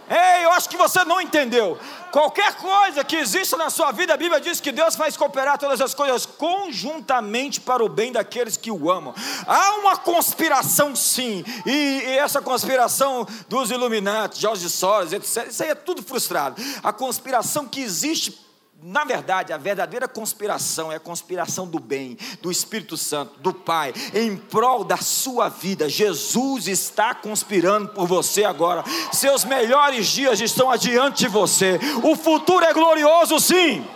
Ei, 0.10 0.46
eu 0.46 0.52
acho 0.52 0.70
que 0.70 0.78
você 0.78 1.04
não 1.04 1.20
entendeu. 1.20 1.80
Qualquer 2.14 2.54
coisa 2.58 3.04
que 3.04 3.16
exista 3.16 3.58
na 3.58 3.72
sua 3.72 3.92
vida, 3.92 4.14
a 4.14 4.18
Bíblia 4.18 4.40
diz 4.40 4.60
que 4.60 4.72
Deus 4.72 4.96
faz 4.96 5.18
cooperar 5.18 5.58
todas 5.58 5.82
as 5.82 5.96
coisas 5.96 6.28
conjuntamente 6.28 7.60
para 7.60 7.84
o 7.84 7.90
bem 7.90 8.12
daqueles 8.12 8.56
que 8.56 8.70
o 8.70 8.92
amam. 8.92 9.16
Há 9.48 9.78
uma 9.78 9.98
conspiração, 9.98 10.96
sim, 10.96 11.44
e, 11.66 11.72
e 11.72 12.18
essa 12.20 12.40
conspiração 12.40 13.26
dos 13.50 13.72
Illuminati, 13.72 14.40
George 14.40 14.70
Soros, 14.70 15.12
etc., 15.12 15.48
isso 15.50 15.64
aí 15.64 15.70
é 15.70 15.76
tudo 15.76 16.04
frustrado. 16.04 16.62
A 16.84 16.94
conspiração 16.94 17.66
que 17.66 17.82
existe 17.82 18.43
na 18.86 19.06
verdade, 19.06 19.54
a 19.54 19.58
verdadeira 19.58 20.10
conspiração 20.10 20.92
é 20.92 20.98
a 20.98 21.00
conspiração 21.00 21.66
do 21.66 21.80
bem, 21.80 22.18
do 22.42 22.52
Espírito 22.52 22.98
Santo, 22.98 23.40
do 23.40 23.54
Pai, 23.54 23.94
em 24.14 24.36
prol 24.36 24.84
da 24.84 24.98
sua 24.98 25.48
vida. 25.48 25.88
Jesus 25.88 26.68
está 26.68 27.16
conspirando 27.16 27.88
por 27.94 28.06
você 28.06 28.44
agora. 28.44 28.84
Seus 29.14 29.46
melhores 29.46 30.08
dias 30.08 30.42
estão 30.42 30.70
adiante 30.70 31.20
de 31.20 31.30
você. 31.30 31.80
O 32.04 32.14
futuro 32.14 32.66
é 32.66 32.74
glorioso, 32.74 33.40
sim. 33.40 33.88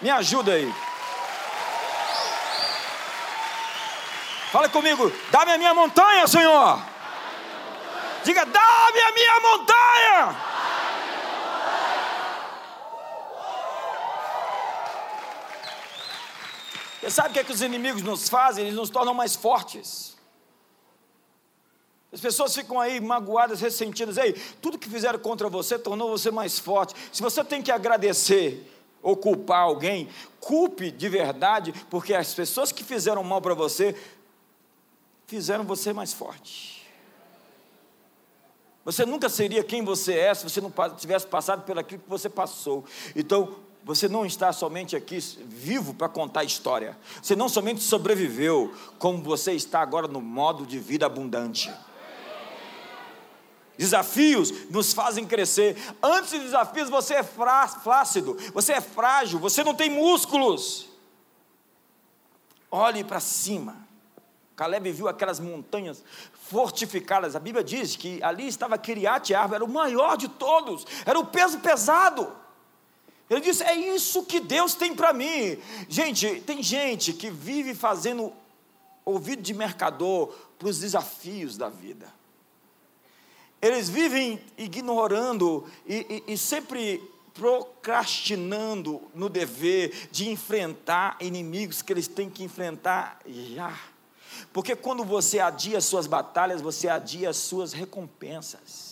Me 0.00 0.08
ajuda 0.08 0.52
aí. 0.52 0.72
Fala 4.50 4.70
comigo, 4.70 5.12
dá-me 5.30 5.52
a 5.52 5.58
minha 5.58 5.74
montanha, 5.74 6.26
Senhor. 6.26 6.82
Diga, 8.24 8.46
dá-me 8.46 9.00
a 9.00 9.12
minha 9.12 9.40
montanha. 9.40 10.51
Você 17.02 17.10
sabe 17.10 17.30
o 17.30 17.32
que, 17.32 17.40
é 17.40 17.44
que 17.44 17.50
os 17.50 17.60
inimigos 17.60 18.00
nos 18.00 18.28
fazem? 18.28 18.64
Eles 18.64 18.76
nos 18.76 18.88
tornam 18.88 19.12
mais 19.12 19.34
fortes. 19.34 20.16
As 22.12 22.20
pessoas 22.20 22.54
ficam 22.54 22.78
aí 22.78 23.00
magoadas, 23.00 23.60
ressentidas. 23.60 24.16
Ei, 24.16 24.34
tudo 24.60 24.78
que 24.78 24.88
fizeram 24.88 25.18
contra 25.18 25.48
você 25.48 25.76
tornou 25.76 26.10
você 26.10 26.30
mais 26.30 26.60
forte. 26.60 26.94
Se 27.12 27.20
você 27.20 27.42
tem 27.42 27.60
que 27.60 27.72
agradecer 27.72 28.70
ou 29.02 29.16
culpar 29.16 29.62
alguém, 29.62 30.08
culpe 30.38 30.92
de 30.92 31.08
verdade, 31.08 31.74
porque 31.90 32.14
as 32.14 32.32
pessoas 32.32 32.70
que 32.70 32.84
fizeram 32.84 33.24
mal 33.24 33.42
para 33.42 33.54
você 33.54 33.96
fizeram 35.26 35.64
você 35.64 35.92
mais 35.92 36.12
forte. 36.12 36.86
Você 38.84 39.04
nunca 39.04 39.28
seria 39.28 39.64
quem 39.64 39.84
você 39.84 40.14
é 40.14 40.32
se 40.34 40.44
você 40.44 40.60
não 40.60 40.72
tivesse 40.96 41.26
passado 41.26 41.64
pelo 41.64 41.82
que 41.82 41.98
você 42.06 42.28
passou. 42.28 42.84
Então, 43.16 43.56
você 43.84 44.08
não 44.08 44.24
está 44.24 44.52
somente 44.52 44.94
aqui 44.94 45.18
vivo 45.44 45.92
para 45.94 46.08
contar 46.08 46.44
história. 46.44 46.96
Você 47.20 47.34
não 47.34 47.48
somente 47.48 47.82
sobreviveu, 47.82 48.72
como 48.98 49.22
você 49.22 49.52
está 49.52 49.80
agora 49.80 50.06
no 50.06 50.20
modo 50.20 50.64
de 50.64 50.78
vida 50.78 51.06
abundante. 51.06 51.72
Desafios 53.76 54.70
nos 54.70 54.92
fazem 54.92 55.26
crescer. 55.26 55.76
Antes 56.02 56.30
de 56.30 56.38
desafios, 56.40 56.88
você 56.88 57.14
é 57.14 57.22
flácido, 57.22 58.36
você 58.52 58.74
é 58.74 58.80
frágil, 58.80 59.40
você 59.40 59.64
não 59.64 59.74
tem 59.74 59.90
músculos. 59.90 60.88
Olhe 62.70 63.02
para 63.02 63.18
cima. 63.18 63.88
Caleb 64.54 64.92
viu 64.92 65.08
aquelas 65.08 65.40
montanhas 65.40 66.04
fortificadas. 66.48 67.34
A 67.34 67.40
Bíblia 67.40 67.64
diz 67.64 67.96
que 67.96 68.22
ali 68.22 68.46
estava 68.46 68.78
Kiriat 68.78 69.34
Arba, 69.34 69.56
era 69.56 69.64
o 69.64 69.68
maior 69.68 70.16
de 70.16 70.28
todos, 70.28 70.86
era 71.04 71.18
o 71.18 71.26
peso 71.26 71.58
pesado. 71.58 72.41
Ele 73.28 73.40
disse: 73.40 73.62
É 73.62 73.74
isso 73.74 74.24
que 74.24 74.40
Deus 74.40 74.74
tem 74.74 74.94
para 74.94 75.12
mim. 75.12 75.58
Gente, 75.88 76.40
tem 76.42 76.62
gente 76.62 77.12
que 77.12 77.30
vive 77.30 77.74
fazendo 77.74 78.32
ouvido 79.04 79.42
de 79.42 79.54
mercador 79.54 80.28
para 80.58 80.68
os 80.68 80.78
desafios 80.78 81.56
da 81.56 81.68
vida. 81.68 82.12
Eles 83.60 83.88
vivem 83.88 84.40
ignorando 84.58 85.64
e, 85.86 86.22
e, 86.26 86.32
e 86.32 86.38
sempre 86.38 87.00
procrastinando 87.32 89.00
no 89.14 89.28
dever 89.28 90.08
de 90.10 90.28
enfrentar 90.28 91.16
inimigos 91.20 91.80
que 91.80 91.92
eles 91.92 92.08
têm 92.08 92.28
que 92.28 92.44
enfrentar 92.44 93.20
já. 93.26 93.78
Porque 94.52 94.76
quando 94.76 95.04
você 95.04 95.38
adia 95.38 95.80
suas 95.80 96.06
batalhas, 96.06 96.60
você 96.60 96.88
adia 96.88 97.30
as 97.30 97.36
suas 97.36 97.72
recompensas. 97.72 98.91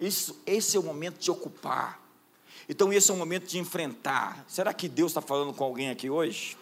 Isso, 0.00 0.40
esse 0.46 0.76
é 0.76 0.80
o 0.80 0.82
momento 0.82 1.18
de 1.18 1.30
ocupar. 1.30 2.00
Então, 2.68 2.92
esse 2.92 3.10
é 3.10 3.14
o 3.14 3.16
momento 3.16 3.46
de 3.46 3.58
enfrentar. 3.58 4.44
Será 4.48 4.72
que 4.72 4.88
Deus 4.88 5.10
está 5.10 5.20
falando 5.20 5.52
com 5.52 5.64
alguém 5.64 5.90
aqui 5.90 6.08
hoje? 6.08 6.56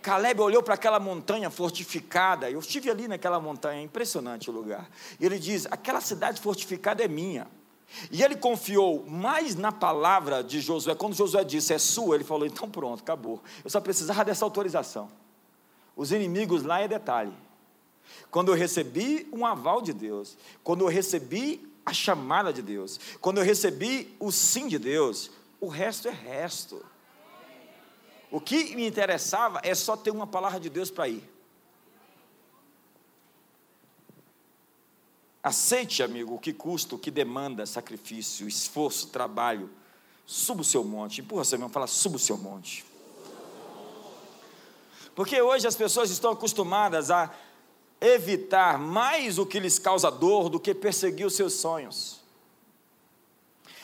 Caleb 0.00 0.40
olhou 0.40 0.62
para 0.62 0.74
aquela 0.74 1.00
montanha 1.00 1.50
fortificada. 1.50 2.50
Eu 2.50 2.60
estive 2.60 2.90
ali 2.90 3.08
naquela 3.08 3.40
montanha, 3.40 3.80
é 3.80 3.82
impressionante 3.82 4.48
o 4.48 4.52
lugar. 4.52 4.88
E 5.18 5.26
ele 5.26 5.38
diz: 5.38 5.66
aquela 5.70 6.00
cidade 6.00 6.40
fortificada 6.40 7.04
é 7.04 7.08
minha. 7.08 7.46
E 8.10 8.22
ele 8.22 8.36
confiou 8.36 9.04
mais 9.06 9.56
na 9.56 9.72
palavra 9.72 10.42
de 10.42 10.60
Josué. 10.60 10.94
Quando 10.94 11.14
Josué 11.14 11.44
disse, 11.44 11.74
é 11.74 11.78
sua, 11.78 12.14
ele 12.14 12.24
falou: 12.24 12.46
então 12.46 12.70
pronto, 12.70 13.00
acabou. 13.00 13.42
Eu 13.64 13.70
só 13.70 13.80
precisava 13.80 14.24
dessa 14.24 14.44
autorização. 14.44 15.10
Os 15.96 16.12
inimigos 16.12 16.62
lá 16.62 16.80
é 16.80 16.88
detalhe. 16.88 17.34
Quando 18.30 18.52
eu 18.52 18.54
recebi 18.54 19.28
um 19.32 19.44
aval 19.44 19.82
de 19.82 19.92
Deus, 19.92 20.36
quando 20.62 20.82
eu 20.82 20.88
recebi 20.88 21.69
a 21.90 21.94
chamada 21.94 22.52
de 22.52 22.62
Deus. 22.62 22.98
Quando 23.20 23.38
eu 23.38 23.44
recebi 23.44 24.14
o 24.18 24.30
sim 24.30 24.68
de 24.68 24.78
Deus, 24.78 25.30
o 25.60 25.68
resto 25.68 26.08
é 26.08 26.12
resto. 26.12 26.84
O 28.30 28.40
que 28.40 28.74
me 28.76 28.86
interessava 28.86 29.60
é 29.64 29.74
só 29.74 29.96
ter 29.96 30.10
uma 30.10 30.26
palavra 30.26 30.60
de 30.60 30.70
Deus 30.70 30.90
para 30.90 31.08
ir. 31.08 31.28
Aceite, 35.42 36.02
amigo, 36.02 36.34
o 36.34 36.38
que 36.38 36.52
custa, 36.52 36.94
o 36.94 36.98
que 36.98 37.10
demanda 37.10 37.66
sacrifício, 37.66 38.46
esforço, 38.46 39.08
trabalho. 39.08 39.68
Suba 40.24 40.60
o 40.60 40.64
seu 40.64 40.84
monte. 40.84 41.20
Empurra 41.20 41.44
seu 41.44 41.56
irmão, 41.56 41.68
fala, 41.68 41.88
suba 41.88 42.16
o 42.16 42.20
seu 42.20 42.38
monte. 42.38 42.84
Porque 45.14 45.40
hoje 45.42 45.66
as 45.66 45.74
pessoas 45.74 46.10
estão 46.10 46.30
acostumadas 46.30 47.10
a 47.10 47.34
evitar 48.00 48.78
mais 48.78 49.38
o 49.38 49.44
que 49.44 49.60
lhes 49.60 49.78
causa 49.78 50.10
dor 50.10 50.48
do 50.48 50.58
que 50.58 50.74
perseguir 50.74 51.26
os 51.26 51.34
seus 51.34 51.54
sonhos. 51.54 52.20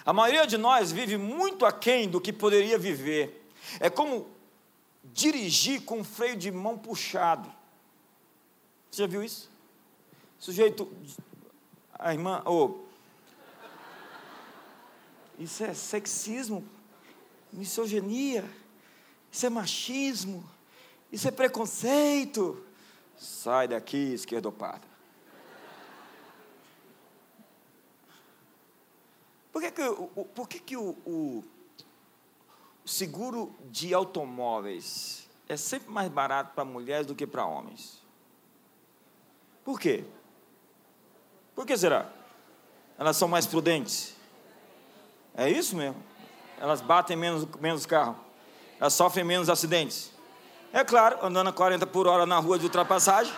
A 0.04 0.12
maioria 0.12 0.46
de 0.46 0.56
nós 0.56 0.92
vive 0.92 1.16
muito 1.16 1.66
aquém 1.66 2.08
do 2.08 2.20
que 2.20 2.32
poderia 2.32 2.78
viver. 2.78 3.50
É 3.80 3.90
como 3.90 4.28
dirigir 5.04 5.82
com 5.82 6.02
freio 6.04 6.36
de 6.36 6.50
mão 6.50 6.78
puxado. 6.78 7.52
Você 8.90 9.02
já 9.02 9.06
viu 9.06 9.22
isso? 9.22 9.50
Sujeito, 10.38 10.90
a 11.92 12.12
irmã, 12.12 12.42
oh, 12.46 12.86
isso 15.38 15.64
é 15.64 15.74
sexismo, 15.74 16.64
misoginia, 17.52 18.44
isso 19.30 19.44
é 19.44 19.50
machismo, 19.50 20.48
isso 21.12 21.28
é 21.28 21.30
preconceito. 21.30 22.65
Sai 23.16 23.68
daqui, 23.68 24.12
esquerdopada. 24.12 24.82
Por 29.52 29.62
que, 29.62 29.70
que, 29.70 29.82
o, 29.82 30.06
por 30.34 30.48
que, 30.48 30.58
que 30.60 30.76
o, 30.76 30.90
o 31.06 31.44
seguro 32.84 33.54
de 33.70 33.94
automóveis 33.94 35.28
é 35.48 35.56
sempre 35.56 35.90
mais 35.90 36.10
barato 36.10 36.54
para 36.54 36.64
mulheres 36.64 37.06
do 37.06 37.14
que 37.14 37.26
para 37.26 37.46
homens? 37.46 38.02
Por 39.64 39.80
quê? 39.80 40.04
Por 41.54 41.64
que 41.64 41.76
será? 41.76 42.12
Elas 42.98 43.16
são 43.16 43.28
mais 43.28 43.46
prudentes. 43.46 44.14
É 45.34 45.48
isso 45.50 45.74
mesmo? 45.74 46.02
Elas 46.58 46.80
batem 46.80 47.16
menos, 47.16 47.46
menos 47.58 47.86
carro. 47.86 48.16
Elas 48.78 48.92
sofrem 48.92 49.24
menos 49.24 49.48
acidentes. 49.48 50.12
É 50.76 50.84
claro, 50.84 51.24
andando 51.24 51.48
a 51.48 51.52
40 51.54 51.86
por 51.86 52.06
hora 52.06 52.26
na 52.26 52.38
rua 52.38 52.58
de 52.58 52.66
ultrapassagem. 52.66 53.32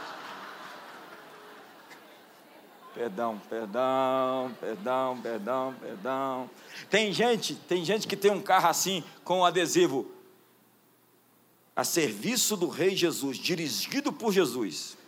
Perdão, 2.92 3.40
perdão, 3.48 4.50
perdão, 4.60 5.20
perdão, 5.22 5.74
perdão. 5.80 6.50
Tem 6.90 7.12
gente, 7.12 7.54
tem 7.54 7.84
gente 7.84 8.08
que 8.08 8.16
tem 8.16 8.32
um 8.32 8.40
carro 8.40 8.66
assim 8.66 9.04
com 9.22 9.38
um 9.38 9.44
adesivo 9.44 10.10
a 11.76 11.84
serviço 11.84 12.56
do 12.56 12.66
Rei 12.68 12.96
Jesus, 12.96 13.38
dirigido 13.38 14.12
por 14.12 14.32
Jesus. 14.32 14.98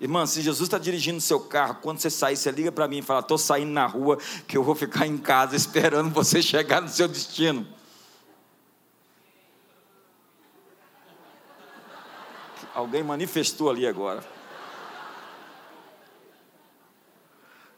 Irmã, 0.00 0.26
se 0.26 0.42
Jesus 0.42 0.66
está 0.66 0.78
dirigindo 0.78 1.20
seu 1.20 1.38
carro, 1.38 1.76
quando 1.80 2.00
você 2.00 2.10
sair, 2.10 2.36
você 2.36 2.50
liga 2.50 2.72
para 2.72 2.88
mim 2.88 2.98
e 2.98 3.02
fala: 3.02 3.20
estou 3.20 3.38
saindo 3.38 3.70
na 3.70 3.86
rua, 3.86 4.18
que 4.48 4.56
eu 4.56 4.64
vou 4.64 4.74
ficar 4.74 5.06
em 5.06 5.16
casa 5.16 5.54
esperando 5.54 6.10
você 6.10 6.42
chegar 6.42 6.82
no 6.82 6.88
seu 6.88 7.06
destino. 7.06 7.64
Alguém 12.74 13.02
manifestou 13.02 13.70
ali 13.70 13.86
agora. 13.86 14.24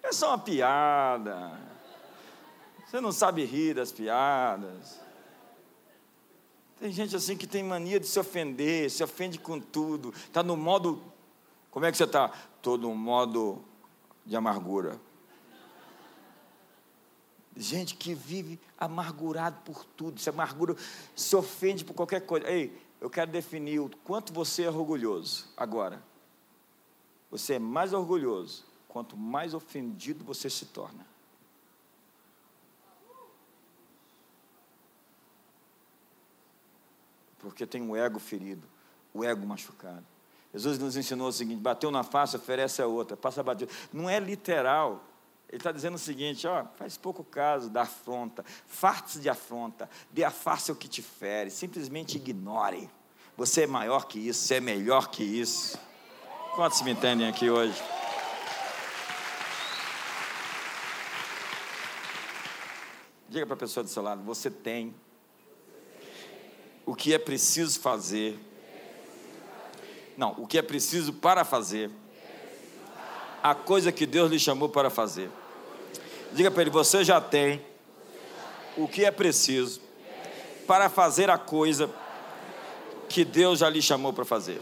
É 0.03 0.13
só 0.13 0.29
uma 0.29 0.39
piada. 0.39 1.59
Você 2.87 3.01
não 3.01 3.11
sabe 3.11 3.45
rir 3.45 3.75
das 3.75 3.91
piadas. 3.91 5.01
Tem 6.79 6.93
gente 6.93 7.17
assim 7.17 7.37
que 7.37 7.47
tem 7.47 7.63
mania 7.63 7.99
de 7.99 8.07
se 8.07 8.19
ofender, 8.21 8.91
se 8.91 9.03
ofende 9.03 9.39
com 9.39 9.59
tudo. 9.59 10.11
Está 10.11 10.43
no 10.43 10.57
modo. 10.57 11.03
Como 11.71 11.85
é 11.87 11.91
que 11.91 11.97
você 11.97 12.05
está? 12.05 12.31
Estou 12.57 12.79
no 12.79 12.95
modo 12.95 13.65
de 14.25 14.37
amargura. 14.37 15.01
Gente 17.57 17.95
que 17.95 18.15
vive 18.15 18.61
amargurado 18.79 19.57
por 19.65 19.85
tudo, 19.85 20.21
se 20.21 20.29
amargura, 20.29 20.77
se 21.17 21.35
ofende 21.35 21.85
por 21.85 21.95
qualquer 21.95 22.21
coisa. 22.21 22.49
Ei, 22.51 22.84
eu 23.05 23.11
quero 23.11 23.31
definir 23.31 23.81
o 23.81 23.91
quanto 24.03 24.33
você 24.33 24.63
é 24.63 24.71
orgulhoso 24.71 25.53
agora. 25.59 26.03
Você 27.31 27.57
é 27.57 27.59
mais 27.59 27.93
orgulhoso 27.93 28.65
quanto 28.89 29.15
mais 29.15 29.53
ofendido 29.53 30.25
você 30.25 30.49
se 30.49 30.65
torna. 30.65 31.07
Porque 37.41 37.67
tem 37.67 37.87
o 37.87 37.95
ego 37.95 38.19
ferido, 38.19 38.67
o 39.13 39.23
ego 39.23 39.47
machucado. 39.47 40.07
Jesus 40.55 40.79
nos 40.79 40.97
ensinou 40.97 41.29
o 41.29 41.33
seguinte: 41.33 41.61
bateu 41.61 41.91
na 41.91 42.05
face, 42.05 42.37
oferece 42.37 42.81
a 42.81 42.87
outra, 42.87 43.19
passa 43.19 43.43
a 43.43 43.45
bater. 43.45 43.69
Não 43.93 44.09
é 44.09 44.19
literal. 44.19 45.05
Ele 45.49 45.59
está 45.59 45.71
dizendo 45.71 45.95
o 45.95 45.99
seguinte: 45.99 46.47
ó, 46.47 46.65
faz 46.77 46.97
pouco 46.97 47.23
caso 47.23 47.71
da 47.71 47.83
afronta, 47.83 48.45
farte 48.67 49.19
de 49.19 49.29
afronta, 49.29 49.89
dê 50.11 50.25
a 50.25 50.31
face 50.31 50.71
ao 50.71 50.77
que 50.77 50.89
te 50.89 51.03
fere, 51.03 51.51
simplesmente 51.51 52.17
ignore. 52.17 52.91
Você 53.37 53.63
é 53.63 53.67
maior 53.67 54.07
que 54.07 54.19
isso, 54.19 54.47
você 54.47 54.55
é 54.57 54.61
melhor 54.61 55.09
que 55.09 55.23
isso. 55.23 55.79
Quantos 56.55 56.83
me 56.83 56.93
entendem 56.93 57.29
aqui 57.29 57.51
hoje? 57.51 57.83
Diga 63.29 63.47
para 63.47 63.55
a 63.55 63.59
pessoa 63.59 63.83
do 63.83 63.91
seu 63.91 64.03
lado: 64.03 64.23
você 64.23 64.49
tem 64.51 64.95
o 66.87 66.95
que 66.95 67.13
é 67.13 67.19
preciso 67.19 67.81
fazer. 67.81 68.39
Não, 70.17 70.33
o 70.39 70.47
que 70.47 70.59
é 70.59 70.63
preciso 70.63 71.13
para 71.13 71.45
fazer. 71.45 71.91
A 73.45 73.55
coisa 73.55 73.93
que 73.93 74.07
Deus 74.07 74.31
lhe 74.31 74.39
chamou 74.39 74.71
para 74.71 74.89
fazer. 74.89 75.31
Diga 76.33 76.51
para 76.51 76.63
ele: 76.63 76.71
você 76.71 77.05
já 77.05 77.21
tem 77.21 77.61
o 78.75 78.89
que 78.89 79.05
é 79.05 79.11
preciso 79.11 79.83
para 80.67 80.89
fazer 80.89 81.29
a 81.29 81.37
coisa 81.37 81.91
que 83.07 83.23
Deus 83.23 83.59
já 83.59 83.69
lhe 83.69 83.83
chamou 83.83 84.15
para 84.15 84.25
fazer. 84.25 84.61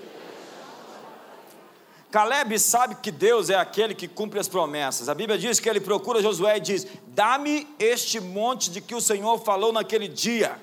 Caleb 2.10 2.58
sabe 2.58 2.96
que 2.96 3.12
Deus 3.12 3.48
é 3.50 3.54
aquele 3.54 3.94
que 3.94 4.08
cumpre 4.08 4.40
as 4.40 4.48
promessas. 4.48 5.08
A 5.08 5.14
Bíblia 5.14 5.38
diz 5.38 5.60
que 5.60 5.68
ele 5.68 5.80
procura 5.80 6.20
Josué 6.20 6.56
e 6.56 6.60
diz: 6.60 6.84
Dá-me 7.06 7.68
este 7.78 8.18
monte 8.18 8.68
de 8.68 8.80
que 8.80 8.96
o 8.96 9.00
Senhor 9.00 9.38
falou 9.38 9.72
naquele 9.72 10.08
dia. 10.08 10.60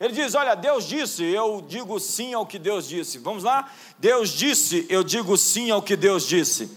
Ele 0.00 0.12
diz: 0.12 0.34
Olha, 0.34 0.54
Deus 0.54 0.84
disse, 0.84 1.24
eu 1.24 1.64
digo 1.66 1.98
sim 1.98 2.32
ao 2.32 2.46
que 2.46 2.58
Deus 2.58 2.86
disse. 2.86 3.18
Vamos 3.18 3.42
lá? 3.42 3.70
Deus 3.98 4.30
disse, 4.30 4.86
eu 4.88 5.02
digo 5.02 5.36
sim 5.36 5.70
ao 5.70 5.82
que 5.82 5.96
Deus 5.96 6.26
disse. 6.26 6.70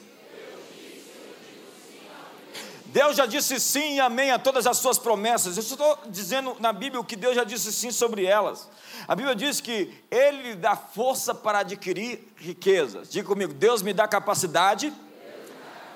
Deus 2.86 3.16
já 3.16 3.26
disse 3.26 3.58
sim 3.58 3.96
e 3.96 4.00
amém 4.02 4.32
a 4.32 4.40
todas 4.40 4.68
as 4.68 4.78
suas 4.78 4.98
promessas. 4.98 5.56
Eu 5.56 5.64
estou 5.64 5.98
dizendo 6.08 6.58
na 6.60 6.74
Bíblia 6.74 7.00
o 7.00 7.06
que 7.06 7.16
Deus 7.16 7.36
já 7.36 7.46
disse 7.46 7.72
sim 7.72 7.90
sobre 7.90 8.26
elas. 8.26 8.70
A 9.08 9.16
Bíblia 9.16 9.34
diz 9.34 9.62
que 9.62 9.94
Ele 10.12 10.56
dá 10.56 10.76
força 10.76 11.34
para 11.34 11.60
adquirir 11.60 12.28
riquezas. 12.36 13.10
Diga 13.10 13.26
comigo, 13.26 13.54
Deus 13.54 13.82
me 13.82 13.94
dá 13.94 14.10
capacidade 14.10 14.92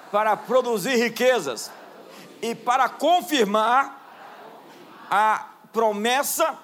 para 0.10 0.38
produzir 0.38 0.96
riquezas 0.96 1.70
e 2.42 2.56
para 2.56 2.88
confirmar 2.88 4.02
a 5.12 5.50
promessa 5.74 6.58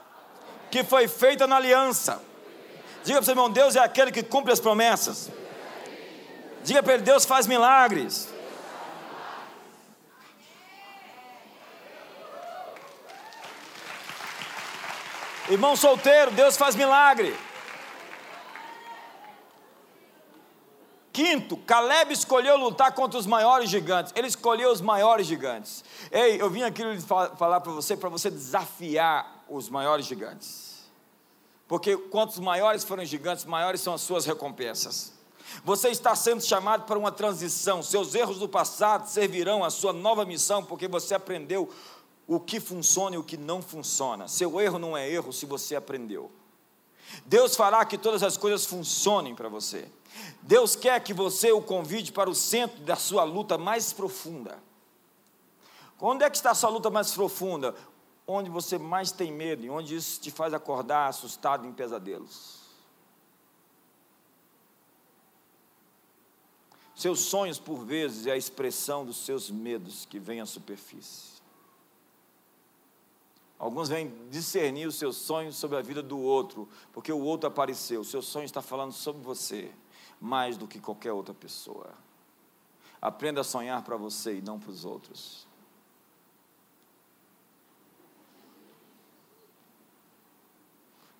que 0.71 0.83
foi 0.83 1.07
feita 1.07 1.45
na 1.45 1.57
aliança. 1.57 2.21
Diga 3.03 3.17
para 3.17 3.23
o 3.23 3.25
seu 3.25 3.33
irmão, 3.33 3.49
Deus 3.49 3.75
é 3.75 3.79
aquele 3.79 4.11
que 4.11 4.23
cumpre 4.23 4.53
as 4.53 4.59
promessas. 4.59 5.29
Diga 6.63 6.81
para 6.81 6.93
ele, 6.93 7.03
Deus 7.03 7.25
faz 7.25 7.45
milagres. 7.45 8.29
Irmão 15.49 15.75
solteiro, 15.75 16.31
Deus 16.31 16.55
faz 16.55 16.75
milagre. 16.75 17.35
Quinto, 21.11 21.57
Caleb 21.57 22.13
escolheu 22.13 22.55
lutar 22.55 22.93
contra 22.93 23.19
os 23.19 23.25
maiores 23.25 23.69
gigantes. 23.69 24.13
Ele 24.15 24.27
escolheu 24.27 24.71
os 24.71 24.79
maiores 24.79 25.27
gigantes. 25.27 25.83
Ei, 26.09 26.41
eu 26.41 26.49
vim 26.49 26.63
aqui 26.63 26.83
falar 27.37 27.59
para 27.59 27.71
você, 27.73 27.97
para 27.97 28.07
você 28.07 28.31
desafiar 28.31 29.40
os 29.51 29.69
maiores 29.69 30.05
gigantes. 30.05 30.71
Porque 31.67 31.95
quantos 31.95 32.39
maiores 32.39 32.83
forem 32.83 33.05
gigantes, 33.05 33.45
maiores 33.45 33.81
são 33.81 33.93
as 33.93 34.01
suas 34.01 34.25
recompensas. 34.25 35.13
Você 35.63 35.89
está 35.89 36.15
sendo 36.15 36.41
chamado 36.41 36.85
para 36.85 36.97
uma 36.97 37.11
transição. 37.11 37.83
Seus 37.83 38.15
erros 38.15 38.39
do 38.39 38.47
passado 38.47 39.07
servirão 39.07 39.63
à 39.63 39.69
sua 39.69 39.91
nova 39.91 40.25
missão, 40.25 40.63
porque 40.63 40.87
você 40.87 41.13
aprendeu 41.13 41.69
o 42.27 42.39
que 42.39 42.59
funciona 42.59 43.15
e 43.15 43.19
o 43.19 43.23
que 43.23 43.37
não 43.37 43.61
funciona. 43.61 44.27
Seu 44.27 44.59
erro 44.59 44.79
não 44.79 44.97
é 44.97 45.09
erro 45.09 45.33
se 45.33 45.45
você 45.45 45.75
aprendeu. 45.75 46.31
Deus 47.25 47.55
fará 47.55 47.83
que 47.83 47.97
todas 47.97 48.23
as 48.23 48.37
coisas 48.37 48.65
funcionem 48.65 49.35
para 49.35 49.49
você. 49.49 49.87
Deus 50.41 50.75
quer 50.75 51.01
que 51.01 51.13
você 51.13 51.51
o 51.51 51.61
convide 51.61 52.11
para 52.11 52.29
o 52.29 52.35
centro 52.35 52.81
da 52.83 52.95
sua 52.95 53.23
luta 53.23 53.57
mais 53.57 53.91
profunda. 53.91 54.57
Onde 55.99 56.23
é 56.23 56.29
que 56.29 56.37
está 56.37 56.51
a 56.51 56.55
sua 56.55 56.69
luta 56.69 56.89
mais 56.89 57.11
profunda? 57.11 57.75
Onde 58.27 58.49
você 58.49 58.77
mais 58.77 59.11
tem 59.11 59.31
medo 59.31 59.65
e 59.65 59.69
onde 59.69 59.95
isso 59.95 60.21
te 60.21 60.31
faz 60.31 60.53
acordar 60.53 61.07
assustado 61.07 61.67
em 61.67 61.73
pesadelos. 61.73 62.61
Seus 66.95 67.21
sonhos, 67.21 67.57
por 67.57 67.83
vezes, 67.83 68.27
é 68.27 68.31
a 68.31 68.37
expressão 68.37 69.03
dos 69.03 69.17
seus 69.17 69.49
medos 69.49 70.05
que 70.05 70.19
vêm 70.19 70.39
à 70.39 70.45
superfície. 70.45 71.41
Alguns 73.57 73.89
vêm 73.89 74.11
discernir 74.29 74.87
os 74.87 74.95
seus 74.95 75.17
sonhos 75.17 75.55
sobre 75.55 75.77
a 75.77 75.81
vida 75.81 76.01
do 76.01 76.19
outro, 76.19 76.67
porque 76.91 77.11
o 77.11 77.19
outro 77.19 77.47
apareceu. 77.47 78.01
O 78.01 78.05
seu 78.05 78.21
sonho 78.21 78.45
está 78.45 78.61
falando 78.61 78.91
sobre 78.91 79.21
você, 79.21 79.71
mais 80.19 80.57
do 80.57 80.67
que 80.67 80.79
qualquer 80.79 81.11
outra 81.11 81.33
pessoa. 81.33 81.93
Aprenda 83.01 83.41
a 83.41 83.43
sonhar 83.43 83.81
para 83.83 83.97
você 83.97 84.37
e 84.37 84.41
não 84.41 84.59
para 84.59 84.69
os 84.69 84.85
outros. 84.85 85.47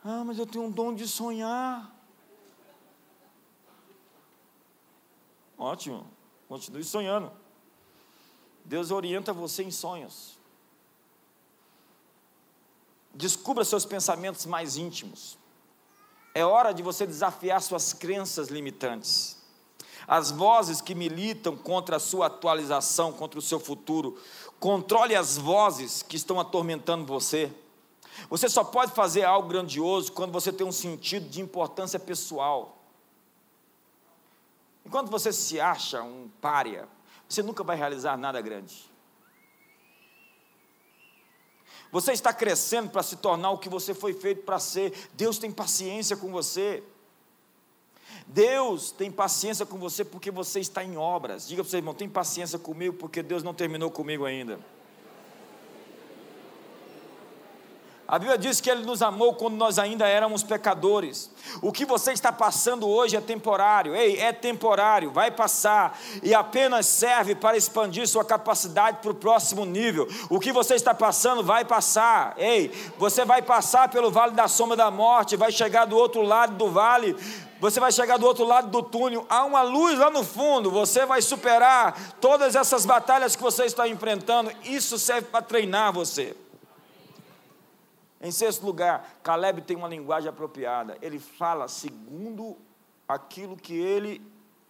Ah, 0.03 0.23
mas 0.25 0.39
eu 0.39 0.45
tenho 0.45 0.65
um 0.65 0.71
dom 0.71 0.93
de 0.93 1.07
sonhar. 1.07 1.95
Ótimo, 5.57 6.07
continue 6.47 6.83
sonhando. 6.83 7.31
Deus 8.65 8.89
orienta 8.89 9.31
você 9.31 9.63
em 9.63 9.71
sonhos. 9.71 10.39
Descubra 13.13 13.63
seus 13.63 13.85
pensamentos 13.85 14.45
mais 14.45 14.77
íntimos. 14.77 15.37
É 16.33 16.43
hora 16.45 16.71
de 16.71 16.81
você 16.81 17.05
desafiar 17.05 17.61
suas 17.61 17.93
crenças 17.93 18.47
limitantes. 18.47 19.37
As 20.07 20.31
vozes 20.31 20.81
que 20.81 20.95
militam 20.95 21.55
contra 21.55 21.97
a 21.97 21.99
sua 21.99 22.27
atualização, 22.27 23.13
contra 23.13 23.37
o 23.37 23.41
seu 23.41 23.59
futuro. 23.59 24.19
Controle 24.59 25.15
as 25.15 25.37
vozes 25.37 26.01
que 26.01 26.15
estão 26.15 26.39
atormentando 26.39 27.05
você. 27.05 27.53
Você 28.29 28.49
só 28.49 28.63
pode 28.63 28.91
fazer 28.93 29.23
algo 29.23 29.47
grandioso 29.47 30.11
quando 30.11 30.31
você 30.31 30.51
tem 30.51 30.65
um 30.65 30.71
sentido 30.71 31.29
de 31.29 31.41
importância 31.41 31.99
pessoal. 31.99 32.77
Enquanto 34.85 35.09
você 35.09 35.31
se 35.31 35.59
acha 35.59 36.01
um 36.01 36.29
pária, 36.41 36.87
você 37.27 37.41
nunca 37.41 37.63
vai 37.63 37.77
realizar 37.77 38.17
nada 38.17 38.41
grande. 38.41 38.89
Você 41.91 42.13
está 42.13 42.33
crescendo 42.33 42.89
para 42.89 43.03
se 43.03 43.17
tornar 43.17 43.51
o 43.51 43.57
que 43.57 43.67
você 43.67 43.93
foi 43.93 44.13
feito 44.13 44.43
para 44.43 44.59
ser. 44.59 45.09
Deus 45.13 45.37
tem 45.37 45.51
paciência 45.51 46.15
com 46.15 46.31
você. 46.31 46.81
Deus 48.27 48.91
tem 48.91 49.11
paciência 49.11 49.65
com 49.65 49.77
você 49.77 50.05
porque 50.05 50.31
você 50.31 50.59
está 50.59 50.83
em 50.83 50.95
obras. 50.95 51.47
Diga 51.47 51.63
para 51.63 51.67
o 51.67 51.69
seu 51.69 51.79
irmão: 51.79 51.93
tem 51.93 52.09
paciência 52.09 52.57
comigo 52.57 52.95
porque 52.95 53.21
Deus 53.21 53.43
não 53.43 53.53
terminou 53.53 53.91
comigo 53.91 54.25
ainda. 54.25 54.59
A 58.11 58.19
Bíblia 58.19 58.37
diz 58.37 58.59
que 58.59 58.69
Ele 58.69 58.85
nos 58.85 59.01
amou 59.01 59.33
quando 59.35 59.55
nós 59.55 59.79
ainda 59.79 60.05
éramos 60.05 60.43
pecadores. 60.43 61.31
O 61.61 61.71
que 61.71 61.85
você 61.85 62.11
está 62.11 62.29
passando 62.29 62.85
hoje 62.85 63.15
é 63.15 63.21
temporário, 63.21 63.95
ei, 63.95 64.19
é 64.19 64.33
temporário, 64.33 65.11
vai 65.11 65.31
passar 65.31 65.97
e 66.21 66.33
apenas 66.33 66.87
serve 66.87 67.35
para 67.35 67.55
expandir 67.55 68.05
sua 68.05 68.25
capacidade 68.25 68.97
para 69.01 69.11
o 69.11 69.15
próximo 69.15 69.63
nível. 69.63 70.09
O 70.29 70.41
que 70.41 70.51
você 70.51 70.75
está 70.75 70.93
passando 70.93 71.41
vai 71.41 71.63
passar, 71.63 72.33
ei, 72.37 72.69
você 72.97 73.23
vai 73.23 73.41
passar 73.41 73.87
pelo 73.87 74.11
vale 74.11 74.33
da 74.33 74.49
sombra 74.49 74.75
da 74.75 74.91
morte, 74.91 75.37
vai 75.37 75.49
chegar 75.53 75.85
do 75.85 75.95
outro 75.95 76.21
lado 76.21 76.55
do 76.55 76.69
vale 76.69 77.15
você 77.61 77.79
vai 77.79 77.91
chegar 77.91 78.17
do 78.17 78.25
outro 78.25 78.43
lado 78.43 78.71
do 78.71 78.81
túnel, 78.81 79.23
há 79.29 79.45
uma 79.45 79.61
luz 79.61 79.99
lá 79.99 80.09
no 80.09 80.23
fundo, 80.23 80.71
você 80.71 81.05
vai 81.05 81.21
superar 81.21 82.15
todas 82.19 82.55
essas 82.55 82.87
batalhas 82.87 83.35
que 83.35 83.43
você 83.43 83.65
está 83.65 83.87
enfrentando. 83.87 84.51
Isso 84.63 84.97
serve 84.97 85.27
para 85.27 85.43
treinar 85.43 85.93
você. 85.93 86.35
Em 88.21 88.31
sexto 88.31 88.65
lugar, 88.65 89.19
Caleb 89.23 89.61
tem 89.61 89.75
uma 89.75 89.87
linguagem 89.87 90.29
apropriada. 90.29 90.97
Ele 91.01 91.19
fala 91.19 91.67
segundo 91.67 92.55
aquilo 93.07 93.57
que 93.57 93.73
ele 93.73 94.21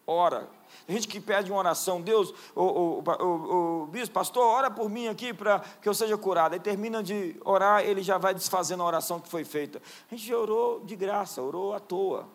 ora. 0.08 0.50
Tem 0.88 0.96
gente 0.96 1.08
que 1.08 1.20
pede 1.20 1.52
uma 1.52 1.60
oração, 1.60 2.02
Deus, 2.02 2.34
o, 2.56 2.62
o, 2.62 3.04
o, 3.04 3.84
o 3.84 3.88
bispo, 3.88 4.14
pastor, 4.14 4.44
ora 4.44 4.72
por 4.72 4.90
mim 4.90 5.08
aqui 5.08 5.34
para 5.34 5.60
que 5.82 5.88
eu 5.88 5.94
seja 5.94 6.18
curado. 6.18 6.54
Aí 6.54 6.60
termina 6.60 7.04
de 7.04 7.36
orar, 7.44 7.84
ele 7.84 8.02
já 8.02 8.18
vai 8.18 8.34
desfazendo 8.34 8.84
a 8.84 8.86
oração 8.86 9.20
que 9.20 9.30
foi 9.30 9.44
feita. 9.44 9.82
A 10.10 10.16
gente 10.16 10.34
orou 10.34 10.80
de 10.86 10.96
graça, 10.96 11.42
orou 11.42 11.74
à 11.74 11.80
toa. 11.80 12.28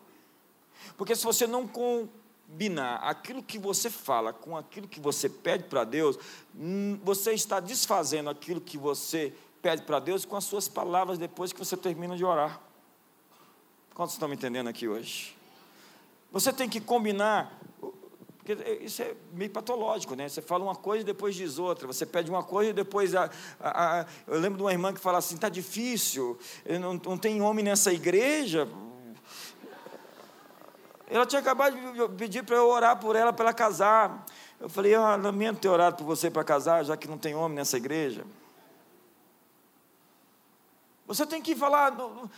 Porque 0.96 1.16
se 1.16 1.24
você 1.24 1.46
não 1.46 1.66
combinar 1.66 2.96
aquilo 2.96 3.42
que 3.42 3.58
você 3.58 3.90
fala 3.90 4.32
com 4.32 4.56
aquilo 4.56 4.86
que 4.86 5.00
você 5.00 5.28
pede 5.28 5.64
para 5.64 5.84
Deus, 5.84 6.18
hum, 6.54 6.98
você 7.02 7.32
está 7.32 7.58
desfazendo 7.58 8.30
aquilo 8.30 8.60
que 8.60 8.78
você 8.78 9.32
pede 9.62 9.82
para 9.82 9.98
Deus 9.98 10.24
com 10.24 10.36
as 10.36 10.44
suas 10.44 10.68
palavras 10.68 11.18
depois 11.18 11.52
que 11.52 11.58
você 11.58 11.76
termina 11.76 12.16
de 12.16 12.24
orar. 12.24 12.60
Quantos 13.94 14.14
estão 14.14 14.28
me 14.28 14.34
entendendo 14.34 14.68
aqui 14.68 14.86
hoje? 14.86 15.36
Você 16.30 16.52
tem 16.52 16.68
que 16.68 16.80
combinar, 16.80 17.58
porque 18.36 18.52
isso 18.82 19.02
é 19.02 19.14
meio 19.32 19.50
patológico, 19.50 20.14
né? 20.14 20.28
Você 20.28 20.42
fala 20.42 20.62
uma 20.62 20.74
coisa 20.74 21.02
e 21.02 21.04
depois 21.04 21.34
diz 21.34 21.58
outra. 21.58 21.86
Você 21.86 22.04
pede 22.04 22.30
uma 22.30 22.42
coisa 22.42 22.70
e 22.70 22.72
depois. 22.72 23.14
A, 23.14 23.30
a, 23.58 24.00
a 24.00 24.06
eu 24.26 24.38
lembro 24.38 24.58
de 24.58 24.62
uma 24.62 24.72
irmã 24.72 24.92
que 24.92 25.00
fala 25.00 25.18
assim: 25.18 25.34
está 25.34 25.48
difícil, 25.48 26.38
não, 26.80 26.94
não 26.94 27.18
tem 27.18 27.40
homem 27.40 27.64
nessa 27.64 27.92
igreja. 27.92 28.68
Ela 31.08 31.24
tinha 31.24 31.40
acabado 31.40 31.74
de 31.74 32.08
pedir 32.16 32.42
para 32.42 32.56
eu 32.56 32.68
orar 32.68 32.98
por 32.98 33.16
ela, 33.16 33.32
para 33.32 33.46
ela 33.46 33.54
casar. 33.54 34.24
Eu 34.60 34.68
falei: 34.68 34.94
ah, 34.94 35.16
lamento 35.16 35.60
ter 35.60 35.68
orado 35.68 35.96
por 35.96 36.04
você 36.04 36.30
para 36.30 36.44
casar, 36.44 36.84
já 36.84 36.96
que 36.96 37.08
não 37.08 37.18
tem 37.18 37.34
homem 37.34 37.56
nessa 37.56 37.76
igreja. 37.76 38.24
Você 41.06 41.24
tem 41.24 41.40
que 41.40 41.54
falar, 41.54 41.92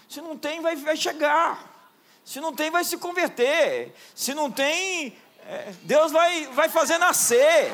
se 0.09 0.21
não 0.21 0.37
tem, 0.37 0.61
vai, 0.61 0.77
vai 0.77 0.97
chegar. 0.97 1.79
Se 2.25 2.41
não 2.41 2.55
tem, 2.55 2.71
vai 2.71 2.85
se 2.85 2.99
converter. 2.99 3.95
Se 4.15 4.35
não 4.35 4.51
tem, 4.51 5.17
é, 5.47 5.73
Deus 5.83 6.13
vai, 6.13 6.47
vai 6.49 6.69
fazer 6.69 6.99
nascer. 6.99 7.73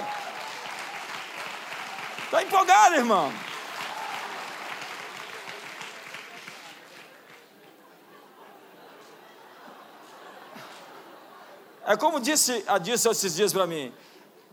Está 2.27 2.43
empolgado, 2.43 2.95
irmão? 2.95 3.33
É 11.87 11.97
como 11.97 12.19
disse 12.19 12.65
a 12.67 12.79
disse 12.79 13.09
esses 13.09 13.35
dias 13.35 13.53
para 13.53 13.67
mim. 13.67 13.93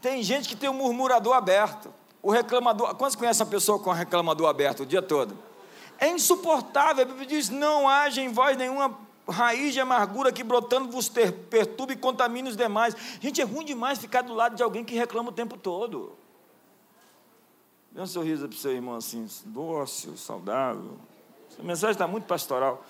Tem 0.02 0.22
gente 0.22 0.50
que 0.50 0.56
tem 0.56 0.70
um 0.70 0.74
murmurador 0.74 1.36
aberto. 1.36 1.94
O 2.22 2.32
reclamador. 2.32 2.96
Quantos 2.96 3.16
conhecem 3.16 3.46
a 3.46 3.50
pessoa 3.50 3.80
com 3.80 3.92
reclamador 3.92 4.50
aberto 4.50 4.82
o 4.82 4.86
dia 4.86 5.02
todo? 5.02 5.38
É 6.02 6.10
insuportável. 6.10 7.04
A 7.04 7.08
Bíblia 7.08 7.28
diz: 7.28 7.50
não 7.50 7.88
haja 7.88 8.22
em 8.22 8.34
vós 8.34 8.58
nenhuma 8.58 8.98
raiz 9.30 9.72
de 9.72 9.80
amargura 9.80 10.32
que 10.32 10.44
brotando 10.44 10.90
vos 10.90 11.08
perturbe 11.08 11.94
e 11.94 11.96
contamine 11.96 12.50
os 12.50 12.58
demais. 12.58 12.96
Gente, 13.22 13.40
é 13.40 13.44
ruim 13.44 13.64
demais 13.64 14.00
ficar 14.00 14.24
do 14.24 14.34
lado 14.34 14.56
de 14.56 14.64
alguém 14.64 14.84
que 14.84 14.96
reclama 14.96 15.30
o 15.30 15.32
tempo 15.32 15.56
todo. 15.56 16.18
Dê 17.92 18.02
um 18.02 18.08
sorriso 18.08 18.48
para 18.48 18.56
o 18.56 18.58
seu 18.58 18.72
irmão 18.72 18.96
assim, 18.96 19.30
dócil, 19.46 20.18
saudável. 20.18 20.98
Essa 21.52 21.62
mensagem 21.62 21.92
está 21.92 22.08
muito 22.08 22.26
pastoral. 22.26 22.84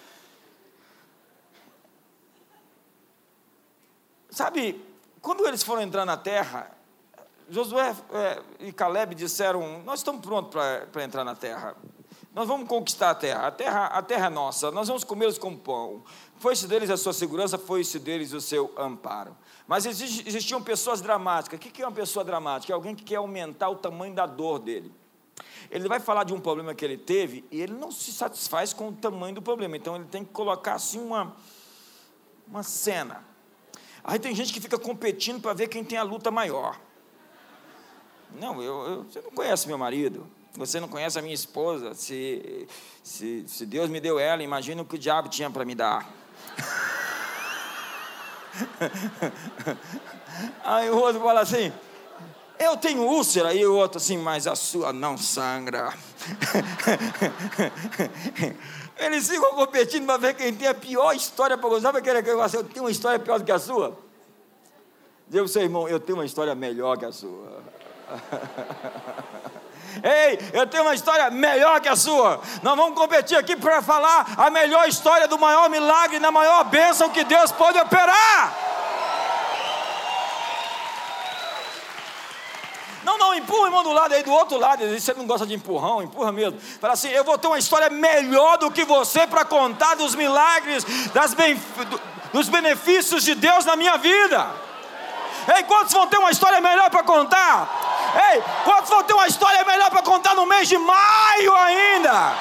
Sabe, 4.29 4.81
quando 5.21 5.45
eles 5.45 5.63
foram 5.63 5.81
entrar 5.81 6.05
na 6.05 6.15
terra, 6.15 6.71
Josué 7.49 7.93
é, 8.13 8.41
e 8.61 8.71
Caleb 8.71 9.15
disseram: 9.15 9.83
Nós 9.83 9.99
estamos 9.99 10.21
prontos 10.21 10.53
para 10.93 11.03
entrar 11.03 11.25
na 11.25 11.35
terra. 11.35 11.75
Nós 12.33 12.47
vamos 12.47 12.67
conquistar 12.67 13.09
a 13.09 13.15
terra. 13.15 13.47
A 13.47 13.51
terra, 13.51 13.85
a 13.87 14.01
terra 14.01 14.27
é 14.27 14.29
nossa. 14.29 14.71
Nós 14.71 14.87
vamos 14.87 15.03
comê-los 15.03 15.37
como 15.37 15.57
pão. 15.57 16.03
Foi-se 16.37 16.65
deles 16.65 16.89
a 16.89 16.95
sua 16.95 17.11
segurança, 17.11 17.57
foi-se 17.57 17.99
deles 17.99 18.31
o 18.31 18.39
seu 18.39 18.73
amparo. 18.77 19.35
Mas 19.67 19.85
existiam 19.85 20.63
pessoas 20.63 21.01
dramáticas. 21.01 21.59
O 21.59 21.61
que 21.61 21.81
é 21.81 21.85
uma 21.85 21.91
pessoa 21.91 22.23
dramática? 22.23 22.71
É 22.71 22.75
alguém 22.75 22.95
que 22.95 23.03
quer 23.03 23.17
aumentar 23.17 23.69
o 23.69 23.75
tamanho 23.75 24.15
da 24.15 24.25
dor 24.25 24.59
dele. 24.59 24.93
Ele 25.69 25.87
vai 25.87 25.99
falar 25.99 26.23
de 26.23 26.33
um 26.33 26.39
problema 26.39 26.73
que 26.73 26.83
ele 26.83 26.97
teve 26.97 27.45
e 27.51 27.61
ele 27.61 27.73
não 27.73 27.91
se 27.91 28.11
satisfaz 28.11 28.73
com 28.73 28.89
o 28.89 28.93
tamanho 28.93 29.35
do 29.35 29.41
problema. 29.41 29.75
Então 29.75 29.95
ele 29.95 30.05
tem 30.05 30.23
que 30.23 30.31
colocar 30.31 30.75
assim 30.75 30.99
uma, 30.99 31.35
uma 32.47 32.63
cena. 32.63 33.25
Aí 34.03 34.17
tem 34.17 34.33
gente 34.33 34.53
que 34.53 34.61
fica 34.61 34.79
competindo 34.79 35.41
para 35.41 35.53
ver 35.53 35.67
quem 35.67 35.83
tem 35.83 35.97
a 35.97 36.03
luta 36.03 36.31
maior. 36.31 36.79
Não, 38.39 38.61
eu, 38.61 38.87
eu, 38.87 39.03
você 39.03 39.21
não 39.21 39.31
conhece 39.31 39.67
meu 39.67 39.77
marido. 39.77 40.27
Você 40.55 40.79
não 40.79 40.87
conhece 40.87 41.17
a 41.17 41.21
minha 41.21 41.33
esposa. 41.33 41.93
Se, 41.93 42.67
se, 43.01 43.45
se 43.47 43.65
Deus 43.65 43.89
me 43.89 44.01
deu 44.01 44.19
ela, 44.19 44.43
imagina 44.43 44.81
o 44.81 44.85
que 44.85 44.95
o 44.95 44.99
diabo 44.99 45.29
tinha 45.29 45.49
para 45.49 45.63
me 45.63 45.73
dar. 45.73 46.09
Aí 50.63 50.89
o 50.89 50.97
outro 50.97 51.21
fala 51.21 51.41
assim: 51.41 51.71
Eu 52.59 52.75
tenho 52.75 53.03
úlcera. 53.03 53.53
E 53.53 53.65
o 53.65 53.75
outro 53.75 53.97
assim, 53.97 54.17
mas 54.17 54.45
a 54.45 54.55
sua 54.55 54.91
não 54.91 55.17
sangra. 55.17 55.93
Eles 58.97 59.27
ficam 59.27 59.55
competindo 59.55 60.05
para 60.05 60.17
ver 60.17 60.35
quem 60.35 60.53
tem 60.53 60.67
a 60.67 60.73
pior 60.73 61.15
história 61.15 61.57
para 61.57 61.69
gostar. 61.69 61.87
Sabe 61.87 61.99
aquele 61.99 62.21
negócio? 62.21 62.59
Eu 62.59 62.63
tenho 62.65 62.85
uma 62.85 62.91
história 62.91 63.17
pior 63.17 63.39
do 63.39 63.45
que 63.45 63.51
a 63.51 63.59
sua? 63.59 63.97
Diga 65.27 65.43
para 65.43 65.45
o 65.45 65.47
seu 65.47 65.61
irmão: 65.61 65.87
Eu 65.87 65.99
tenho 65.99 66.17
uma 66.17 66.25
história 66.25 66.53
melhor 66.53 66.97
que 66.97 67.05
a 67.05 67.11
sua. 67.11 67.63
Ei, 70.03 70.39
eu 70.53 70.67
tenho 70.67 70.83
uma 70.83 70.95
história 70.95 71.29
melhor 71.29 71.79
que 71.81 71.89
a 71.89 71.95
sua. 71.95 72.41
Nós 72.61 72.75
vamos 72.75 72.97
competir 72.97 73.37
aqui 73.37 73.55
para 73.55 73.81
falar 73.81 74.25
a 74.37 74.49
melhor 74.49 74.87
história 74.87 75.27
do 75.27 75.37
maior 75.37 75.69
milagre, 75.69 76.19
na 76.19 76.31
maior 76.31 76.63
bênção 76.65 77.09
que 77.09 77.23
Deus 77.23 77.51
pode 77.51 77.79
operar. 77.79 78.71
irmão, 83.31 83.35
empurra 83.35 83.61
o 83.61 83.65
irmão 83.67 83.83
do 83.83 83.91
lado 83.91 84.13
aí, 84.13 84.23
do 84.23 84.31
outro 84.31 84.57
lado. 84.57 84.87
Você 84.87 85.13
não 85.13 85.25
gosta 85.25 85.45
de 85.45 85.53
empurrão, 85.53 86.01
empurra 86.01 86.31
mesmo. 86.31 86.59
Fala 86.79 86.93
assim: 86.93 87.09
eu 87.09 87.23
vou 87.23 87.37
ter 87.37 87.47
uma 87.47 87.59
história 87.59 87.89
melhor 87.89 88.57
do 88.57 88.71
que 88.71 88.83
você 88.83 89.25
para 89.27 89.45
contar 89.45 89.95
dos 89.95 90.15
milagres, 90.15 90.83
das 91.13 91.33
bem, 91.33 91.59
dos 92.33 92.49
benefícios 92.49 93.23
de 93.23 93.35
Deus 93.35 93.65
na 93.65 93.75
minha 93.75 93.97
vida. 93.97 94.47
Ei, 95.55 95.63
quantos 95.63 95.93
vão 95.93 96.07
ter 96.07 96.17
uma 96.17 96.31
história 96.31 96.61
melhor 96.61 96.89
para 96.89 97.03
contar? 97.03 97.80
Ei, 98.13 98.43
quantos 98.63 98.89
vão 98.89 99.03
ter 99.03 99.13
uma 99.13 99.27
história 99.27 99.63
melhor 99.63 99.89
para 99.89 100.01
contar 100.01 100.35
no 100.35 100.45
mês 100.45 100.67
de 100.67 100.77
maio 100.77 101.55
ainda? 101.55 102.33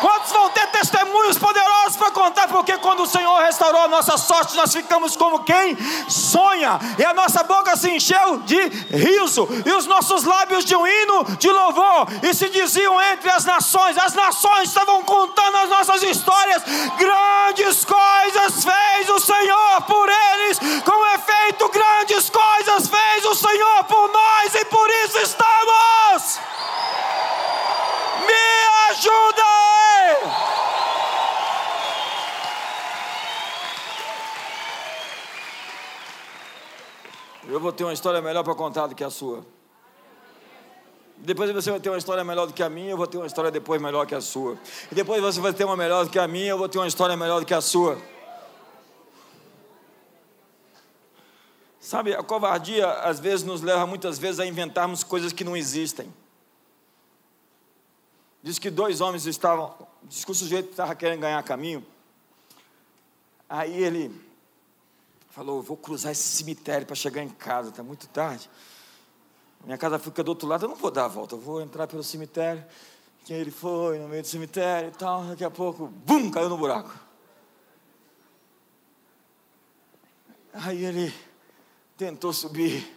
Quantos 0.00 0.30
vão 0.30 0.50
ter 0.50 0.66
testemunhos 0.66 1.38
poderosos 1.38 1.96
para 1.96 2.10
contar? 2.10 2.48
Porque 2.48 2.76
quando 2.78 3.02
o 3.02 3.06
Senhor 3.06 3.38
restaurou 3.42 3.82
a 3.82 3.88
nossa 3.88 4.16
sorte, 4.18 4.56
nós 4.56 4.72
ficamos 4.72 5.16
como 5.16 5.42
quem 5.44 5.76
sonha, 6.08 6.78
e 6.98 7.04
a 7.04 7.14
nossa 7.14 7.42
boca 7.42 7.76
se 7.76 7.90
encheu 7.90 8.38
de 8.38 8.68
riso, 8.90 9.48
e 9.64 9.72
os 9.72 9.86
nossos 9.86 10.24
lábios 10.24 10.64
de 10.64 10.76
um 10.76 10.86
hino 10.86 11.24
de 11.38 11.50
louvor, 11.50 12.08
e 12.22 12.34
se 12.34 12.48
diziam 12.50 13.00
entre 13.00 13.30
as 13.30 13.44
nações, 13.44 13.96
as 13.96 14.14
nações 14.14 14.68
estavam 14.68 15.02
contando 15.02 15.56
as 15.56 15.68
nossas 15.68 16.02
histórias, 16.02 16.62
grandes 16.98 17.84
coisas 17.84 18.64
fez 18.64 19.08
o 19.08 19.18
Senhor 19.18 19.82
por 19.82 20.08
eles, 20.08 20.58
com 20.84 21.06
efeito, 21.14 21.68
grandes 21.70 22.28
coisas 22.28 22.88
fez 22.88 23.24
o 23.24 23.34
Senhor 23.34 23.84
por 23.84 24.08
nós, 24.12 24.54
e 24.54 24.64
por 24.66 24.90
isso 25.04 25.18
estamos. 25.18 26.38
Me 28.26 28.90
ajuda! 28.90 29.85
Eu 37.48 37.60
vou 37.60 37.72
ter 37.72 37.84
uma 37.84 37.92
história 37.92 38.20
melhor 38.20 38.42
para 38.42 38.54
contar 38.54 38.86
do 38.86 38.94
que 38.94 39.04
a 39.04 39.10
sua. 39.10 39.46
Depois 41.18 41.50
você 41.50 41.70
vai 41.70 41.80
ter 41.80 41.88
uma 41.88 41.98
história 41.98 42.22
melhor 42.22 42.46
do 42.46 42.52
que 42.52 42.62
a 42.62 42.68
minha, 42.68 42.90
eu 42.90 42.96
vou 42.96 43.06
ter 43.06 43.16
uma 43.16 43.26
história 43.26 43.50
depois 43.50 43.80
melhor 43.80 44.06
que 44.06 44.14
a 44.14 44.20
sua. 44.20 44.58
E 44.90 44.94
depois 44.94 45.22
você 45.22 45.40
vai 45.40 45.52
ter 45.52 45.64
uma 45.64 45.76
melhor 45.76 46.04
do 46.04 46.10
que 46.10 46.18
a 46.18 46.28
minha, 46.28 46.48
eu 46.48 46.58
vou 46.58 46.68
ter 46.68 46.78
uma 46.78 46.86
história 46.86 47.16
melhor 47.16 47.40
do 47.40 47.46
que 47.46 47.54
a 47.54 47.60
sua. 47.60 47.98
Sabe, 51.80 52.14
a 52.14 52.22
covardia 52.22 52.90
às 52.90 53.20
vezes 53.20 53.44
nos 53.44 53.62
leva 53.62 53.86
muitas 53.86 54.18
vezes 54.18 54.40
a 54.40 54.46
inventarmos 54.46 55.04
coisas 55.04 55.32
que 55.32 55.44
não 55.44 55.56
existem. 55.56 56.12
Diz 58.42 58.58
que 58.58 58.70
dois 58.70 59.00
homens 59.00 59.24
estavam, 59.24 59.72
diz 60.08 60.24
que 60.24 60.30
o 60.30 60.34
sujeito 60.34 60.70
estava 60.70 60.94
querendo 60.94 61.20
ganhar 61.20 61.42
caminho. 61.42 61.84
Aí 63.48 63.82
ele 63.82 64.10
falou: 65.30 65.62
Vou 65.62 65.76
cruzar 65.76 66.12
esse 66.12 66.22
cemitério 66.22 66.86
para 66.86 66.96
chegar 66.96 67.22
em 67.22 67.28
casa, 67.28 67.70
está 67.70 67.82
muito 67.82 68.08
tarde. 68.08 68.48
Minha 69.64 69.76
casa 69.78 69.98
fica 69.98 70.22
do 70.22 70.28
outro 70.28 70.46
lado, 70.46 70.64
eu 70.64 70.68
não 70.68 70.76
vou 70.76 70.90
dar 70.90 71.06
a 71.06 71.08
volta, 71.08 71.34
eu 71.34 71.40
vou 71.40 71.60
entrar 71.60 71.86
pelo 71.86 72.02
cemitério. 72.02 72.64
Quem 73.24 73.36
ele 73.36 73.50
foi, 73.50 73.98
no 73.98 74.08
meio 74.08 74.22
do 74.22 74.28
cemitério 74.28 74.90
e 74.90 74.92
tal. 74.92 75.24
Daqui 75.24 75.44
a 75.44 75.50
pouco, 75.50 75.88
bum, 75.88 76.30
caiu 76.30 76.48
no 76.48 76.56
buraco. 76.56 76.94
Aí 80.52 80.84
ele 80.84 81.12
tentou 81.96 82.32
subir, 82.32 82.90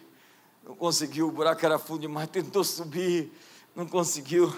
não 0.64 0.76
conseguiu, 0.76 1.28
o 1.28 1.32
buraco 1.32 1.66
era 1.66 1.80
fundo 1.80 2.01
demais, 2.01 2.30
tentou 2.30 2.64
subir, 2.64 3.34
não 3.76 3.88
conseguiu. 3.88 4.53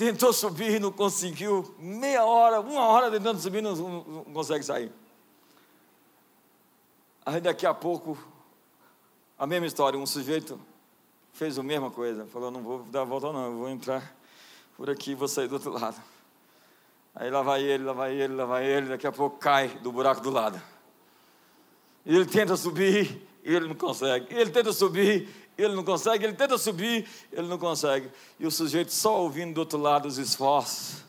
Tentou 0.00 0.32
subir, 0.32 0.80
não 0.80 0.90
conseguiu. 0.90 1.74
Meia 1.78 2.24
hora, 2.24 2.58
uma 2.58 2.86
hora 2.86 3.10
tentando 3.10 3.38
subir, 3.38 3.60
não, 3.60 3.76
não, 3.76 4.24
consegue 4.32 4.64
sair. 4.64 4.90
Aí 7.26 7.38
daqui 7.38 7.66
a 7.66 7.74
pouco, 7.74 8.16
a 9.38 9.46
mesma 9.46 9.66
história, 9.66 9.98
um 9.98 10.06
sujeito 10.06 10.58
fez 11.34 11.58
a 11.58 11.62
mesma 11.62 11.90
coisa, 11.90 12.24
falou, 12.24 12.50
não 12.50 12.62
vou 12.62 12.78
dar 12.84 13.02
a 13.02 13.04
volta 13.04 13.30
não, 13.30 13.44
eu 13.44 13.58
vou 13.58 13.68
entrar 13.68 14.16
por 14.74 14.88
aqui, 14.88 15.14
vou 15.14 15.28
sair 15.28 15.48
do 15.48 15.56
outro 15.56 15.70
lado. 15.70 16.00
Aí 17.14 17.30
lá 17.30 17.42
vai 17.42 17.62
ele, 17.62 17.84
lá 17.84 17.92
vai 17.92 18.14
ele, 18.14 18.32
lá 18.32 18.46
vai 18.46 18.64
ele, 18.64 18.86
daqui 18.88 19.06
a 19.06 19.12
pouco 19.12 19.36
cai 19.36 19.68
do 19.68 19.92
buraco 19.92 20.22
do 20.22 20.30
lado. 20.30 20.58
E 22.06 22.16
ele 22.16 22.24
tenta 22.24 22.56
subir, 22.56 23.28
e 23.44 23.54
ele 23.54 23.68
não 23.68 23.74
consegue. 23.74 24.34
Ele 24.34 24.50
tenta 24.50 24.72
subir, 24.72 25.28
ele 25.62 25.74
não 25.74 25.84
consegue, 25.84 26.24
ele 26.24 26.34
tenta 26.34 26.56
subir, 26.56 27.06
ele 27.32 27.48
não 27.48 27.58
consegue. 27.58 28.10
E 28.38 28.46
o 28.46 28.50
sujeito 28.50 28.92
só 28.92 29.20
ouvindo 29.20 29.54
do 29.54 29.58
outro 29.58 29.78
lado 29.78 30.06
os 30.06 30.18
esforços. 30.18 31.04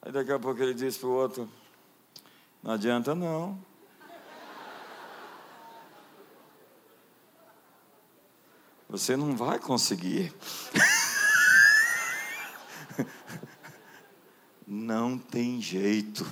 Aí 0.00 0.10
daqui 0.10 0.32
a 0.32 0.38
pouco 0.38 0.62
ele 0.62 0.74
diz 0.74 0.96
para 0.96 1.08
o 1.08 1.12
outro: 1.12 1.48
Não 2.62 2.72
adianta 2.72 3.14
não. 3.14 3.58
Você 8.88 9.16
não 9.16 9.34
vai 9.34 9.58
conseguir. 9.58 10.34
não 14.66 15.16
tem 15.16 15.62
jeito. 15.62 16.26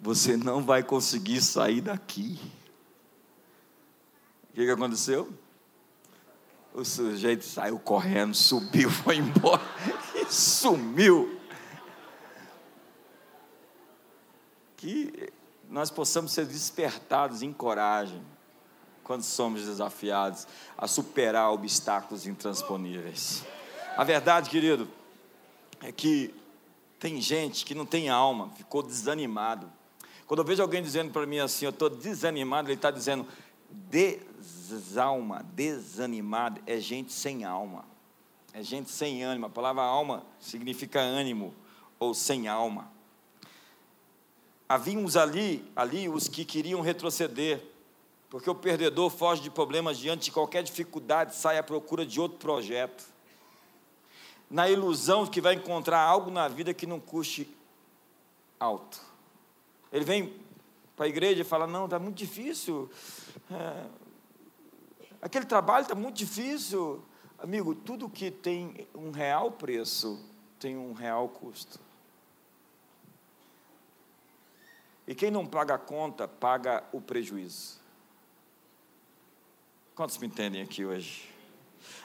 Você 0.00 0.36
não 0.36 0.64
vai 0.64 0.82
conseguir 0.82 1.40
sair 1.40 1.80
daqui. 1.80 2.36
O 4.56 4.58
que, 4.58 4.64
que 4.64 4.70
aconteceu? 4.70 5.30
O 6.72 6.82
sujeito 6.82 7.44
saiu 7.44 7.78
correndo, 7.78 8.34
subiu, 8.34 8.88
foi 9.04 9.16
embora 9.16 9.60
e 10.14 10.24
sumiu. 10.32 11.38
Que 14.78 15.30
nós 15.68 15.90
possamos 15.90 16.32
ser 16.32 16.46
despertados 16.46 17.42
em 17.42 17.52
coragem 17.52 18.22
quando 19.04 19.24
somos 19.24 19.66
desafiados 19.66 20.48
a 20.78 20.88
superar 20.88 21.52
obstáculos 21.52 22.26
intransponíveis. 22.26 23.44
A 23.94 24.04
verdade, 24.04 24.48
querido, 24.48 24.88
é 25.82 25.92
que 25.92 26.34
tem 26.98 27.20
gente 27.20 27.62
que 27.62 27.74
não 27.74 27.84
tem 27.84 28.08
alma, 28.08 28.48
ficou 28.56 28.82
desanimado. 28.82 29.70
Quando 30.26 30.40
eu 30.40 30.46
vejo 30.46 30.62
alguém 30.62 30.82
dizendo 30.82 31.12
para 31.12 31.26
mim 31.26 31.40
assim, 31.40 31.66
eu 31.66 31.70
estou 31.70 31.90
desanimado, 31.90 32.68
ele 32.68 32.76
está 32.76 32.90
dizendo 32.90 33.26
desalma, 33.70 35.44
desanimado, 35.54 36.60
é 36.66 36.78
gente 36.78 37.12
sem 37.12 37.44
alma, 37.44 37.84
é 38.52 38.62
gente 38.62 38.90
sem 38.90 39.22
ânimo. 39.22 39.46
A 39.46 39.50
palavra 39.50 39.82
alma 39.82 40.24
significa 40.40 41.00
ânimo 41.00 41.54
ou 41.98 42.14
sem 42.14 42.48
alma. 42.48 42.90
Havíamos 44.68 45.16
ali, 45.16 45.64
ali 45.76 46.08
os 46.08 46.28
que 46.28 46.44
queriam 46.44 46.80
retroceder, 46.80 47.62
porque 48.28 48.50
o 48.50 48.54
perdedor 48.54 49.10
foge 49.10 49.42
de 49.42 49.50
problemas 49.50 49.98
diante 49.98 50.24
de 50.24 50.32
qualquer 50.32 50.62
dificuldade, 50.62 51.36
sai 51.36 51.58
à 51.58 51.62
procura 51.62 52.04
de 52.04 52.20
outro 52.20 52.38
projeto. 52.38 53.04
Na 54.50 54.68
ilusão 54.68 55.26
que 55.26 55.40
vai 55.40 55.54
encontrar 55.54 56.00
algo 56.00 56.30
na 56.30 56.48
vida 56.48 56.74
que 56.74 56.86
não 56.86 56.98
custe 56.98 57.48
alto. 58.58 59.00
Ele 59.92 60.04
vem 60.04 60.34
para 60.96 61.06
a 61.06 61.08
igreja 61.08 61.42
e 61.42 61.44
fala: 61.44 61.66
Não, 61.66 61.84
está 61.84 61.98
muito 61.98 62.16
difícil. 62.16 62.90
É, 63.50 63.86
aquele 65.22 65.44
trabalho 65.44 65.82
está 65.82 65.94
muito 65.94 66.16
difícil. 66.16 67.04
Amigo, 67.38 67.74
tudo 67.74 68.08
que 68.08 68.30
tem 68.30 68.88
um 68.94 69.10
real 69.10 69.50
preço 69.52 70.24
tem 70.58 70.76
um 70.76 70.92
real 70.92 71.28
custo. 71.28 71.78
E 75.06 75.14
quem 75.14 75.30
não 75.30 75.46
paga 75.46 75.74
a 75.74 75.78
conta, 75.78 76.26
paga 76.26 76.82
o 76.92 77.00
prejuízo. 77.00 77.78
Quantos 79.94 80.18
me 80.18 80.26
entendem 80.26 80.62
aqui 80.62 80.84
hoje? 80.84 81.30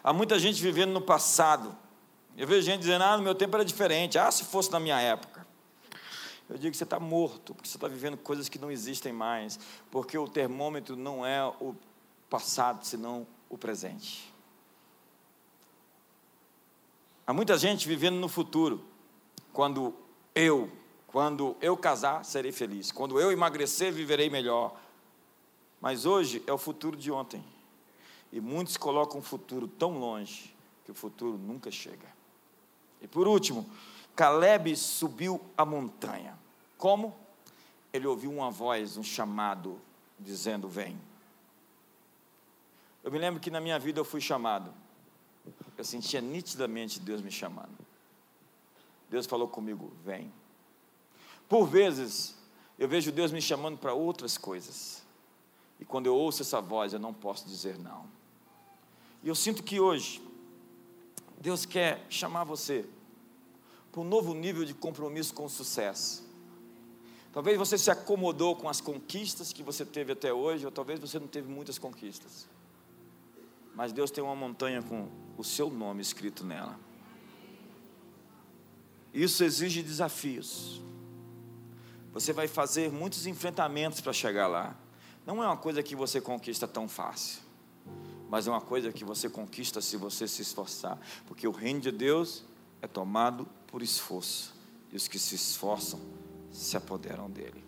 Há 0.03 0.13
muita 0.13 0.37
gente 0.37 0.61
vivendo 0.61 0.91
no 0.91 1.01
passado. 1.01 1.75
Eu 2.37 2.47
vejo 2.47 2.61
gente 2.61 2.81
dizendo, 2.81 3.03
ah, 3.03 3.17
no 3.17 3.23
meu 3.23 3.35
tempo 3.35 3.55
era 3.55 3.65
diferente. 3.65 4.17
Ah, 4.17 4.31
se 4.31 4.43
fosse 4.43 4.71
na 4.71 4.79
minha 4.79 4.99
época. 4.99 5.30
Eu 6.51 6.57
digo 6.57 6.71
que 6.71 6.77
você 6.77 6.83
está 6.83 6.99
morto, 6.99 7.55
porque 7.55 7.69
você 7.69 7.77
está 7.77 7.87
vivendo 7.87 8.17
coisas 8.17 8.49
que 8.49 8.59
não 8.59 8.69
existem 8.69 9.13
mais. 9.13 9.57
Porque 9.89 10.17
o 10.17 10.27
termômetro 10.27 10.97
não 10.97 11.25
é 11.25 11.41
o 11.45 11.73
passado, 12.29 12.85
senão 12.85 13.25
o 13.49 13.57
presente. 13.57 14.33
Há 17.25 17.31
muita 17.31 17.57
gente 17.57 17.87
vivendo 17.87 18.17
no 18.17 18.27
futuro. 18.27 18.83
Quando 19.53 19.93
eu, 20.35 20.69
quando 21.07 21.55
eu 21.61 21.77
casar, 21.77 22.25
serei 22.25 22.51
feliz. 22.51 22.91
Quando 22.91 23.17
eu 23.17 23.31
emagrecer, 23.31 23.93
viverei 23.93 24.29
melhor. 24.29 24.77
Mas 25.79 26.05
hoje 26.05 26.43
é 26.45 26.51
o 26.51 26.57
futuro 26.57 26.97
de 26.97 27.09
ontem. 27.13 27.41
E 28.29 28.41
muitos 28.41 28.75
colocam 28.75 29.19
um 29.19 29.23
futuro 29.23 29.69
tão 29.69 29.97
longe 29.97 30.53
que 30.83 30.91
o 30.91 30.93
futuro 30.93 31.37
nunca 31.37 31.71
chega. 31.71 32.07
E 33.01 33.07
por 33.07 33.25
último, 33.25 33.69
Caleb 34.17 34.75
subiu 34.75 35.39
a 35.57 35.63
montanha. 35.63 36.40
Como? 36.81 37.15
Ele 37.93 38.07
ouviu 38.07 38.31
uma 38.31 38.49
voz, 38.49 38.97
um 38.97 39.03
chamado, 39.03 39.79
dizendo: 40.19 40.67
Vem. 40.67 40.99
Eu 43.03 43.11
me 43.11 43.19
lembro 43.19 43.39
que 43.39 43.51
na 43.51 43.61
minha 43.61 43.77
vida 43.77 43.99
eu 43.99 44.03
fui 44.03 44.19
chamado. 44.19 44.73
Eu 45.77 45.83
sentia 45.83 46.19
nitidamente 46.19 46.99
Deus 46.99 47.21
me 47.21 47.29
chamando. 47.29 47.77
Deus 49.11 49.27
falou 49.27 49.47
comigo: 49.47 49.93
Vem. 50.03 50.33
Por 51.47 51.67
vezes, 51.67 52.35
eu 52.79 52.87
vejo 52.87 53.11
Deus 53.11 53.31
me 53.31 53.43
chamando 53.43 53.77
para 53.77 53.93
outras 53.93 54.35
coisas. 54.35 55.03
E 55.79 55.85
quando 55.85 56.07
eu 56.07 56.15
ouço 56.15 56.41
essa 56.41 56.59
voz, 56.59 56.93
eu 56.93 56.99
não 56.99 57.13
posso 57.13 57.47
dizer 57.47 57.77
não. 57.77 58.07
E 59.21 59.27
eu 59.27 59.35
sinto 59.35 59.61
que 59.61 59.79
hoje, 59.79 60.19
Deus 61.39 61.63
quer 61.63 62.03
chamar 62.09 62.43
você 62.43 62.89
para 63.91 64.01
um 64.01 64.03
novo 64.03 64.33
nível 64.33 64.65
de 64.65 64.73
compromisso 64.73 65.31
com 65.31 65.45
o 65.45 65.49
sucesso. 65.49 66.30
Talvez 67.31 67.57
você 67.57 67.77
se 67.77 67.89
acomodou 67.89 68.55
com 68.55 68.67
as 68.67 68.81
conquistas 68.81 69.53
que 69.53 69.63
você 69.63 69.85
teve 69.85 70.11
até 70.11 70.33
hoje, 70.33 70.65
ou 70.65 70.71
talvez 70.71 70.99
você 70.99 71.17
não 71.17 71.27
teve 71.27 71.49
muitas 71.49 71.77
conquistas. 71.77 72.47
Mas 73.73 73.93
Deus 73.93 74.11
tem 74.11 74.23
uma 74.23 74.35
montanha 74.35 74.83
com 74.83 75.07
o 75.37 75.43
seu 75.43 75.69
nome 75.69 76.01
escrito 76.01 76.45
nela. 76.45 76.77
Isso 79.13 79.43
exige 79.43 79.81
desafios. 79.81 80.81
Você 82.13 82.33
vai 82.33 82.47
fazer 82.49 82.91
muitos 82.91 83.25
enfrentamentos 83.25 84.01
para 84.01 84.11
chegar 84.11 84.47
lá. 84.47 84.75
Não 85.25 85.41
é 85.41 85.47
uma 85.47 85.57
coisa 85.57 85.81
que 85.81 85.95
você 85.95 86.19
conquista 86.19 86.67
tão 86.67 86.87
fácil, 86.89 87.41
mas 88.29 88.47
é 88.47 88.51
uma 88.51 88.59
coisa 88.59 88.91
que 88.91 89.05
você 89.05 89.29
conquista 89.29 89.79
se 89.79 89.95
você 89.95 90.27
se 90.27 90.41
esforçar, 90.41 90.99
porque 91.27 91.47
o 91.47 91.51
reino 91.51 91.79
de 91.79 91.91
Deus 91.91 92.43
é 92.81 92.87
tomado 92.87 93.47
por 93.67 93.81
esforço, 93.81 94.53
e 94.91 94.95
os 94.97 95.07
que 95.07 95.19
se 95.19 95.35
esforçam 95.35 95.99
se 96.51 96.77
apoderam 96.77 97.29
dele. 97.29 97.63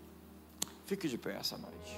Fique 0.85 1.07
de 1.07 1.17
pé 1.17 1.37
essa 1.37 1.57
noite. 1.57 1.97